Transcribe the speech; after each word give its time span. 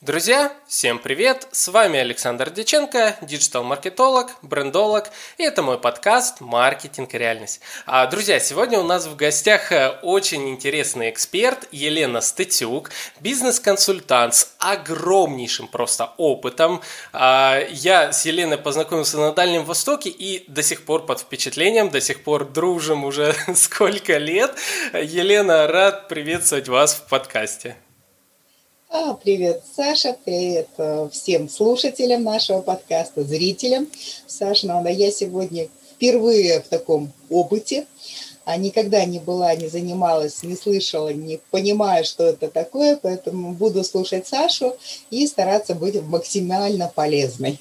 Друзья, 0.00 0.52
всем 0.68 1.00
привет! 1.00 1.48
С 1.50 1.66
вами 1.66 1.98
Александр 1.98 2.50
Деченко, 2.50 3.16
диджитал-маркетолог, 3.20 4.30
брендолог, 4.42 5.10
и 5.38 5.42
это 5.42 5.60
мой 5.60 5.76
подкаст 5.76 6.40
«Маркетинг 6.40 7.14
и 7.14 7.18
реальность». 7.18 7.60
А, 7.84 8.06
друзья, 8.06 8.38
сегодня 8.38 8.78
у 8.78 8.84
нас 8.84 9.08
в 9.08 9.16
гостях 9.16 9.72
э, 9.72 9.98
очень 10.02 10.50
интересный 10.50 11.10
эксперт 11.10 11.66
Елена 11.72 12.20
Статюк, 12.20 12.92
бизнес-консультант 13.18 14.36
с 14.36 14.54
огромнейшим 14.60 15.66
просто 15.66 16.12
опытом. 16.16 16.80
А, 17.12 17.58
я 17.68 18.12
с 18.12 18.24
Еленой 18.24 18.58
познакомился 18.58 19.18
на 19.18 19.32
Дальнем 19.32 19.64
Востоке 19.64 20.10
и 20.10 20.44
до 20.48 20.62
сих 20.62 20.84
пор 20.84 21.06
под 21.06 21.18
впечатлением, 21.18 21.90
до 21.90 22.00
сих 22.00 22.22
пор 22.22 22.44
дружим 22.44 23.02
уже 23.02 23.34
сколько 23.56 24.16
лет. 24.18 24.54
Елена, 24.92 25.66
рад 25.66 26.06
приветствовать 26.06 26.68
вас 26.68 26.94
в 26.94 27.08
подкасте. 27.08 27.76
А, 28.90 29.12
привет, 29.12 29.62
Саша, 29.76 30.16
привет 30.24 30.68
э, 30.78 31.10
всем 31.12 31.50
слушателям 31.50 32.22
нашего 32.22 32.62
подкаста, 32.62 33.22
зрителям. 33.22 33.86
Саша, 34.26 34.66
ну, 34.66 34.88
я 34.88 35.10
сегодня 35.10 35.68
впервые 35.92 36.62
в 36.62 36.68
таком 36.68 37.12
опыте, 37.28 37.86
а 38.46 38.56
никогда 38.56 39.04
не 39.04 39.18
была, 39.18 39.54
не 39.56 39.68
занималась, 39.68 40.42
не 40.42 40.56
слышала, 40.56 41.10
не 41.10 41.38
понимаю, 41.50 42.02
что 42.06 42.24
это 42.24 42.48
такое, 42.48 42.96
поэтому 42.96 43.52
буду 43.52 43.84
слушать 43.84 44.26
Сашу 44.26 44.74
и 45.10 45.26
стараться 45.26 45.74
быть 45.74 46.00
максимально 46.00 46.90
полезной. 46.94 47.60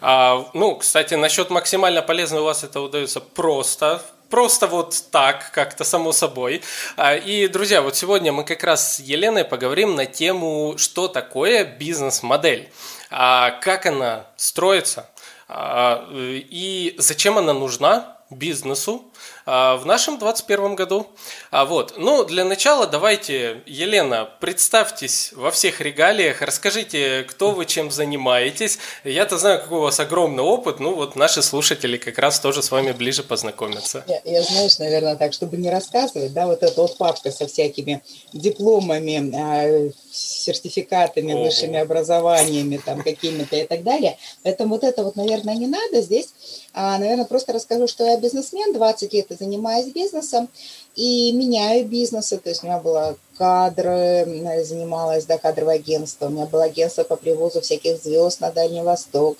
А, 0.00 0.50
ну, 0.54 0.74
кстати, 0.74 1.14
насчет 1.14 1.50
максимально 1.50 2.02
полезного 2.02 2.42
у 2.42 2.46
вас 2.46 2.64
это 2.64 2.80
удается 2.80 3.20
просто 3.20 4.02
просто 4.30 4.66
вот 4.66 5.04
так, 5.10 5.50
как-то 5.52 5.84
само 5.84 6.12
собой. 6.12 6.62
А, 6.96 7.16
и, 7.16 7.48
друзья, 7.48 7.82
вот 7.82 7.96
сегодня 7.96 8.32
мы 8.32 8.44
как 8.44 8.64
раз 8.64 8.96
с 8.96 9.00
Еленой 9.00 9.44
поговорим 9.44 9.94
на 9.94 10.06
тему, 10.06 10.74
что 10.76 11.08
такое 11.08 11.64
бизнес-модель, 11.64 12.70
а, 13.10 13.50
как 13.50 13.86
она 13.86 14.26
строится 14.36 15.08
а, 15.48 16.06
и 16.12 16.94
зачем 16.98 17.38
она 17.38 17.52
нужна 17.52 18.18
бизнесу, 18.30 19.07
в 19.46 19.82
нашем 19.84 20.18
21 20.18 20.74
году. 20.74 21.06
А 21.50 21.64
вот, 21.64 21.94
ну, 21.96 22.24
для 22.24 22.44
начала 22.44 22.86
давайте, 22.86 23.62
Елена, 23.66 24.28
представьтесь 24.40 25.32
во 25.32 25.50
всех 25.50 25.80
регалиях, 25.80 26.42
расскажите, 26.42 27.24
кто 27.24 27.52
вы, 27.52 27.64
чем 27.64 27.90
занимаетесь. 27.90 28.78
Я-то 29.04 29.38
знаю, 29.38 29.60
какой 29.60 29.78
у 29.78 29.82
вас 29.82 30.00
огромный 30.00 30.42
опыт, 30.42 30.80
ну, 30.80 30.94
вот 30.94 31.16
наши 31.16 31.42
слушатели 31.42 31.96
как 31.96 32.18
раз 32.18 32.40
тоже 32.40 32.62
с 32.62 32.70
вами 32.70 32.92
ближе 32.92 33.22
познакомятся. 33.22 34.04
Я, 34.06 34.20
я 34.24 34.42
знаешь, 34.42 34.78
наверное, 34.78 35.16
так, 35.16 35.32
чтобы 35.32 35.56
не 35.56 35.70
рассказывать, 35.70 36.32
да, 36.32 36.46
вот 36.46 36.62
эта 36.62 36.80
вот 36.80 36.96
папка 36.98 37.30
со 37.30 37.46
всякими 37.46 38.02
дипломами, 38.32 39.32
а, 39.34 39.90
сертификатами, 40.10 41.32
Ого. 41.32 41.44
высшими 41.44 41.78
образованиями, 41.78 42.80
там, 42.84 43.02
какими-то 43.02 43.56
и 43.56 43.66
так 43.66 43.82
далее. 43.82 44.18
Поэтому 44.42 44.74
вот 44.74 44.84
это 44.84 45.02
вот, 45.04 45.16
наверное, 45.16 45.54
не 45.54 45.66
надо. 45.66 46.00
Здесь, 46.02 46.28
наверное, 46.74 47.24
просто 47.24 47.52
расскажу, 47.52 47.86
что 47.86 48.04
я 48.04 48.16
бизнесмен, 48.16 48.72
20 48.72 49.12
лет 49.12 49.17
занимаюсь 49.38 49.92
бизнесом 49.92 50.48
и 50.94 51.32
меняю 51.32 51.86
бизнесы. 51.86 52.38
То 52.38 52.50
есть 52.50 52.62
у 52.62 52.66
меня 52.66 52.78
было 52.78 53.16
кадры, 53.36 54.26
занималась 54.64 55.26
да, 55.26 55.38
кадровое 55.38 55.76
агентство, 55.76 56.26
у 56.26 56.30
меня 56.30 56.46
было 56.46 56.64
агентство 56.64 57.04
по 57.04 57.16
привозу 57.16 57.60
всяких 57.60 58.02
звезд 58.02 58.40
на 58.40 58.50
Дальний 58.50 58.82
Восток, 58.82 59.38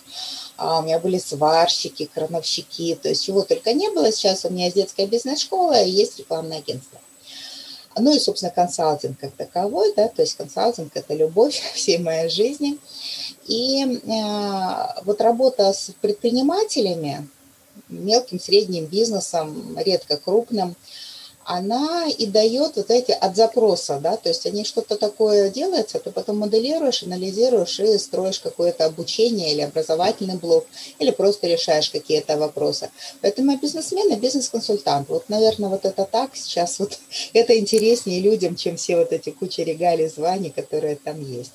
а 0.57 0.81
у 0.81 0.83
меня 0.83 0.99
были 0.99 1.19
сварщики, 1.19 2.09
крановщики, 2.13 2.99
то 3.01 3.09
есть 3.09 3.25
чего 3.25 3.43
только 3.43 3.73
не 3.73 3.91
было. 3.91 4.13
Сейчас 4.13 4.45
у 4.45 4.51
меня 4.51 4.67
есть 4.67 4.77
детская 4.77 5.07
бизнес-школа 5.07 5.83
и 5.83 5.91
есть 5.91 6.19
рекламное 6.19 6.59
агентство. 6.59 6.99
Ну 8.01 8.15
и, 8.15 8.19
собственно, 8.19 8.53
консалтинг 8.53 9.19
как 9.19 9.33
таковой, 9.33 9.93
да, 9.97 10.09
то 10.09 10.23
есть 10.23 10.37
консалтинг– 10.37 10.93
это 10.95 11.15
любовь 11.15 11.61
всей 11.75 11.99
моей 11.99 12.29
жизни. 12.29 12.79
И 13.47 13.83
э, 13.83 15.03
вот 15.05 15.21
работа 15.21 15.73
с 15.73 15.91
предпринимателями, 16.01 17.29
мелким, 17.89 18.41
средним 18.41 18.87
бизнесом, 18.87 19.79
редко 19.79 20.17
крупным, 20.17 20.77
она 21.49 22.07
и 22.07 22.27
дает 22.27 22.77
вот 22.77 22.91
эти 22.91 23.11
от 23.11 23.35
запроса, 23.35 23.99
да, 24.03 24.19
то 24.19 24.29
есть 24.29 24.45
они 24.45 24.65
что-то 24.65 24.97
такое 24.97 25.49
делается, 25.49 25.99
ты 25.99 26.11
потом 26.11 26.37
моделируешь, 26.37 27.03
анализируешь 27.03 27.81
и 27.81 27.97
строишь 27.97 28.39
какое-то 28.39 28.85
обучение 28.85 29.53
или 29.53 29.63
образовательный 29.63 30.37
блок, 30.37 30.67
или 30.99 31.11
просто 31.11 31.47
решаешь 31.47 31.89
какие-то 31.89 32.37
вопросы. 32.37 32.91
Поэтому 33.23 33.57
бизнесмен 33.57 34.13
и 34.13 34.17
бизнес-консультант. 34.17 35.09
Вот, 35.09 35.31
наверное, 35.31 35.71
вот 35.71 35.87
это 35.87 36.05
так 36.05 36.37
сейчас, 36.37 36.79
вот 36.79 36.99
это 37.33 37.59
интереснее 37.59 38.21
людям, 38.21 38.55
чем 38.55 38.77
все 38.77 38.99
вот 38.99 39.13
эти 39.13 39.31
куча 39.31 39.63
регалий, 39.63 40.09
званий, 40.09 40.51
которые 40.51 40.97
там 40.97 41.19
есть. 41.23 41.53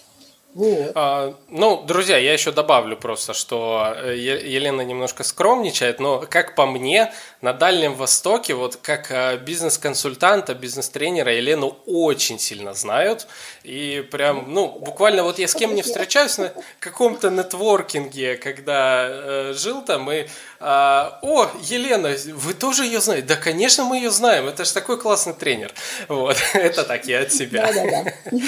Вот. 0.54 0.92
А, 0.94 1.36
ну, 1.50 1.84
друзья, 1.84 2.18
я 2.18 2.34
еще 2.34 2.52
добавлю 2.52 2.96
просто, 2.96 3.34
что 3.34 3.96
э, 3.96 4.16
Елена 4.16 4.82
немножко 4.82 5.24
скромничает, 5.24 6.00
но, 6.00 6.26
как 6.30 6.54
по 6.54 6.68
мне, 6.68 7.12
на 7.42 7.54
Дальнем 7.54 7.96
Востоке, 7.96 8.54
вот 8.54 8.76
как 8.76 9.10
э, 9.10 9.38
бизнес-консультанта, 9.38 10.54
бизнес-тренера 10.54 11.34
Елену 11.34 11.78
очень 11.88 12.38
сильно 12.38 12.76
знают. 12.76 13.28
И 13.64 14.08
прям, 14.12 14.46
ну, 14.54 14.68
буквально 14.68 15.24
вот 15.24 15.40
я 15.40 15.48
с 15.48 15.56
кем 15.56 15.74
не 15.74 15.82
встречаюсь 15.82 16.38
на 16.38 16.54
каком-то 16.80 17.32
нетворкинге, 17.32 18.38
когда 18.38 19.08
э, 19.10 19.54
жил 19.56 19.82
там, 19.82 20.12
и 20.12 20.28
а, 20.66 21.20
о, 21.22 21.50
Елена, 21.62 22.16
вы 22.36 22.54
тоже 22.54 22.86
ее 22.86 23.02
знаете? 23.02 23.28
Да, 23.28 23.36
конечно, 23.36 23.84
мы 23.84 23.98
ее 23.98 24.12
знаем. 24.12 24.48
Это 24.48 24.64
же 24.64 24.74
такой 24.74 24.98
классный 24.98 25.34
тренер. 25.34 25.74
Вот, 26.08 26.38
это 26.54 26.86
так, 26.86 27.06
я 27.06 27.24
от 27.24 27.34
себя. 27.34 27.70
Да, 27.74 27.84
да, 27.84 28.04
да. 28.04 28.38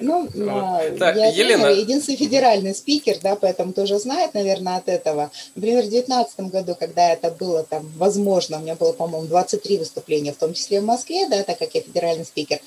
Ну, 0.00 0.28
я 0.34 1.26
Елена... 1.30 1.66
единственный 1.66 2.16
федеральный 2.16 2.76
спикер, 2.76 3.18
да, 3.20 3.34
поэтому 3.34 3.72
тоже 3.72 3.98
знает, 3.98 4.34
наверное, 4.34 4.76
от 4.76 4.88
этого. 4.88 5.32
Например, 5.56 5.82
в 5.82 5.88
2019 5.88 6.40
году, 6.52 6.76
когда 6.78 7.10
это 7.10 7.30
было 7.32 7.64
там 7.64 7.90
возможно, 7.96 8.58
у 8.58 8.60
меня 8.60 8.76
было, 8.76 8.92
по-моему, 8.92 9.26
23 9.26 9.78
выступления, 9.78 10.32
в 10.32 10.36
том 10.36 10.54
числе 10.54 10.80
в 10.80 10.84
Москве, 10.84 11.26
да, 11.28 11.42
так 11.42 11.58
как 11.58 11.74
я 11.74 11.80
федеральный 11.80 12.24
спикер. 12.24 12.60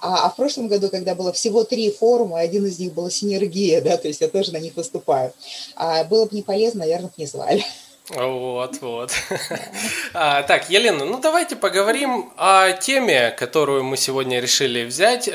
А, 0.00 0.24
а 0.24 0.30
в 0.30 0.36
прошлом 0.36 0.68
году, 0.68 0.88
когда 0.88 1.14
было 1.14 1.34
всего 1.34 1.64
три 1.64 1.90
форума, 1.90 2.38
один 2.38 2.64
из 2.64 2.78
них 2.78 2.94
был 2.94 3.10
синергия, 3.10 3.82
да, 3.82 3.98
то 3.98 4.08
есть 4.08 4.22
я 4.22 4.28
тоже 4.28 4.52
на 4.52 4.58
них 4.58 4.74
выступаю. 4.74 5.34
А 5.76 6.04
было 6.04 6.24
бы 6.24 6.34
не 6.34 6.42
полезно, 6.42 6.80
наверное, 6.80 7.10
не 7.18 7.26
звали. 7.26 7.62
Вот, 8.10 8.80
вот. 8.80 9.12
А, 10.12 10.42
так, 10.42 10.70
Елена, 10.70 11.04
ну 11.04 11.18
давайте 11.20 11.56
поговорим 11.56 12.32
о 12.36 12.72
теме, 12.72 13.30
которую 13.30 13.82
мы 13.82 13.96
сегодня 13.96 14.40
решили 14.40 14.84
взять. 14.84 15.28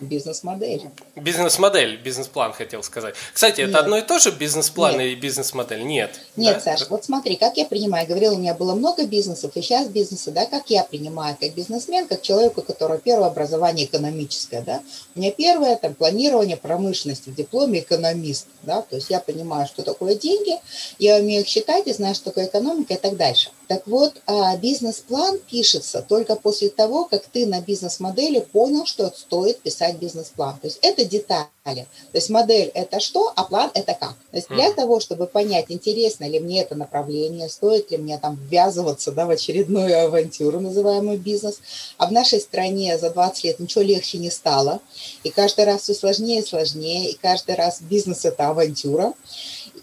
Бизнес-модель. 0.00 0.82
Бизнес-модель, 1.16 1.96
бизнес-план 1.96 2.52
хотел 2.52 2.82
сказать. 2.82 3.14
Кстати, 3.32 3.60
Нет. 3.60 3.70
это 3.70 3.78
одно 3.80 3.98
и 3.98 4.02
то 4.02 4.18
же 4.18 4.30
бизнес-план 4.30 5.00
и 5.00 5.14
бизнес-модель? 5.14 5.84
Нет. 5.84 6.20
Нет, 6.36 6.54
да? 6.56 6.60
Саша, 6.60 6.86
вот 6.90 7.04
смотри, 7.04 7.36
как 7.36 7.56
я 7.56 7.64
принимаю. 7.64 8.06
Говорила, 8.06 8.34
у 8.34 8.38
меня 8.38 8.54
было 8.54 8.74
много 8.74 9.06
бизнесов, 9.06 9.52
и 9.56 9.62
сейчас 9.62 9.88
бизнесы, 9.88 10.30
да, 10.30 10.46
как 10.46 10.70
я 10.70 10.84
принимаю, 10.84 11.36
как 11.40 11.54
бизнесмен, 11.54 12.06
как 12.06 12.22
человек, 12.22 12.58
у 12.58 12.62
которого 12.62 12.98
первое 12.98 13.28
образование 13.28 13.86
экономическое, 13.86 14.62
да. 14.62 14.82
У 15.14 15.20
меня 15.20 15.30
первое, 15.30 15.76
там, 15.76 15.94
планирование 15.94 16.56
промышленности 16.56 17.30
в 17.30 17.34
дипломе 17.34 17.80
экономист, 17.80 18.46
да, 18.62 18.82
то 18.82 18.96
есть 18.96 19.10
я 19.10 19.20
понимаю, 19.20 19.66
что 19.66 19.82
такое 19.82 20.14
деньги, 20.14 20.58
я 20.98 21.16
умею 21.16 21.42
их 21.42 21.48
считать 21.48 21.86
и 21.86 21.92
знаю, 21.92 22.14
что 22.14 22.26
такое 22.26 22.46
экономика 22.46 22.94
и 22.94 22.96
так 22.96 23.16
дальше. 23.16 23.50
Так 23.66 23.86
вот, 23.86 24.20
а, 24.26 24.56
бизнес-план 24.56 25.38
пишется 25.50 26.04
только 26.06 26.36
после 26.36 26.68
того, 26.68 27.04
как 27.06 27.24
ты 27.26 27.46
на 27.46 27.60
бизнес-модели 27.60 28.40
понял, 28.40 28.84
что 28.84 29.10
стоит 29.10 29.60
писать 29.60 29.96
бизнес-план. 29.96 30.58
То 30.60 30.66
есть 30.66 30.78
это 30.82 31.04
детали. 31.04 31.48
То 31.64 31.86
есть 32.12 32.28
модель– 32.28 32.70
это 32.74 33.00
что, 33.00 33.32
а 33.34 33.44
план– 33.44 33.70
это 33.74 33.94
как. 33.94 34.14
То 34.30 34.36
есть 34.36 34.48
для 34.48 34.70
того, 34.72 35.00
чтобы 35.00 35.26
понять, 35.26 35.66
интересно 35.68 36.28
ли 36.28 36.38
мне 36.38 36.60
это 36.60 36.74
направление, 36.74 37.48
стоит 37.48 37.90
ли 37.90 37.96
мне 37.96 38.18
там 38.18 38.36
ввязываться 38.36 39.12
да, 39.12 39.24
в 39.24 39.30
очередную 39.30 40.04
авантюру, 40.04 40.60
называемую 40.60 41.18
бизнес. 41.18 41.60
А 41.96 42.06
в 42.06 42.12
нашей 42.12 42.40
стране 42.40 42.98
за 42.98 43.08
20 43.10 43.44
лет 43.44 43.60
ничего 43.60 43.82
легче 43.82 44.18
не 44.18 44.30
стало. 44.30 44.80
И 45.22 45.30
каждый 45.30 45.64
раз 45.64 45.82
все 45.82 45.94
сложнее 45.94 46.40
и 46.40 46.46
сложнее. 46.46 47.10
И 47.10 47.16
каждый 47.16 47.54
раз 47.54 47.80
бизнес– 47.80 48.24
это 48.26 48.50
авантюра 48.50 49.14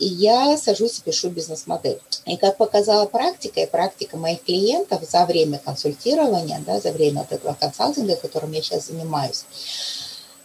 и 0.01 0.07
я 0.07 0.57
сажусь 0.57 0.97
и 0.97 1.01
пишу 1.03 1.29
бизнес-модель. 1.29 1.99
И 2.25 2.35
как 2.35 2.57
показала 2.57 3.05
практика, 3.05 3.61
и 3.61 3.67
практика 3.67 4.17
моих 4.17 4.41
клиентов 4.41 5.03
за 5.07 5.25
время 5.27 5.61
консультирования, 5.63 6.59
да, 6.65 6.79
за 6.79 6.91
время 6.91 7.19
вот 7.21 7.31
этого 7.31 7.55
консалтинга, 7.59 8.15
которым 8.15 8.51
я 8.51 8.63
сейчас 8.63 8.87
занимаюсь, 8.87 9.45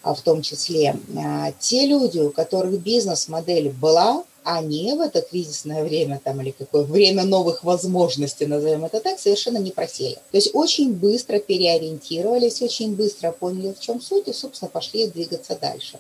а 0.03 0.15
в 0.15 0.21
том 0.21 0.43
числе, 0.43 0.95
а, 1.17 1.53
те 1.59 1.87
люди, 1.87 2.19
у 2.19 2.31
которых 2.31 2.79
бизнес-модель 2.81 3.71
была, 3.71 4.25
они 4.45 4.93
в 4.93 5.01
это 5.01 5.23
кризисное 5.23 5.83
время 5.83 6.21
там, 6.23 6.41
или 6.43 6.51
какое 6.51 6.85
время 6.85 7.25
новых 7.25 7.65
возможностей, 7.65 8.45
назовем 8.47 8.85
это 8.85 9.01
так, 9.01 9.19
совершенно 9.19 9.59
не 9.59 9.71
просели. 9.71 10.17
То 10.31 10.37
есть 10.37 10.51
очень 10.53 10.93
быстро 10.93 11.39
переориентировались, 11.39 12.61
очень 12.61 12.95
быстро 12.95 13.33
поняли, 13.33 13.73
в 13.73 13.81
чем 13.81 14.03
суть, 14.03 14.29
и, 14.29 14.35
собственно, 14.35 14.69
пошли 14.69 15.07
двигаться 15.07 15.59
дальше. 15.59 15.99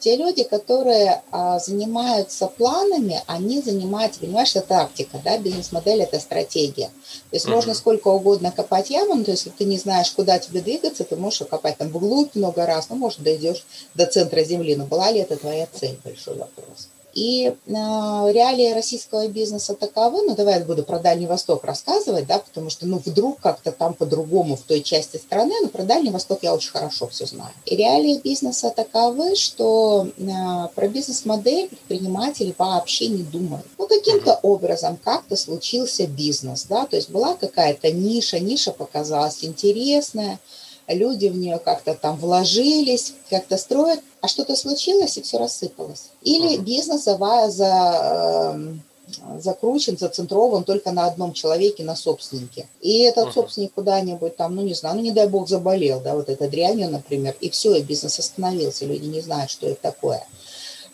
Те 0.00 0.16
люди, 0.16 0.44
которые 0.44 1.22
а, 1.30 1.58
занимаются 1.58 2.46
планами, 2.46 3.22
они 3.26 3.60
занимаются, 3.60 4.20
понимаешь, 4.20 4.56
это 4.56 4.66
тактика, 4.66 5.20
да, 5.22 5.36
бизнес-модель– 5.36 6.00
это 6.02 6.18
стратегия. 6.18 6.86
То 7.30 7.36
есть 7.36 7.46
mm-hmm. 7.46 7.54
можно 7.54 7.74
сколько 7.74 8.08
угодно 8.08 8.50
копать 8.50 8.88
яму, 8.88 9.14
но 9.14 9.24
то 9.24 9.32
есть, 9.32 9.44
если 9.44 9.58
ты 9.58 9.64
не 9.64 9.76
знаешь, 9.76 10.10
куда 10.10 10.38
тебе 10.38 10.62
двигаться, 10.62 11.04
ты 11.04 11.16
можешь 11.16 11.46
копать 11.48 11.76
там 11.76 11.88
вглубь 11.88 12.34
много 12.34 12.64
раз, 12.64 12.88
ну, 12.88 12.96
может, 12.96 13.22
дойдешь 13.22 13.64
до 13.94 14.06
центра 14.06 14.42
земли, 14.42 14.74
но 14.74 14.86
была 14.86 15.10
ли 15.10 15.20
это 15.20 15.36
твоя 15.36 15.68
цель, 15.70 15.98
большой 16.02 16.36
вопрос. 16.36 16.88
И 17.20 17.48
э, 17.48 17.52
реалии 17.66 18.72
российского 18.72 19.28
бизнеса 19.28 19.74
таковы, 19.74 20.22
ну 20.22 20.34
давай 20.34 20.58
я 20.58 20.64
буду 20.64 20.82
про 20.82 20.98
Дальний 20.98 21.26
Восток 21.26 21.64
рассказывать, 21.64 22.26
да, 22.26 22.38
потому 22.38 22.70
что, 22.70 22.86
ну, 22.86 22.98
вдруг 23.04 23.40
как-то 23.40 23.72
там 23.72 23.92
по-другому 23.92 24.56
в 24.56 24.62
той 24.62 24.80
части 24.80 25.18
страны, 25.18 25.52
но 25.60 25.68
про 25.68 25.82
Дальний 25.82 26.08
Восток 26.08 26.38
я 26.40 26.54
очень 26.54 26.70
хорошо 26.70 27.08
все 27.08 27.26
знаю. 27.26 27.52
И 27.66 27.76
реалии 27.76 28.22
бизнеса 28.24 28.72
таковы, 28.74 29.36
что 29.36 30.08
э, 30.16 30.22
про 30.74 30.88
бизнес-модель 30.88 31.68
предприниматели 31.68 32.54
вообще 32.56 33.08
не 33.08 33.22
думают. 33.22 33.66
Ну, 33.76 33.86
каким-то 33.86 34.40
образом 34.42 34.96
как-то 34.96 35.36
случился 35.36 36.06
бизнес, 36.06 36.64
да, 36.70 36.86
то 36.86 36.96
есть 36.96 37.10
была 37.10 37.34
какая-то 37.34 37.92
ниша, 37.92 38.40
ниша 38.40 38.72
показалась 38.72 39.44
интересная, 39.44 40.40
люди 40.94 41.26
в 41.26 41.36
нее 41.36 41.58
как-то 41.58 41.94
там 41.94 42.16
вложились, 42.16 43.14
как-то 43.28 43.56
строят, 43.56 44.00
а 44.20 44.28
что-то 44.28 44.56
случилось, 44.56 45.16
и 45.16 45.22
все 45.22 45.38
рассыпалось. 45.38 46.10
Или 46.22 46.56
uh-huh. 46.56 46.62
бизнес 46.62 47.04
за, 47.04 47.16
за, 47.48 48.52
эм, 48.54 48.82
закручен, 49.40 49.98
зацентрован 49.98 50.64
только 50.64 50.92
на 50.92 51.06
одном 51.06 51.32
человеке, 51.32 51.84
на 51.84 51.96
собственнике. 51.96 52.68
И 52.80 53.00
этот 53.00 53.28
uh-huh. 53.28 53.34
собственник 53.34 53.72
куда-нибудь 53.74 54.36
там, 54.36 54.54
ну 54.54 54.62
не 54.62 54.74
знаю, 54.74 54.96
ну 54.96 55.02
не 55.02 55.12
дай 55.12 55.28
бог 55.28 55.48
заболел, 55.48 56.00
да, 56.00 56.14
вот 56.14 56.28
это 56.28 56.48
дрянью, 56.48 56.90
например, 56.90 57.34
и 57.40 57.50
все, 57.50 57.74
и 57.76 57.82
бизнес 57.82 58.18
остановился, 58.18 58.84
люди 58.84 59.06
не 59.06 59.20
знают, 59.20 59.50
что 59.50 59.66
это 59.66 59.80
такое. 59.80 60.26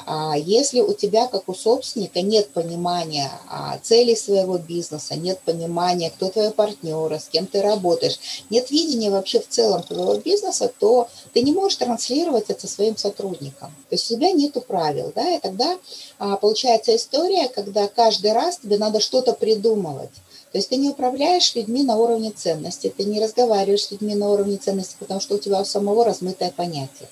А 0.08 0.36
если 0.36 0.80
у 0.80 0.94
тебя, 0.94 1.26
как 1.26 1.48
у 1.48 1.54
собственника, 1.54 2.22
нет 2.22 2.50
понимания 2.50 3.28
а, 3.50 3.76
целей 3.82 4.14
своего 4.14 4.56
бизнеса, 4.56 5.16
нет 5.16 5.40
понимания, 5.40 6.10
кто 6.10 6.28
твои 6.28 6.50
партнеры, 6.50 7.18
с 7.18 7.24
кем 7.24 7.46
ты 7.46 7.60
работаешь, 7.60 8.44
нет 8.48 8.70
видения 8.70 9.10
вообще 9.10 9.40
в 9.40 9.48
целом 9.48 9.82
твоего 9.82 10.14
бизнеса, 10.14 10.72
то 10.78 11.08
ты 11.32 11.42
не 11.42 11.50
можешь 11.50 11.78
транслировать 11.78 12.50
это 12.50 12.68
своим 12.68 12.96
сотрудникам. 12.96 13.74
То 13.88 13.96
есть 13.96 14.08
у 14.08 14.14
тебя 14.14 14.30
нет 14.30 14.56
правил, 14.68 15.12
да, 15.14 15.28
и 15.28 15.40
тогда 15.40 15.76
а, 16.18 16.36
получается 16.36 16.94
история, 16.94 17.48
когда 17.48 17.88
каждый 17.88 18.32
раз 18.32 18.58
тебе 18.58 18.78
надо 18.78 19.00
что-то 19.00 19.32
придумывать. 19.32 20.10
То 20.52 20.58
есть 20.58 20.68
ты 20.68 20.76
не 20.76 20.88
управляешь 20.88 21.54
людьми 21.56 21.82
на 21.82 21.96
уровне 21.96 22.30
ценностей, 22.30 22.90
ты 22.90 23.04
не 23.04 23.20
разговариваешь 23.20 23.82
с 23.82 23.90
людьми 23.90 24.14
на 24.14 24.30
уровне 24.30 24.56
ценностей, 24.56 24.96
потому 25.00 25.20
что 25.20 25.34
у 25.34 25.38
тебя 25.38 25.60
у 25.60 25.64
самого 25.64 26.04
размытое 26.04 26.52
понятие. 26.52 27.08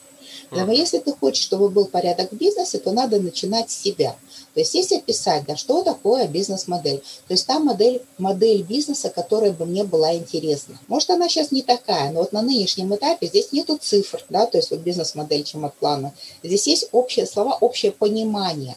Но 0.51 0.73
если 0.73 0.99
ты 0.99 1.13
хочешь, 1.13 1.45
чтобы 1.45 1.69
был 1.69 1.87
порядок 1.87 2.33
в 2.33 2.37
бизнесе, 2.37 2.79
то 2.79 2.93
надо 2.93 3.21
начинать 3.21 3.71
с 3.71 3.81
себя. 3.81 4.17
То 4.55 4.61
есть 4.61 4.75
если 4.75 4.97
описать, 4.97 5.45
да, 5.47 5.57
что 5.57 5.83
такое 5.83 6.29
бизнес-модель, 6.29 7.03
то 7.27 7.35
есть 7.35 7.47
та 7.47 7.59
модель, 7.59 8.03
модель 8.19 8.63
бизнеса, 8.63 9.11
которая 9.11 9.53
бы 9.53 9.67
мне 9.67 9.85
была 9.85 10.15
интересна. 10.15 10.79
Может, 10.87 11.11
она 11.11 11.29
сейчас 11.29 11.51
не 11.51 11.63
такая, 11.63 12.13
но 12.13 12.21
вот 12.21 12.33
на 12.33 12.43
нынешнем 12.43 12.95
этапе 12.95 13.27
здесь 13.27 13.53
нету 13.53 13.79
цифр, 13.81 14.25
да, 14.29 14.47
то 14.47 14.59
есть 14.59 14.71
вот 14.71 14.81
бизнес-модель 14.81 15.43
чем 15.43 15.65
от 15.65 15.75
плана. 15.75 16.13
Здесь 16.43 16.67
есть 16.67 16.89
общие 16.93 17.27
слова, 17.27 17.57
общее 17.61 17.91
понимание. 17.91 18.77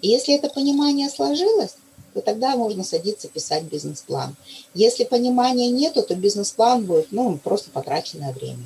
И 0.00 0.08
если 0.08 0.34
это 0.34 0.48
понимание 0.48 1.10
сложилось, 1.10 1.74
то 2.14 2.20
тогда 2.20 2.56
можно 2.56 2.84
садиться 2.84 3.28
писать 3.28 3.64
бизнес-план. 3.64 4.34
Если 4.74 5.04
понимания 5.04 5.70
нету, 5.70 6.02
то 6.02 6.14
бизнес-план 6.14 6.84
будет 6.84 7.08
ну, 7.10 7.38
просто 7.38 7.70
потраченное 7.70 8.32
время. 8.32 8.64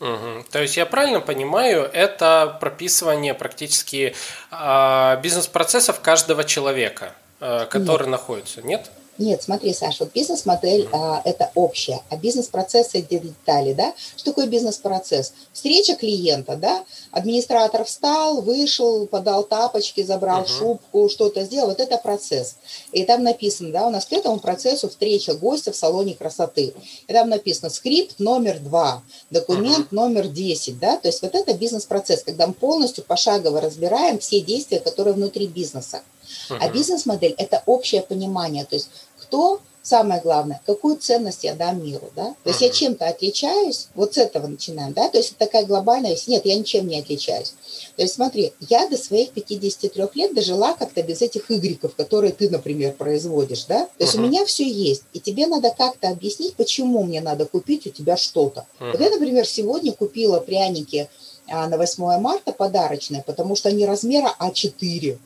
Угу. 0.00 0.46
То 0.50 0.62
есть 0.62 0.76
я 0.76 0.86
правильно 0.86 1.20
понимаю, 1.20 1.88
это 1.92 2.56
прописывание 2.58 3.34
практически 3.34 4.14
э, 4.50 5.20
бизнес-процессов 5.22 6.00
каждого 6.00 6.44
человека, 6.44 7.12
э, 7.40 7.66
который 7.68 8.04
нет. 8.04 8.10
находится, 8.10 8.62
нет? 8.62 8.90
Нет, 9.20 9.42
смотри, 9.42 9.74
Саша, 9.74 10.04
вот 10.04 10.14
бизнес-модель 10.14 10.88
а, 10.92 11.20
это 11.26 11.50
общая, 11.54 12.00
а 12.08 12.16
бизнес-процесс 12.16 12.94
это 12.94 13.18
детали, 13.18 13.74
да? 13.74 13.92
Что 14.16 14.30
такое 14.30 14.46
бизнес-процесс? 14.46 15.34
Встреча 15.52 15.94
клиента, 15.94 16.56
да? 16.56 16.82
Администратор 17.10 17.84
встал, 17.84 18.40
вышел, 18.40 19.06
подал 19.06 19.44
тапочки, 19.44 20.02
забрал 20.02 20.44
uh-huh. 20.44 20.58
шубку, 20.58 21.10
что-то 21.10 21.44
сделал. 21.44 21.68
Вот 21.68 21.80
это 21.80 21.98
процесс. 21.98 22.56
И 22.92 23.04
там 23.04 23.22
написано, 23.22 23.70
да, 23.72 23.86
у 23.86 23.90
нас 23.90 24.06
к 24.06 24.12
этому 24.14 24.38
процессу 24.38 24.88
встреча 24.88 25.34
гостя 25.34 25.70
в 25.72 25.76
салоне 25.76 26.14
красоты. 26.14 26.72
И 27.06 27.12
там 27.12 27.28
написано 27.28 27.68
скрипт 27.68 28.20
номер 28.20 28.58
два, 28.58 29.02
документ 29.28 29.88
uh-huh. 29.92 29.96
номер 29.96 30.28
10, 30.28 30.78
да? 30.78 30.96
То 30.96 31.08
есть 31.08 31.20
вот 31.20 31.34
это 31.34 31.52
бизнес-процесс, 31.52 32.22
когда 32.22 32.46
мы 32.46 32.54
полностью 32.54 33.04
пошагово 33.04 33.60
разбираем 33.60 34.18
все 34.18 34.40
действия, 34.40 34.80
которые 34.80 35.12
внутри 35.12 35.46
бизнеса. 35.46 36.00
Uh-huh. 36.48 36.56
А 36.60 36.68
бизнес-модель– 36.70 37.34
это 37.38 37.62
общее 37.66 38.02
понимание, 38.02 38.64
то 38.64 38.76
есть 38.76 38.88
кто 39.30 39.60
самое 39.82 40.20
главное, 40.20 40.60
какую 40.66 40.96
ценность 40.96 41.44
я 41.44 41.54
дам 41.54 41.82
миру, 41.82 42.10
да? 42.14 42.34
То 42.44 42.50
есть 42.50 42.60
я 42.60 42.68
чем-то 42.68 43.08
отличаюсь, 43.08 43.88
вот 43.94 44.14
с 44.14 44.18
этого 44.18 44.46
начинаем, 44.46 44.92
да? 44.92 45.08
То 45.08 45.16
есть 45.16 45.30
это 45.30 45.46
такая 45.46 45.64
глобальная, 45.64 46.16
нет, 46.26 46.44
я 46.44 46.56
ничем 46.56 46.86
не 46.86 46.98
отличаюсь. 46.98 47.54
То 47.96 48.02
есть 48.02 48.14
смотри, 48.14 48.52
я 48.68 48.88
до 48.88 48.98
своих 48.98 49.30
53 49.30 50.04
лет 50.14 50.34
дожила 50.34 50.74
как-то 50.74 51.02
без 51.02 51.22
этих 51.22 51.50
игреков, 51.50 51.94
которые 51.94 52.32
ты, 52.32 52.50
например, 52.50 52.92
производишь, 52.92 53.64
да? 53.64 53.86
То 53.96 54.04
есть 54.04 54.14
uh-huh. 54.14 54.18
у 54.18 54.26
меня 54.26 54.44
все 54.44 54.68
есть, 54.68 55.04
и 55.12 55.20
тебе 55.20 55.46
надо 55.46 55.70
как-то 55.70 56.08
объяснить, 56.08 56.54
почему 56.56 57.02
мне 57.02 57.20
надо 57.20 57.46
купить 57.46 57.86
у 57.86 57.90
тебя 57.90 58.16
что-то. 58.16 58.66
Uh-huh. 58.80 58.92
Вот 58.92 59.00
я, 59.00 59.10
например, 59.10 59.46
сегодня 59.46 59.92
купила 59.92 60.40
пряники 60.40 61.08
а, 61.48 61.68
на 61.68 61.78
8 61.78 62.20
марта 62.20 62.52
подарочные, 62.52 63.22
потому 63.22 63.56
что 63.56 63.70
они 63.70 63.86
размера 63.86 64.34
А4. 64.38 65.18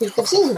Это 0.00 0.24
все... 0.24 0.56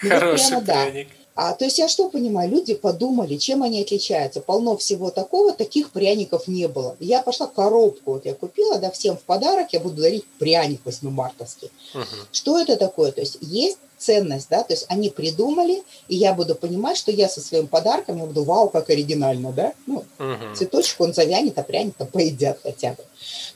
Хороший 0.00 0.60
прямо, 0.60 0.64
пряник. 0.64 1.08
Да. 1.08 1.17
А, 1.40 1.52
то 1.52 1.64
есть 1.64 1.78
я 1.78 1.86
что 1.86 2.10
понимаю, 2.10 2.50
люди 2.50 2.74
подумали, 2.74 3.36
чем 3.36 3.62
они 3.62 3.80
отличаются. 3.80 4.40
Полно 4.40 4.76
всего 4.76 5.10
такого, 5.10 5.52
таких 5.52 5.92
пряников 5.92 6.48
не 6.48 6.66
было. 6.66 6.96
Я 6.98 7.22
пошла 7.22 7.46
коробку, 7.46 8.14
вот 8.14 8.26
я 8.26 8.34
купила, 8.34 8.80
да, 8.80 8.90
всем 8.90 9.16
в 9.16 9.20
подарок, 9.20 9.72
я 9.72 9.78
буду 9.78 10.02
дарить 10.02 10.24
пряник 10.40 10.80
8 10.84 11.08
мартовский. 11.08 11.70
Угу. 11.94 12.04
Что 12.32 12.58
это 12.58 12.76
такое? 12.76 13.12
То 13.12 13.20
есть 13.20 13.38
есть 13.40 13.78
ценность, 13.98 14.48
да, 14.50 14.64
то 14.64 14.72
есть 14.72 14.86
они 14.88 15.10
придумали, 15.10 15.84
и 16.08 16.16
я 16.16 16.34
буду 16.34 16.56
понимать, 16.56 16.96
что 16.96 17.12
я 17.12 17.28
со 17.28 17.40
своим 17.40 17.68
подарком, 17.68 18.18
я 18.18 18.24
буду, 18.24 18.42
вау, 18.42 18.68
как 18.68 18.90
оригинально, 18.90 19.52
да, 19.52 19.74
ну, 19.86 20.04
угу. 20.18 20.56
цветочек, 20.56 21.00
он 21.00 21.14
завянет, 21.14 21.56
а 21.56 21.62
пряник 21.62 21.94
там 21.96 22.08
поедят 22.08 22.58
хотя 22.64 22.94
бы. 22.94 23.04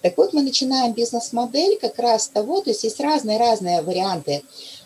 Так 0.02 0.16
вот, 0.18 0.32
мы 0.32 0.42
начинаем 0.42 0.92
бизнес-модель 0.92 1.78
как 1.80 1.98
раз 1.98 2.28
того, 2.28 2.60
то 2.60 2.70
есть 2.70 2.84
есть 2.84 3.00
разные-разные 3.00 3.82
варианты 3.82 4.42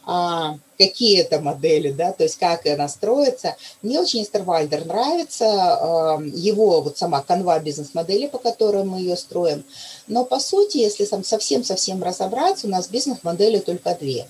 какие 0.06 1.20
это 1.20 1.40
модели, 1.40 1.90
да, 1.90 2.12
то 2.12 2.22
есть 2.22 2.38
как 2.38 2.64
она 2.66 2.88
строится. 2.88 3.56
Мне 3.82 4.00
очень 4.00 4.22
Эстервальдер 4.22 4.84
нравится, 4.84 5.46
а, 5.46 6.22
его 6.22 6.80
вот 6.80 6.96
сама 6.96 7.22
канва 7.22 7.58
бизнес-модели, 7.58 8.28
по 8.28 8.38
которой 8.38 8.84
мы 8.84 9.00
ее 9.00 9.16
строим. 9.16 9.64
Но 10.06 10.24
по 10.24 10.38
сути, 10.38 10.78
если 10.78 11.04
совсем-совсем 11.04 12.02
разобраться, 12.02 12.66
у 12.66 12.70
нас 12.70 12.88
бизнес-модели 12.88 13.58
только 13.58 13.94
две. 13.94 14.28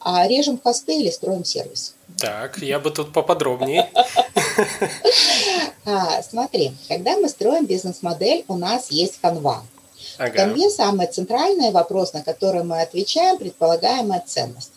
А 0.00 0.26
режем 0.26 0.60
хосты 0.62 1.00
или 1.00 1.10
строим 1.10 1.44
сервис. 1.44 1.94
Так, 2.18 2.58
я 2.58 2.78
бы 2.78 2.90
тут 2.90 3.12
поподробнее. 3.12 3.90
А, 5.86 6.22
смотри, 6.22 6.72
когда 6.88 7.18
мы 7.18 7.28
строим 7.28 7.66
бизнес-модель, 7.66 8.46
у 8.48 8.56
нас 8.56 8.90
есть 8.90 9.20
канва. 9.20 9.62
В 10.18 10.30
канве 10.30 10.70
самый 10.70 11.08
центральный 11.08 11.72
вопрос, 11.72 12.14
на 12.14 12.22
который 12.22 12.64
мы 12.64 12.80
отвечаем, 12.80 13.36
предполагаемая 13.36 14.24
ценность. 14.26 14.72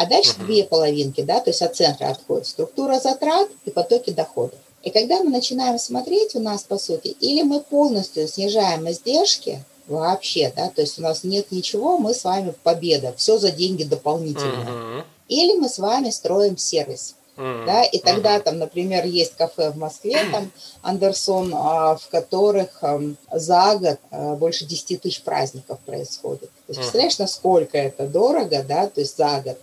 А 0.00 0.06
дальше 0.06 0.32
угу. 0.38 0.46
две 0.46 0.64
половинки, 0.64 1.20
да, 1.20 1.40
то 1.40 1.50
есть 1.50 1.60
от 1.60 1.76
центра 1.76 2.06
отходит 2.06 2.46
структура 2.46 2.98
затрат 2.98 3.50
и 3.66 3.70
потоки 3.70 4.08
доходов. 4.08 4.58
И 4.82 4.88
когда 4.88 5.22
мы 5.22 5.28
начинаем 5.28 5.78
смотреть, 5.78 6.34
у 6.34 6.40
нас, 6.40 6.62
по 6.62 6.78
сути, 6.78 7.08
или 7.20 7.42
мы 7.42 7.60
полностью 7.60 8.26
снижаем 8.26 8.90
издержки 8.90 9.62
вообще, 9.88 10.50
да, 10.56 10.70
то 10.70 10.80
есть 10.80 10.98
у 10.98 11.02
нас 11.02 11.22
нет 11.22 11.52
ничего, 11.52 11.98
мы 11.98 12.14
с 12.14 12.24
вами 12.24 12.52
в 12.52 12.56
победа, 12.56 13.12
все 13.18 13.36
за 13.36 13.50
деньги 13.50 13.84
дополнительно. 13.84 14.62
Угу. 14.62 15.04
Или 15.28 15.58
мы 15.58 15.68
с 15.68 15.78
вами 15.78 16.08
строим 16.08 16.56
сервис. 16.56 17.14
Mm-hmm. 17.40 17.64
Да, 17.64 17.84
и 17.84 17.98
тогда 17.98 18.38
там, 18.38 18.58
например, 18.58 19.06
есть 19.06 19.34
кафе 19.34 19.70
в 19.70 19.78
Москве, 19.78 20.18
там 20.30 20.52
Андерсон, 20.82 21.54
а, 21.54 21.96
в 21.96 22.06
которых 22.08 22.82
за 23.32 23.76
год 23.76 23.98
а, 24.10 24.36
больше 24.36 24.66
10 24.66 25.00
тысяч 25.00 25.22
праздников 25.22 25.78
происходит. 25.80 26.50
То 26.66 26.68
есть, 26.68 26.80
представляешь, 26.80 27.18
насколько 27.18 27.78
это 27.78 28.06
дорого, 28.06 28.62
да, 28.62 28.88
то 28.88 29.00
есть 29.00 29.16
за 29.16 29.40
год. 29.40 29.58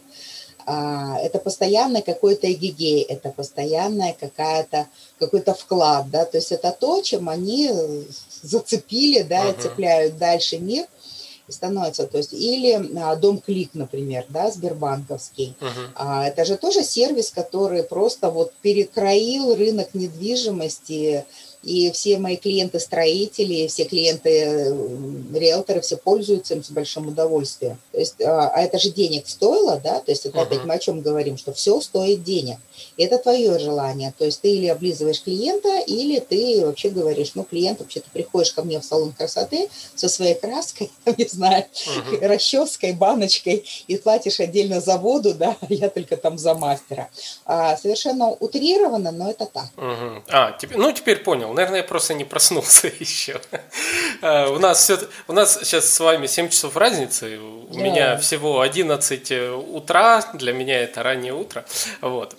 А, 0.65 1.19
это 1.19 1.37
постоянный 1.37 2.01
какой-то 2.01 2.51
эгигей, 2.51 3.03
это 3.03 3.29
постоянная 3.29 4.15
какая-то, 4.19 4.87
какой-то 5.19 5.53
вклад, 5.53 6.09
да, 6.09 6.25
то 6.25 6.37
есть 6.37 6.51
это 6.51 6.75
то, 6.77 7.01
чем 7.03 7.29
они 7.29 7.71
зацепили, 8.41 9.21
да, 9.21 9.45
uh-huh. 9.45 9.57
и 9.57 9.61
цепляют 9.61 10.17
дальше 10.17 10.57
мир, 10.57 10.87
становится, 11.49 12.07
то 12.07 12.17
есть, 12.17 12.33
или 12.33 12.97
а, 12.99 13.15
Дом 13.15 13.39
Клик, 13.39 13.71
например, 13.73 14.25
да, 14.29 14.51
Сбербанковский. 14.51 15.55
Uh-huh. 15.59 16.23
Это 16.25 16.45
же 16.45 16.57
тоже 16.57 16.83
сервис, 16.83 17.31
который 17.31 17.83
просто 17.83 18.29
вот 18.29 18.53
перекроил 18.61 19.55
рынок 19.55 19.93
недвижимости 19.93 21.25
и 21.63 21.91
все 21.91 22.17
мои 22.17 22.37
клиенты-строители, 22.37 23.67
все 23.67 23.85
клиенты 23.85 24.75
риэлторы, 25.33 25.81
все 25.81 25.97
пользуются 25.97 26.53
им 26.53 26.63
с 26.63 26.69
большим 26.69 27.07
удовольствием. 27.07 27.77
То 27.91 27.99
есть, 27.99 28.21
а, 28.21 28.49
а 28.49 28.61
это 28.61 28.77
же 28.79 28.91
денег 28.91 29.27
стоило, 29.27 29.79
да, 29.83 29.99
то 29.99 30.11
есть 30.11 30.25
это 30.25 30.37
uh-huh. 30.37 30.43
опять 30.43 30.65
мы 30.65 30.75
о 30.75 30.79
чем 30.79 31.01
говорим, 31.01 31.37
что 31.37 31.53
все 31.53 31.79
стоит 31.81 32.23
денег. 32.23 32.57
Это 32.97 33.19
твое 33.19 33.59
желание, 33.59 34.13
то 34.17 34.25
есть 34.25 34.41
ты 34.41 34.49
или 34.49 34.67
облизываешь 34.67 35.21
клиента, 35.21 35.79
или 35.85 36.19
ты 36.19 36.65
вообще 36.65 36.89
говоришь, 36.89 37.31
ну, 37.35 37.43
клиент, 37.43 37.79
вообще 37.79 37.99
ты 37.99 38.09
приходишь 38.11 38.51
ко 38.53 38.63
мне 38.63 38.79
в 38.79 38.83
салон 38.83 39.11
красоты 39.11 39.69
со 39.95 40.09
своей 40.09 40.33
краской, 40.33 40.91
не 41.17 41.25
знаю, 41.25 41.65
uh-huh. 41.73 42.27
расческой, 42.27 42.93
баночкой, 42.93 43.65
и 43.87 43.97
платишь 43.97 44.39
отдельно 44.39 44.81
за 44.81 44.97
воду, 44.97 45.33
да, 45.33 45.55
я 45.69 45.89
только 45.89 46.17
там 46.17 46.37
за 46.37 46.55
мастера. 46.55 47.09
А, 47.45 47.77
совершенно 47.77 48.29
утрированно, 48.29 49.11
но 49.11 49.29
это 49.29 49.45
так. 49.45 49.67
Uh-huh. 49.75 50.23
А, 50.29 50.53
теперь, 50.53 50.77
ну, 50.77 50.91
теперь 50.91 51.17
понял. 51.17 51.53
Наверное, 51.53 51.79
я 51.79 51.83
просто 51.83 52.13
не 52.15 52.23
проснулся 52.23 52.87
еще. 52.99 53.39
А, 54.21 54.49
у 54.49 54.59
нас 54.59 54.81
все, 54.83 54.97
у 55.27 55.33
нас 55.33 55.59
сейчас 55.61 55.89
с 55.89 55.99
вами 55.99 56.25
7 56.25 56.49
часов 56.49 56.75
разницы, 56.75 57.37
у 57.37 57.77
меня 57.77 58.17
всего 58.17 58.61
11 58.61 59.31
э, 59.31 59.51
утра, 59.51 60.23
для 60.33 60.53
меня 60.53 60.79
это 60.79 61.03
раннее 61.03 61.33
утро. 61.33 61.65
Вот. 62.01 62.35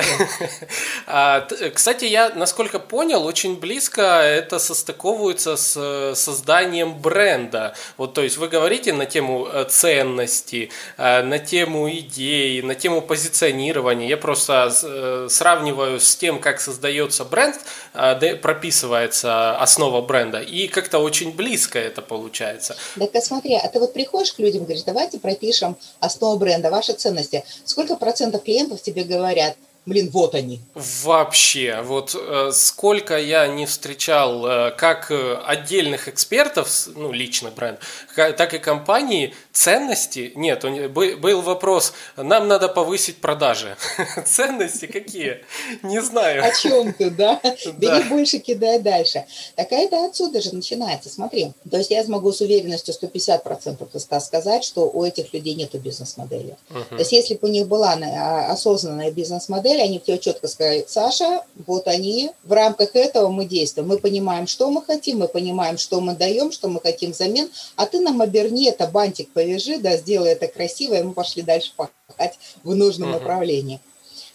А, 1.06 1.46
кстати, 1.74 2.04
я, 2.04 2.30
насколько 2.30 2.78
понял, 2.78 3.24
очень 3.26 3.58
близко 3.58 4.02
это 4.02 4.58
состыковывается 4.58 5.56
с 5.56 5.74
э, 5.76 6.14
созданием 6.14 6.98
бренда. 6.98 7.74
Вот, 7.96 8.14
то 8.14 8.22
есть 8.22 8.38
вы 8.38 8.48
говорите 8.48 8.92
на 8.92 9.04
тему 9.04 9.46
э, 9.46 9.64
ценности, 9.68 10.70
на 10.96 11.38
тему 11.38 11.90
идей, 11.90 12.62
на 12.62 12.74
тему 12.74 13.02
позиционирования. 13.02 14.08
Я 14.08 14.16
просто 14.16 15.28
сравниваю 15.28 16.00
с 16.00 16.16
тем, 16.16 16.40
как 16.40 16.60
создается 16.60 17.24
бренд, 17.24 17.56
прописывается 17.92 19.56
основа 19.56 20.00
бренда, 20.00 20.40
и 20.40 20.68
как-то 20.68 20.98
очень 20.98 21.32
близко 21.32 21.78
это 21.78 22.02
получается. 22.02 22.76
Так, 22.98 23.14
а 23.14 23.20
смотри, 23.20 23.54
а 23.54 23.68
ты 23.68 23.80
вот 23.80 23.92
приходишь 23.92 24.32
к 24.32 24.38
людям 24.38 24.64
говоришь, 24.64 24.84
давайте 24.84 25.18
пропишем 25.18 25.76
основу 26.00 26.38
бренда, 26.38 26.70
ваши 26.70 26.92
ценности. 26.92 27.44
Сколько 27.64 27.96
процентов 27.96 28.42
клиентов 28.42 28.82
тебе 28.82 29.04
говорят, 29.04 29.56
Блин, 29.84 30.10
вот 30.12 30.36
они. 30.36 30.60
Вообще, 30.74 31.82
вот 31.82 32.14
э, 32.14 32.50
сколько 32.52 33.18
я 33.18 33.48
не 33.48 33.66
встречал 33.66 34.46
э, 34.46 34.70
как 34.70 35.10
э, 35.10 35.34
отдельных 35.44 36.06
экспертов, 36.06 36.70
ну, 36.94 37.10
лично 37.10 37.50
бренд, 37.50 37.80
так 38.14 38.54
и 38.54 38.60
компании, 38.60 39.34
ценности 39.50 40.32
нет. 40.36 40.64
Он, 40.64 40.88
был 40.92 41.42
вопрос, 41.42 41.94
нам 42.16 42.46
надо 42.46 42.68
повысить 42.68 43.16
продажи. 43.16 43.76
Ценности 44.24 44.86
какие? 44.86 45.44
Не 45.82 46.00
знаю. 46.00 46.44
О 46.44 46.52
чем 46.52 46.92
ты, 46.92 47.10
да? 47.10 47.40
Бери 47.76 48.08
больше, 48.08 48.38
кидай 48.38 48.78
дальше. 48.78 49.24
Так 49.56 49.72
а 49.72 49.74
это 49.74 50.04
отсюда 50.04 50.40
же 50.40 50.54
начинается. 50.54 51.08
Смотри, 51.08 51.54
то 51.68 51.78
есть 51.78 51.90
я 51.90 52.04
смогу 52.04 52.30
с 52.30 52.40
уверенностью 52.40 52.94
150% 52.94 54.20
сказать, 54.20 54.62
что 54.62 54.88
у 54.88 55.04
этих 55.04 55.34
людей 55.34 55.54
нет 55.54 55.74
бизнес-модели. 55.74 56.56
То 56.68 56.98
есть 56.98 57.10
если 57.10 57.34
бы 57.34 57.48
у 57.48 57.50
них 57.50 57.66
была 57.66 57.94
а, 57.94 58.52
осознанная 58.52 59.10
бизнес-модель, 59.10 59.71
модель, 59.72 59.82
они 59.82 59.98
тебе 59.98 60.18
четко 60.18 60.48
сказали, 60.48 60.84
Саша, 60.86 61.42
вот 61.66 61.86
они, 61.88 62.30
в 62.44 62.52
рамках 62.52 62.94
этого 62.94 63.28
мы 63.28 63.44
действуем. 63.44 63.88
Мы 63.88 63.98
понимаем, 63.98 64.46
что 64.46 64.70
мы 64.70 64.82
хотим, 64.82 65.18
мы 65.18 65.28
понимаем, 65.28 65.78
что 65.78 66.00
мы 66.00 66.14
даем, 66.14 66.52
что 66.52 66.68
мы 66.68 66.80
хотим 66.80 67.12
взамен, 67.12 67.50
а 67.76 67.86
ты 67.86 68.00
нам 68.00 68.20
оберни 68.20 68.68
это, 68.68 68.86
бантик 68.86 69.32
повяжи, 69.32 69.78
да, 69.78 69.96
сделай 69.96 70.32
это 70.32 70.46
красиво, 70.46 70.94
и 70.94 71.02
мы 71.02 71.12
пошли 71.12 71.42
дальше 71.42 71.72
пахать 71.76 72.38
в 72.62 72.74
нужном 72.74 73.10
uh-huh. 73.10 73.20
направлении. 73.20 73.80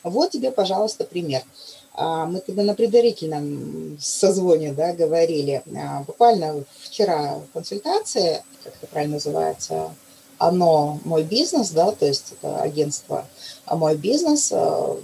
Вот 0.03 0.31
тебе, 0.31 0.51
пожалуйста, 0.51 1.03
пример. 1.03 1.43
А, 1.93 2.25
мы 2.25 2.39
тогда 2.39 2.63
на 2.63 2.75
предварительном 2.75 3.97
созвоне 3.99 4.71
да, 4.73 4.93
говорили, 4.93 5.63
а, 5.75 6.03
буквально 6.03 6.63
вчера 6.83 7.39
консультация, 7.53 8.43
как 8.63 8.73
это 8.75 8.87
правильно 8.87 9.15
называется, 9.15 9.93
оно 10.37 10.99
мой 11.03 11.23
бизнес, 11.23 11.71
да, 11.71 11.91
то 11.91 12.05
есть 12.05 12.33
это 12.33 12.61
агентство 12.61 13.25
мой 13.75 13.95
бизнес, 13.95 14.49
э, 14.51 14.95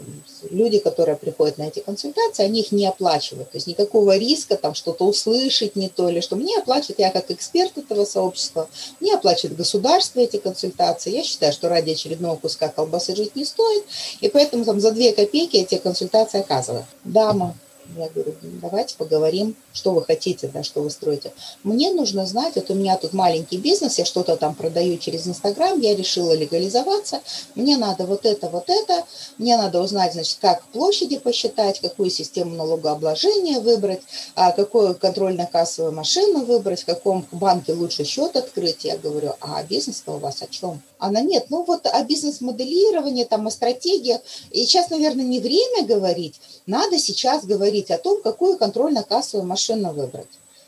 люди, 0.49 0.79
которые 0.79 1.15
приходят 1.15 1.57
на 1.57 1.63
эти 1.63 1.79
консультации, 1.79 2.43
они 2.43 2.61
их 2.61 2.71
не 2.71 2.85
оплачивают. 2.85 3.51
То 3.51 3.57
есть 3.57 3.67
никакого 3.67 4.17
риска 4.17 4.55
там 4.55 4.73
что-то 4.73 5.05
услышать 5.05 5.75
не 5.75 5.89
то 5.89 6.09
или 6.09 6.21
что. 6.21 6.35
Мне 6.35 6.57
оплачивает, 6.57 6.99
я 6.99 7.11
как 7.11 7.29
эксперт 7.31 7.77
этого 7.77 8.05
сообщества, 8.05 8.69
мне 8.99 9.13
оплачивает 9.15 9.57
государство 9.57 10.19
эти 10.19 10.37
консультации. 10.37 11.11
Я 11.11 11.23
считаю, 11.23 11.53
что 11.53 11.69
ради 11.69 11.91
очередного 11.91 12.35
куска 12.37 12.69
колбасы 12.69 13.15
жить 13.15 13.35
не 13.35 13.45
стоит, 13.45 13.83
и 14.21 14.29
поэтому 14.29 14.65
там 14.65 14.79
за 14.79 14.91
две 14.91 15.13
копейки 15.13 15.57
эти 15.57 15.75
консультации 15.75 16.39
оказывают. 16.39 16.85
Дама, 17.03 17.55
я 17.97 18.09
говорю, 18.09 18.35
давайте 18.61 18.95
поговорим, 18.97 19.55
что 19.73 19.91
вы 19.91 20.03
хотите, 20.03 20.49
да, 20.53 20.63
что 20.63 20.81
вы 20.81 20.89
строите. 20.89 21.31
Мне 21.63 21.91
нужно 21.91 22.25
знать, 22.25 22.55
вот 22.55 22.69
у 22.69 22.73
меня 22.73 22.97
тут 22.97 23.13
маленький 23.13 23.57
бизнес, 23.57 23.99
я 23.99 24.05
что-то 24.05 24.35
там 24.37 24.55
продаю 24.55 24.97
через 24.97 25.27
Инстаграм, 25.27 25.79
я 25.79 25.95
решила 25.95 26.33
легализоваться, 26.33 27.21
мне 27.55 27.77
надо 27.77 28.05
вот 28.05 28.25
это, 28.25 28.49
вот 28.49 28.69
это, 28.69 29.03
мне 29.37 29.57
надо 29.57 29.81
узнать, 29.81 30.13
значит, 30.13 30.37
как 30.41 30.63
площади 30.67 31.17
посчитать, 31.17 31.79
какую 31.79 32.09
систему 32.09 32.55
налогообложения 32.55 33.59
выбрать, 33.59 34.01
а 34.35 34.51
какую 34.51 34.95
контрольно-кассовую 34.95 35.91
машину 35.91 36.45
выбрать, 36.45 36.81
в 36.81 36.85
каком 36.85 37.25
банке 37.31 37.73
лучше 37.73 38.03
счет 38.05 38.35
открыть. 38.35 38.85
Я 38.85 38.97
говорю, 38.97 39.33
а 39.41 39.63
бизнес-то 39.63 40.13
у 40.13 40.19
вас 40.19 40.41
о 40.41 40.47
чем? 40.47 40.81
Она 40.99 41.19
нет, 41.21 41.47
ну 41.49 41.63
вот 41.63 41.85
о 41.85 42.03
бизнес-моделировании, 42.03 43.25
там, 43.25 43.47
о 43.47 43.51
стратегиях. 43.51 44.21
И 44.51 44.63
сейчас, 44.63 44.89
наверное, 44.89 45.25
не 45.25 45.39
время 45.39 45.85
говорить, 45.85 46.39
надо 46.65 46.97
сейчас 46.99 47.45
говорить 47.45 47.91
о 47.91 47.97
том, 47.97 48.21
какую 48.21 48.57
контрольно-кассовую 48.57 49.45
машину 49.45 49.93
выбрать. 49.93 50.27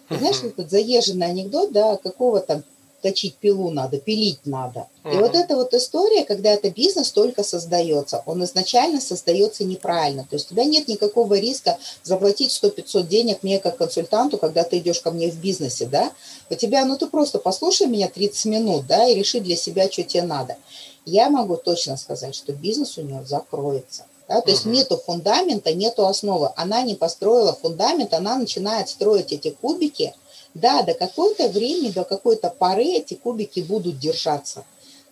Ты 0.10 0.18
знаешь, 0.18 0.44
этот 0.44 0.70
заезженный 0.70 1.28
анекдот, 1.28 1.72
да, 1.72 1.98
какого 1.98 2.40
там 2.40 2.64
точить 3.02 3.36
пилу 3.36 3.70
надо, 3.70 4.00
пилить 4.00 4.46
надо. 4.46 4.88
И 5.04 5.16
вот 5.16 5.36
эта 5.36 5.56
вот 5.56 5.76
история, 5.76 6.26
когда 6.26 6.50
это 6.50 6.72
бизнес 6.72 7.12
только 7.12 7.44
создается, 7.44 8.24
он 8.26 8.44
изначально 8.44 9.00
создается 9.00 9.64
неправильно. 9.64 10.26
То 10.28 10.38
есть 10.38 10.48
у 10.48 10.56
тебя 10.56 10.66
нет 10.66 10.88
никакого 10.88 11.38
риска 11.38 11.78
заплатить 12.02 12.50
100-500 12.64 13.04
денег 13.04 13.44
мне 13.44 13.60
как 13.60 13.78
консультанту, 13.78 14.40
когда 14.40 14.64
ты 14.64 14.80
идешь 14.80 15.02
ко 15.02 15.12
мне 15.12 15.30
в 15.30 15.40
бизнесе, 15.40 15.86
да. 15.86 16.12
У 16.50 16.56
тебя, 16.56 16.84
ну 16.86 16.98
ты 16.98 17.06
просто 17.06 17.38
послушай 17.38 17.86
меня 17.86 18.08
30 18.08 18.46
минут, 18.46 18.88
да, 18.88 19.08
и 19.08 19.14
реши 19.14 19.40
для 19.40 19.56
себя, 19.56 19.92
что 19.92 20.02
тебе 20.02 20.24
надо. 20.24 20.58
Я 21.06 21.30
могу 21.30 21.58
точно 21.58 21.98
сказать, 21.98 22.34
что 22.34 22.54
бизнес 22.54 22.98
у 22.98 23.04
нее 23.04 23.24
закроется. 23.24 24.06
Да, 24.28 24.42
то 24.42 24.50
есть 24.50 24.66
нету 24.66 24.98
фундамента, 24.98 25.74
нету 25.74 26.08
основы. 26.08 26.50
Она 26.56 26.82
не 26.82 26.96
построила 26.96 27.54
фундамент, 27.54 28.14
она 28.14 28.38
начинает 28.38 28.90
строить 28.90 29.32
эти 29.32 29.52
кубики. 29.52 30.14
Да, 30.56 30.84
до 30.84 30.94
какой-то 30.94 31.50
времени, 31.50 31.90
до 31.90 32.06
какой-то 32.06 32.50
поры 32.50 32.86
эти 32.86 33.14
кубики 33.14 33.60
будут 33.60 34.00
держаться. 34.00 34.64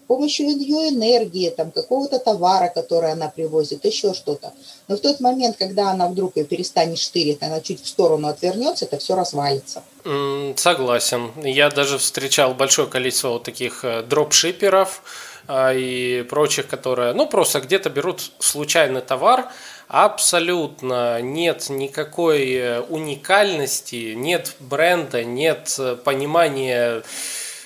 С 0.03 0.05
помощью 0.07 0.47
ее 0.47 0.89
энергии, 0.89 1.49
там, 1.49 1.71
какого-то 1.71 2.19
товара, 2.19 2.67
который 2.67 3.13
она 3.13 3.29
привозит, 3.29 3.85
еще 3.85 4.13
что-то. 4.13 4.51
Но 4.89 4.97
в 4.97 4.99
тот 4.99 5.21
момент, 5.21 5.55
когда 5.57 5.91
она 5.91 6.09
вдруг 6.09 6.35
ее 6.35 6.43
перестанет 6.43 6.97
штырить, 6.97 7.41
она 7.41 7.61
чуть 7.61 7.81
в 7.81 7.87
сторону 7.87 8.27
отвернется, 8.27 8.83
это 8.83 8.97
все 8.97 9.15
развалится. 9.15 9.81
Согласен. 10.57 11.31
Я 11.41 11.69
даже 11.69 11.97
встречал 11.97 12.53
большое 12.53 12.89
количество 12.89 13.29
вот 13.29 13.43
таких 13.43 13.85
э, 13.85 14.03
дропшиперов, 14.03 15.03
и 15.49 16.25
прочих, 16.29 16.67
которые, 16.67 17.13
ну, 17.13 17.27
просто 17.27 17.59
где-то 17.59 17.89
берут 17.89 18.31
случайный 18.39 19.01
товар, 19.01 19.49
абсолютно 19.87 21.21
нет 21.21 21.69
никакой 21.69 22.51
э, 22.53 22.81
уникальности, 22.81 24.13
нет 24.15 24.55
бренда, 24.59 25.23
нет 25.23 25.75
э, 25.77 25.95
понимания 26.03 27.03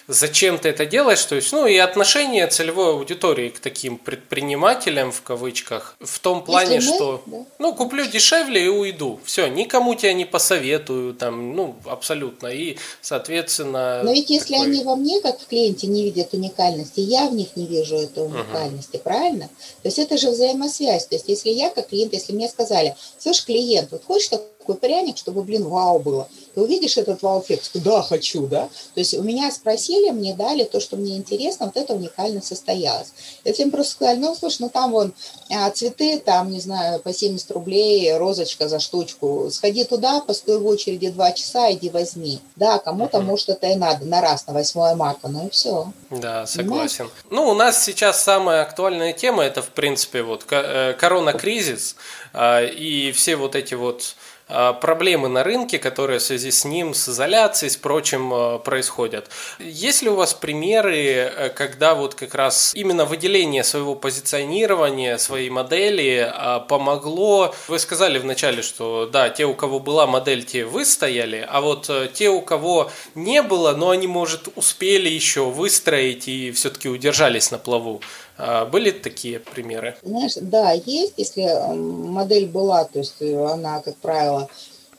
зачем 0.08 0.58
ты 0.58 0.70
это 0.70 0.86
делаешь, 0.86 1.24
то 1.26 1.36
есть, 1.36 1.52
ну 1.52 1.66
и 1.66 1.78
отношение 1.78 2.48
целевой 2.48 2.92
аудитории 2.92 3.50
к 3.50 3.60
таким 3.60 3.98
предпринимателям 3.98 5.12
в 5.12 5.22
кавычках 5.22 5.96
в 6.00 6.20
том 6.20 6.44
плане, 6.44 6.76
если 6.76 6.96
что, 6.96 7.22
мы, 7.26 7.40
да. 7.40 7.46
ну 7.60 7.74
куплю 7.74 8.06
дешевле 8.06 8.66
и 8.66 8.68
уйду, 8.68 9.20
все, 9.26 9.48
никому 9.48 9.96
тебя 9.96 10.14
не 10.14 10.26
посоветую, 10.26 11.14
там, 11.14 11.56
ну 11.56 11.76
абсолютно 11.86 12.48
и 12.48 12.78
соответственно. 13.02 14.02
Но 14.04 14.14
ведь 14.14 14.30
если 14.30 14.54
такой... 14.54 14.68
они 14.68 14.84
во 14.84 14.96
мне 14.96 15.22
как 15.22 15.40
в 15.40 15.48
клиенте 15.48 15.88
не 15.88 16.04
видят 16.04 16.34
уникальности, 16.34 17.00
я 17.00 17.28
в 17.28 17.34
них 17.34 17.56
не 17.56 17.66
вижу 17.66 17.98
этой 17.98 18.26
уникальности, 18.26 18.96
угу. 18.98 19.04
правильно? 19.04 19.50
То 19.82 19.88
есть 19.88 20.00
это 20.00 20.18
же 20.18 20.30
взаимосвязь, 20.30 21.08
то 21.08 21.16
есть 21.16 21.28
если 21.28 21.50
я 21.50 21.70
как 21.70 21.90
клиент, 21.90 22.14
если 22.14 22.34
мне 22.34 22.48
сказали, 22.50 22.96
слышь, 23.18 23.44
клиент, 23.44 23.92
вот 23.92 24.04
хочешь 24.06 24.30
такой 24.30 24.48
пряник, 24.76 25.18
чтобы, 25.18 25.44
блин, 25.44 25.64
вау 25.68 26.00
было, 26.00 26.28
ты 26.56 26.62
увидишь 26.62 26.98
этот 26.98 27.22
вау-эффект, 27.22 27.70
да, 27.76 28.02
хочу, 28.02 28.48
да. 28.48 28.70
То 28.96 29.00
есть 29.00 29.14
у 29.14 29.22
меня 29.22 29.52
спросили, 29.52 30.10
мне 30.10 30.34
дали 30.34 30.64
то, 30.64 30.80
что 30.80 30.98
мне 30.98 31.16
интересно, 31.16 31.68
вот 31.68 31.78
это 31.78 31.94
уникально 31.94 32.42
состоялось. 32.42 33.14
Я 33.44 33.54
всем 33.54 33.70
просто 33.70 33.94
сказали, 33.94 34.18
ну, 34.18 34.36
слушай, 34.36 34.58
ну 34.62 34.70
там 34.70 34.92
вон 34.92 35.14
а, 35.52 35.70
цветы, 35.70 36.20
там, 36.20 36.52
не 36.52 36.60
знаю, 36.60 37.00
по 37.00 37.14
70 37.14 37.52
рублей, 37.52 38.16
розочка 38.18 38.68
за 38.68 38.80
штучку, 38.80 39.50
сходи 39.52 39.84
туда, 39.84 40.20
постой 40.22 40.58
в 40.60 40.66
очереди 40.66 41.10
два 41.10 41.32
часа, 41.32 41.72
иди 41.72 41.90
возьми. 41.90 42.40
Да, 42.56 42.80
кому-то, 42.80 43.22
может, 43.22 43.50
это 43.50 43.68
и 43.68 43.76
надо, 43.76 44.06
на 44.06 44.22
раз, 44.22 44.48
на 44.48 44.54
8 44.54 44.96
марта, 44.96 45.28
ну 45.28 45.48
и 45.48 45.50
все. 45.50 45.92
Да, 46.10 46.48
согласен. 46.48 47.08
Понимаешь? 47.08 47.26
Ну, 47.30 47.50
у 47.50 47.54
нас 47.54 47.84
сейчас 47.84 48.24
самая 48.24 48.64
актуальная 48.64 49.14
тема, 49.14 49.44
это, 49.44 49.62
в 49.62 49.70
принципе, 49.70 50.24
вот 50.24 50.46
э, 50.50 50.94
корона-кризис, 50.94 51.96
а, 52.34 52.64
и 52.64 53.12
все 53.12 53.36
вот 53.36 53.56
эти 53.56 53.74
вот 53.74 54.16
проблемы 54.48 55.28
на 55.28 55.44
рынке, 55.44 55.78
которые 55.78 56.20
в 56.20 56.24
связи 56.24 56.52
с 56.52 56.64
ним, 56.66 56.94
с 56.94 57.10
изоляцией, 57.10 57.70
с 57.70 57.78
прочим 57.78 58.34
а, 58.34 58.60
происходят. 58.60 59.30
Есть 59.60 60.02
ли 60.02 60.10
у 60.10 60.16
вас 60.16 60.34
примеры, 60.34 60.96
э, 60.96 61.50
когда 61.50 61.96
вот 61.96 62.16
как 62.16 62.34
раз 62.34 62.74
именно 62.74 63.06
выделение 63.06 63.64
своего 63.64 63.96
позиционирования, 63.96 65.18
своей 65.18 65.50
модели 65.50 66.32
помогло? 66.68 67.54
Вы 67.68 67.80
сказали 67.80 68.20
вначале, 68.20 68.62
что 68.62 69.10
да, 69.12 69.30
те, 69.30 69.46
у 69.46 69.54
кого 69.54 69.80
была 69.80 70.08
модель, 70.08 70.44
те 70.44 70.66
выстояли, 70.66 71.46
а 71.50 71.62
вот 71.62 71.90
э, 71.90 72.10
те, 72.14 72.30
у 72.30 72.42
кого 72.42 72.92
не 73.16 73.42
было, 73.42 73.74
но 73.74 73.90
они, 73.90 74.08
может, 74.08 74.48
успели 74.56 75.10
еще 75.10 75.46
выстроить 75.46 76.28
и 76.28 76.52
все-таки 76.52 76.90
удержались 76.90 77.52
на 77.52 77.58
плаву. 77.58 78.02
А, 78.38 78.66
были 78.66 78.92
такие 78.92 79.40
примеры? 79.40 79.96
Знаешь, 80.04 80.34
да, 80.40 80.72
есть. 80.72 81.14
Если 81.18 81.44
модель 81.76 82.48
была, 82.48 82.86
то 82.86 83.00
есть 83.00 83.16
э, 83.22 83.46
она, 83.46 83.82
как 83.82 83.96
правило, 83.98 84.50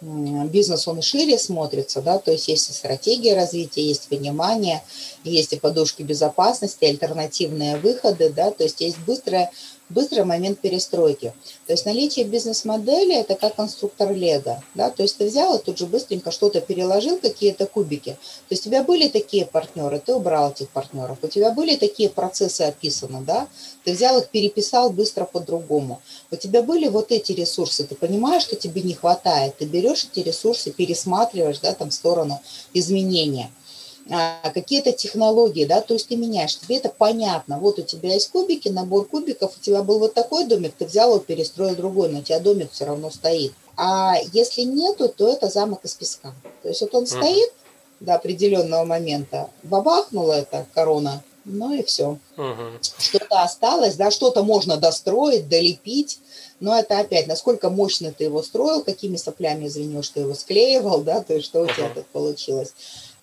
бизнес, 0.00 0.86
он 0.86 1.02
шире 1.02 1.38
смотрится, 1.38 2.00
да, 2.00 2.18
то 2.18 2.30
есть 2.30 2.46
есть 2.48 2.70
и 2.70 2.72
стратегия 2.72 3.34
развития, 3.34 3.82
есть 3.82 4.08
понимание, 4.08 4.82
есть 5.24 5.52
и 5.52 5.58
подушки 5.58 6.02
безопасности, 6.02 6.84
альтернативные 6.84 7.76
выходы, 7.78 8.30
да, 8.30 8.50
то 8.52 8.62
есть 8.62 8.80
есть 8.80 8.98
быстрое 8.98 9.50
быстрый 9.88 10.24
момент 10.24 10.60
перестройки. 10.60 11.32
То 11.66 11.72
есть 11.72 11.86
наличие 11.86 12.24
бизнес-модели– 12.24 13.14
это 13.20 13.34
как 13.34 13.56
конструктор 13.56 14.12
Лего. 14.12 14.62
Да? 14.74 14.90
То 14.90 15.02
есть 15.02 15.16
ты 15.16 15.26
взял 15.26 15.56
и 15.56 15.62
тут 15.62 15.78
же 15.78 15.86
быстренько 15.86 16.30
что-то 16.30 16.60
переложил, 16.60 17.18
какие-то 17.18 17.66
кубики. 17.66 18.12
То 18.48 18.54
есть 18.54 18.66
у 18.66 18.70
тебя 18.70 18.82
были 18.82 19.08
такие 19.08 19.46
партнеры, 19.46 20.00
ты 20.04 20.14
убрал 20.14 20.50
этих 20.50 20.68
партнеров. 20.68 21.18
У 21.22 21.28
тебя 21.28 21.50
были 21.50 21.76
такие 21.76 22.08
процессы 22.10 22.62
описаны, 22.62 23.22
да? 23.22 23.48
ты 23.84 23.92
взял 23.92 24.18
их, 24.18 24.28
переписал 24.28 24.90
быстро 24.90 25.24
по-другому. 25.24 26.00
У 26.30 26.36
тебя 26.36 26.62
были 26.62 26.88
вот 26.88 27.10
эти 27.10 27.32
ресурсы, 27.32 27.84
ты 27.84 27.94
понимаешь, 27.94 28.42
что 28.42 28.56
тебе 28.56 28.82
не 28.82 28.94
хватает. 28.94 29.56
Ты 29.56 29.64
берешь 29.64 30.06
эти 30.10 30.20
ресурсы, 30.20 30.70
пересматриваешь 30.70 31.58
да, 31.60 31.72
там, 31.74 31.90
в 31.90 31.94
сторону 31.94 32.40
изменения– 32.74 33.50
какие-то 34.54 34.92
технологии, 34.92 35.64
да, 35.64 35.80
то 35.80 35.94
есть 35.94 36.08
ты 36.08 36.16
меняешь, 36.16 36.58
тебе 36.58 36.78
это 36.78 36.88
понятно. 36.88 37.58
Вот 37.58 37.78
у 37.78 37.82
тебя 37.82 38.14
есть 38.14 38.30
кубики, 38.30 38.68
набор 38.68 39.06
кубиков, 39.06 39.52
у 39.56 39.60
тебя 39.60 39.82
был 39.82 39.98
вот 39.98 40.14
такой 40.14 40.44
домик, 40.44 40.72
ты 40.78 40.86
взял 40.86 41.10
его, 41.10 41.18
перестроил 41.18 41.76
другой, 41.76 42.08
но 42.08 42.20
у 42.20 42.22
тебя 42.22 42.40
домик 42.40 42.72
все 42.72 42.86
равно 42.86 43.10
стоит. 43.10 43.52
А 43.76 44.16
если 44.32 44.62
нету, 44.62 45.08
то 45.08 45.30
это 45.30 45.48
замок 45.48 45.84
из 45.84 45.94
песка. 45.94 46.32
То 46.62 46.68
есть 46.68 46.80
вот 46.80 46.94
он 46.94 47.04
uh-huh. 47.04 47.06
стоит 47.06 47.52
до 48.00 48.14
определенного 48.14 48.84
момента, 48.84 49.50
бабахнула 49.62 50.32
эта 50.32 50.66
корона, 50.74 51.22
ну 51.44 51.74
и 51.74 51.82
все. 51.82 52.18
Uh-huh. 52.36 52.72
Что-то 52.98 53.42
осталось, 53.42 53.96
да, 53.96 54.10
что-то 54.10 54.42
можно 54.42 54.78
достроить, 54.78 55.48
долепить, 55.48 56.18
но 56.60 56.76
это 56.76 56.98
опять, 56.98 57.26
насколько 57.26 57.70
мощно 57.70 58.12
ты 58.12 58.24
его 58.24 58.42
строил, 58.42 58.82
какими 58.82 59.16
соплями, 59.16 59.66
извини, 59.66 60.02
что 60.02 60.20
его 60.20 60.34
склеивал, 60.34 61.02
да, 61.02 61.20
то 61.20 61.34
есть 61.34 61.46
что 61.46 61.60
у 61.62 61.66
тебя 61.66 61.90
тут 61.94 62.06
получилось 62.06 62.72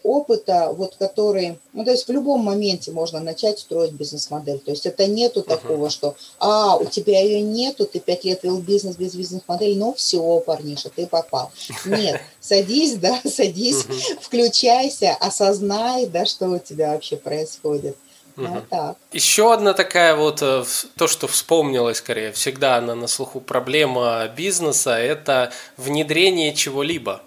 опыта, 0.06 0.72
вот 0.72 0.96
который, 0.98 1.58
ну 1.74 1.84
то 1.84 1.92
есть 1.92 2.08
в 2.08 2.12
любом 2.12 2.42
моменте 2.42 2.92
можно 2.92 3.20
начать 3.20 3.60
строить 3.60 3.92
бизнес-модель. 3.92 4.60
То 4.60 4.72
есть 4.72 4.86
это 4.86 5.08
нету 5.08 5.40
uh-huh. 5.40 5.48
такого, 5.48 5.90
что, 5.90 6.16
а, 6.40 6.78
у 6.78 6.86
тебя 6.86 7.22
ее 7.22 7.42
нету, 7.42 7.86
ты 7.86 8.00
пять 8.00 8.24
лет 8.24 8.44
вел 8.44 8.60
бизнес 8.60 8.96
без 8.96 9.16
бизнес-модели, 9.16 9.76
ну 9.76 9.94
все, 9.94 10.40
парниша, 10.40 10.90
ты 10.90 11.08
попал. 11.08 11.52
Нет, 11.86 12.22
садись, 12.40 12.96
да, 12.96 13.20
садись, 13.26 13.84
uh-huh. 13.84 14.20
включайся, 14.22 15.16
осознай, 15.20 16.06
да, 16.06 16.26
что 16.26 16.50
у 16.50 16.60
тебя 16.60 16.94
вообще 16.94 17.18
происходит. 17.18 17.98
Угу. 18.38 18.48
Вот 18.48 18.70
так. 18.70 18.98
Еще 19.14 19.54
одна 19.54 19.74
такая 19.74 20.16
вот, 20.16 20.42
э, 20.42 20.66
то, 20.98 21.08
что 21.08 21.28
вспомнилось 21.28 21.98
скорее, 21.98 22.32
всегда 22.34 22.76
она 22.78 22.94
на 22.96 23.08
слуху 23.08 23.40
проблема 23.40 24.28
бизнеса, 24.36 24.98
это 24.98 25.52
внедрение 25.78 26.54
чего-либо. 26.54 27.22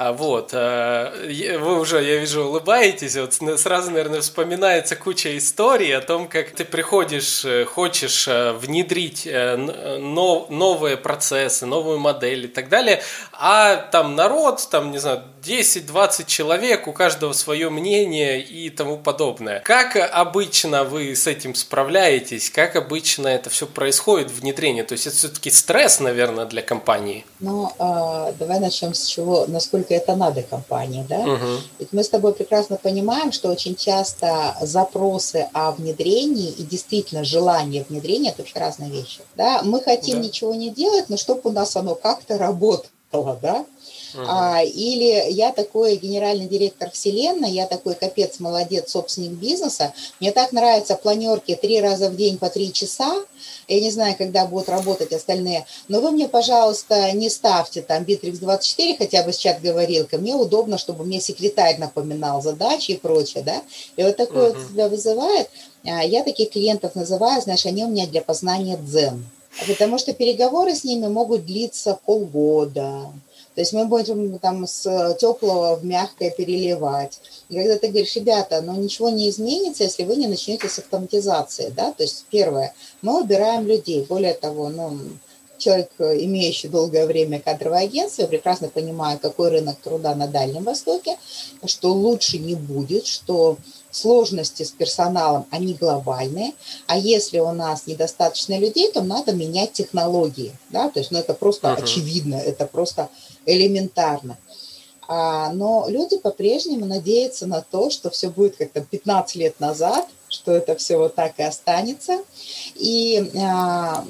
А, 0.00 0.12
вот, 0.12 0.50
э, 0.52 1.58
вы 1.58 1.80
уже, 1.80 2.00
я 2.04 2.18
вижу, 2.18 2.44
улыбаетесь, 2.44 3.16
вот 3.16 3.34
сразу, 3.58 3.90
наверное, 3.90 4.20
вспоминается 4.20 4.94
куча 4.94 5.36
историй 5.36 5.92
о 5.96 6.00
том, 6.00 6.28
как 6.28 6.52
ты 6.52 6.64
приходишь, 6.64 7.44
э, 7.44 7.64
хочешь 7.64 8.28
э, 8.28 8.52
внедрить 8.52 9.26
новые 9.26 10.96
процессы, 10.98 11.66
новую 11.66 11.98
модель 11.98 12.44
и 12.44 12.48
так 12.48 12.68
далее, 12.68 13.02
а 13.32 13.74
там 13.74 14.14
народ, 14.14 14.68
там, 14.70 14.92
не 14.92 14.98
знаю, 14.98 15.24
10-20 15.42 16.26
человек, 16.26 16.86
у 16.86 16.92
каждого 16.92 17.32
свое 17.32 17.70
мнение 17.70 18.40
и 18.40 18.70
тому 18.70 18.98
подобное. 18.98 19.60
Как 19.60 19.96
обычно 19.96 20.84
вы 20.84 21.14
с 21.14 21.26
этим 21.26 21.54
справляетесь? 21.54 22.50
Как 22.50 22.76
обычно 22.76 23.28
это 23.28 23.50
все 23.50 23.66
происходит, 23.66 24.30
внедрение? 24.30 24.84
То 24.84 24.92
есть 24.92 25.06
это 25.06 25.16
все-таки 25.16 25.50
стресс, 25.50 26.00
наверное, 26.00 26.44
для 26.44 26.62
компании? 26.62 27.24
Ну, 27.40 27.72
э, 27.78 28.32
давай 28.38 28.60
начнем 28.60 28.94
с 28.94 29.06
чего, 29.06 29.46
насколько 29.46 29.87
насколько 29.88 29.94
это 29.94 30.16
надо 30.16 30.42
компании, 30.42 31.04
да? 31.08 31.18
Угу. 31.18 31.46
Ведь 31.78 31.92
мы 31.92 32.04
с 32.04 32.08
тобой 32.08 32.32
прекрасно 32.32 32.76
понимаем, 32.76 33.32
что 33.32 33.48
очень 33.50 33.74
часто 33.74 34.56
запросы 34.60 35.48
о 35.52 35.72
внедрении 35.72 36.50
и 36.50 36.62
действительно 36.62 37.24
желание 37.24 37.84
внедрения– 37.88 38.30
это 38.30 38.42
вообще 38.42 38.58
разные 38.58 38.90
вещи, 38.90 39.20
да? 39.36 39.62
Мы 39.62 39.80
хотим 39.80 40.20
да. 40.20 40.26
ничего 40.26 40.54
не 40.54 40.70
делать, 40.70 41.08
но 41.08 41.16
чтобы 41.16 41.40
у 41.44 41.52
нас 41.52 41.76
оно 41.76 41.94
как-то 41.94 42.38
работало, 42.38 43.38
да? 43.40 43.64
Uh-huh. 44.14 44.24
А, 44.26 44.62
или 44.62 45.30
я 45.30 45.52
такой 45.52 45.96
генеральный 45.96 46.46
директор 46.46 46.90
вселенной, 46.90 47.50
я 47.50 47.66
такой 47.66 47.94
капец, 47.94 48.40
молодец, 48.40 48.90
собственник 48.90 49.32
бизнеса. 49.32 49.92
Мне 50.20 50.32
так 50.32 50.52
нравятся 50.52 50.96
планерки 50.96 51.54
три 51.54 51.80
раза 51.80 52.08
в 52.08 52.16
день 52.16 52.38
по 52.38 52.48
три 52.48 52.72
часа. 52.72 53.24
Я 53.68 53.80
не 53.80 53.90
знаю, 53.90 54.16
когда 54.16 54.46
будут 54.46 54.68
работать 54.68 55.12
остальные. 55.12 55.66
Но 55.88 56.00
вы 56.00 56.10
мне, 56.10 56.28
пожалуйста, 56.28 57.12
не 57.12 57.28
ставьте 57.28 57.82
там 57.82 58.04
Bittrex 58.04 58.38
24, 58.38 58.96
хотя 58.96 59.22
бы 59.22 59.32
с 59.32 59.36
чат-говорилкой. 59.36 60.18
Мне 60.18 60.34
удобно, 60.34 60.78
чтобы 60.78 61.04
мне 61.04 61.20
секретарь 61.20 61.78
напоминал 61.78 62.42
задачи 62.42 62.92
и 62.92 62.96
прочее, 62.96 63.42
да. 63.44 63.62
И 63.96 64.02
вот 64.02 64.16
такое 64.16 64.50
uh-huh. 64.50 64.58
вот 64.58 64.70
себя 64.70 64.88
вызывает. 64.88 65.50
А, 65.84 66.02
я 66.02 66.24
таких 66.24 66.50
клиентов 66.50 66.94
называю, 66.94 67.40
знаешь, 67.42 67.66
они 67.66 67.84
у 67.84 67.88
меня 67.88 68.06
для 68.06 68.22
познания 68.22 68.76
дзен. 68.76 69.24
Потому 69.66 69.98
что 69.98 70.12
переговоры 70.12 70.74
с 70.74 70.84
ними 70.84 71.08
могут 71.08 71.44
длиться 71.44 71.98
полгода, 72.04 73.06
то 73.58 73.62
есть 73.62 73.72
мы 73.72 73.86
будем 73.86 74.38
там 74.38 74.68
с 74.68 75.16
теплого 75.20 75.74
в 75.74 75.84
мягкое 75.84 76.30
переливать. 76.30 77.18
И 77.48 77.56
когда 77.56 77.76
ты 77.76 77.88
говоришь, 77.88 78.14
ребята, 78.14 78.60
но 78.62 78.76
ничего 78.76 79.08
не 79.08 79.28
изменится, 79.28 79.82
если 79.82 80.04
вы 80.04 80.14
не 80.14 80.28
начнете 80.28 80.68
с 80.68 80.78
автоматизации, 80.78 81.72
да, 81.76 81.90
то 81.90 82.04
есть 82.04 82.26
первое, 82.30 82.72
мы 83.02 83.20
убираем 83.20 83.66
людей, 83.66 84.06
более 84.08 84.34
того, 84.34 84.68
ну, 84.68 84.96
человек, 85.58 85.90
имеющий 85.98 86.68
долгое 86.68 87.06
время 87.06 87.40
кадровое 87.40 87.84
агентство, 87.84 88.22
я 88.22 88.28
прекрасно 88.28 88.68
понимаю, 88.68 89.18
какой 89.18 89.50
рынок 89.50 89.78
труда 89.82 90.14
на 90.14 90.26
Дальнем 90.26 90.64
Востоке, 90.64 91.16
что 91.66 91.92
лучше 91.92 92.38
не 92.38 92.54
будет, 92.54 93.06
что 93.06 93.58
сложности 93.90 94.62
с 94.62 94.70
персоналом, 94.70 95.46
они 95.50 95.74
глобальные, 95.74 96.52
а 96.86 96.98
если 96.98 97.38
у 97.38 97.52
нас 97.52 97.86
недостаточно 97.86 98.58
людей, 98.58 98.92
то 98.92 99.02
надо 99.02 99.32
менять 99.32 99.72
технологии, 99.72 100.52
да, 100.70 100.88
то 100.88 101.00
есть, 101.00 101.10
ну, 101.10 101.18
это 101.18 101.34
просто 101.34 101.68
uh-huh. 101.68 101.82
очевидно, 101.82 102.34
это 102.36 102.66
просто 102.66 103.08
элементарно. 103.46 104.36
А, 105.10 105.50
но 105.52 105.86
люди 105.88 106.18
по-прежнему 106.18 106.84
надеются 106.84 107.46
на 107.46 107.62
то, 107.62 107.88
что 107.88 108.10
все 108.10 108.28
будет 108.28 108.56
как 108.56 108.72
то 108.72 108.82
15 108.82 109.36
лет 109.36 109.58
назад, 109.58 110.06
что 110.28 110.52
это 110.52 110.76
все 110.76 110.98
вот 110.98 111.14
так 111.14 111.38
и 111.38 111.42
останется. 111.42 112.18
И 112.74 113.32
а, 113.40 114.04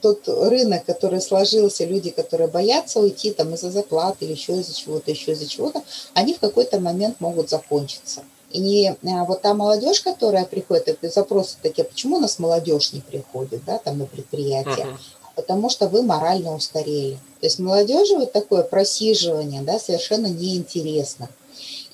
тот 0.00 0.26
рынок, 0.26 0.84
который 0.84 1.20
сложился, 1.20 1.84
люди, 1.84 2.10
которые 2.10 2.48
боятся 2.48 3.00
уйти 3.00 3.32
там 3.32 3.54
из-за 3.54 3.70
заплат 3.70 4.16
или 4.20 4.32
еще 4.32 4.58
из-за 4.58 4.74
чего-то, 4.74 5.10
еще 5.10 5.32
из-за 5.32 5.46
чего-то, 5.46 5.82
они 6.14 6.34
в 6.34 6.40
какой-то 6.40 6.80
момент 6.80 7.20
могут 7.20 7.50
закончиться. 7.50 8.22
И 8.50 8.88
а, 8.88 9.24
вот 9.24 9.42
та 9.42 9.54
молодежь, 9.54 10.00
которая 10.00 10.44
приходит, 10.44 10.88
это 10.88 11.08
запросы 11.08 11.56
такие, 11.62 11.84
почему 11.84 12.16
у 12.16 12.20
нас 12.20 12.38
молодежь 12.38 12.92
не 12.92 13.00
приходит, 13.00 13.64
да, 13.64 13.78
там 13.78 13.98
на 13.98 14.06
предприятие, 14.06 14.86
uh-huh. 14.86 15.32
потому 15.36 15.70
что 15.70 15.86
вы 15.86 16.02
морально 16.02 16.54
устарели. 16.54 17.18
То 17.40 17.46
есть 17.46 17.60
молодежи 17.60 18.16
вот 18.16 18.32
такое 18.32 18.62
просиживание, 18.62 19.62
да, 19.62 19.78
совершенно 19.78 20.26
неинтересно. 20.26 21.28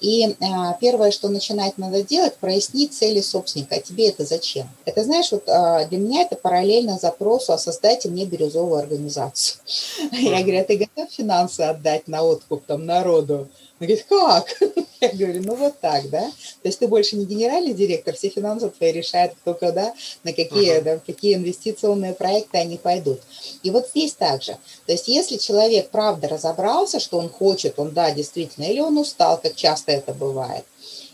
И 0.00 0.36
а, 0.40 0.74
первое, 0.74 1.10
что 1.10 1.28
начинать 1.28 1.78
надо 1.78 2.02
делать, 2.02 2.36
прояснить 2.36 2.92
цели 2.92 3.20
собственника. 3.20 3.76
А 3.76 3.80
тебе 3.80 4.08
это 4.08 4.24
зачем? 4.24 4.68
Это, 4.84 5.04
знаешь, 5.04 5.32
вот 5.32 5.48
а, 5.48 5.84
для 5.86 5.98
меня 5.98 6.22
это 6.22 6.36
параллельно 6.36 6.98
запросу, 6.98 7.52
а 7.52 7.58
создайте 7.58 8.08
мне 8.08 8.26
бирюзовую 8.26 8.78
организацию. 8.78 9.60
Я 10.12 10.42
говорю, 10.42 10.60
а 10.60 10.64
ты 10.64 10.76
готов 10.76 11.10
финансы 11.10 11.62
отдать 11.62 12.08
на 12.08 12.22
откуп 12.22 12.64
там 12.66 12.84
народу? 12.84 13.48
Он 13.78 13.86
говорит, 13.86 14.06
как? 14.08 14.46
Я 15.00 15.08
говорю, 15.12 15.42
ну 15.42 15.54
вот 15.54 15.78
так, 15.80 16.08
да. 16.08 16.22
То 16.62 16.68
есть 16.68 16.78
ты 16.78 16.88
больше 16.88 17.16
не 17.16 17.26
генеральный 17.26 17.74
директор, 17.74 18.14
все 18.14 18.30
финансы 18.30 18.70
твои 18.70 18.90
решают, 18.90 19.34
кто 19.34 19.52
когда, 19.52 19.92
на 20.24 20.32
какие, 20.32 20.78
uh-huh. 20.78 20.82
да, 20.82 20.98
какие 20.98 21.34
инвестиционные 21.34 22.14
проекты 22.14 22.56
они 22.56 22.78
пойдут. 22.78 23.20
И 23.62 23.70
вот 23.70 23.88
здесь 23.88 24.14
также. 24.14 24.56
То 24.86 24.92
есть 24.92 25.08
если 25.08 25.36
человек 25.36 25.90
правда 25.90 26.28
разобрался, 26.28 27.00
что 27.00 27.18
он 27.18 27.28
хочет, 27.28 27.78
он 27.78 27.90
да, 27.90 28.10
действительно, 28.12 28.64
или 28.64 28.80
он 28.80 28.96
устал, 28.96 29.38
как 29.38 29.54
часто 29.54 29.92
это 29.92 30.14
бывает, 30.14 30.64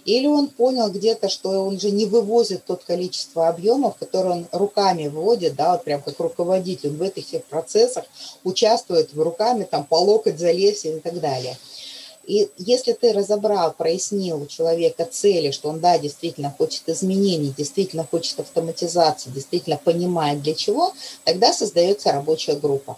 Или 0.05 0.29
он 0.29 0.47
понял 0.47 0.89
где-то, 0.89 1.29
что 1.29 1.65
он 1.65 1.81
же 1.81 1.91
не 1.91 2.07
вывозит 2.07 2.65
тот 2.65 2.85
количество 2.85 3.49
объемов, 3.49 3.97
которые 3.97 4.33
он 4.33 4.47
руками 4.53 5.09
вводит, 5.09 5.57
да, 5.57 5.73
вот 5.73 5.83
прям 5.83 6.01
как 6.01 6.21
руководитель, 6.21 6.91
он 6.91 6.97
в 6.97 7.03
этих 7.03 7.27
всех 7.27 7.45
процессах 7.45 8.05
участвует 8.45 9.13
в 9.13 9.21
руками, 9.21 9.65
там, 9.65 9.85
по 9.85 9.97
локоть 9.97 10.39
залезть 10.39 10.85
и 10.85 11.01
так 11.01 11.19
далее. 11.19 11.57
И 12.25 12.49
если 12.57 12.93
ты 12.93 13.13
разобрал, 13.13 13.73
прояснил 13.73 14.43
у 14.43 14.47
человека 14.47 15.05
цели, 15.05 15.51
что 15.51 15.69
он, 15.69 15.81
да, 15.81 15.99
действительно 15.99 16.55
хочет 16.57 16.89
изменений, 16.89 17.53
действительно 17.57 18.07
хочет 18.09 18.39
автоматизации, 18.41 19.31
действительно 19.31 19.77
понимает 19.77 20.43
для 20.43 20.55
чего, 20.55 20.93
тогда 21.25 21.53
создается 21.53 22.13
рабочая 22.13 22.55
группа. 22.55 22.97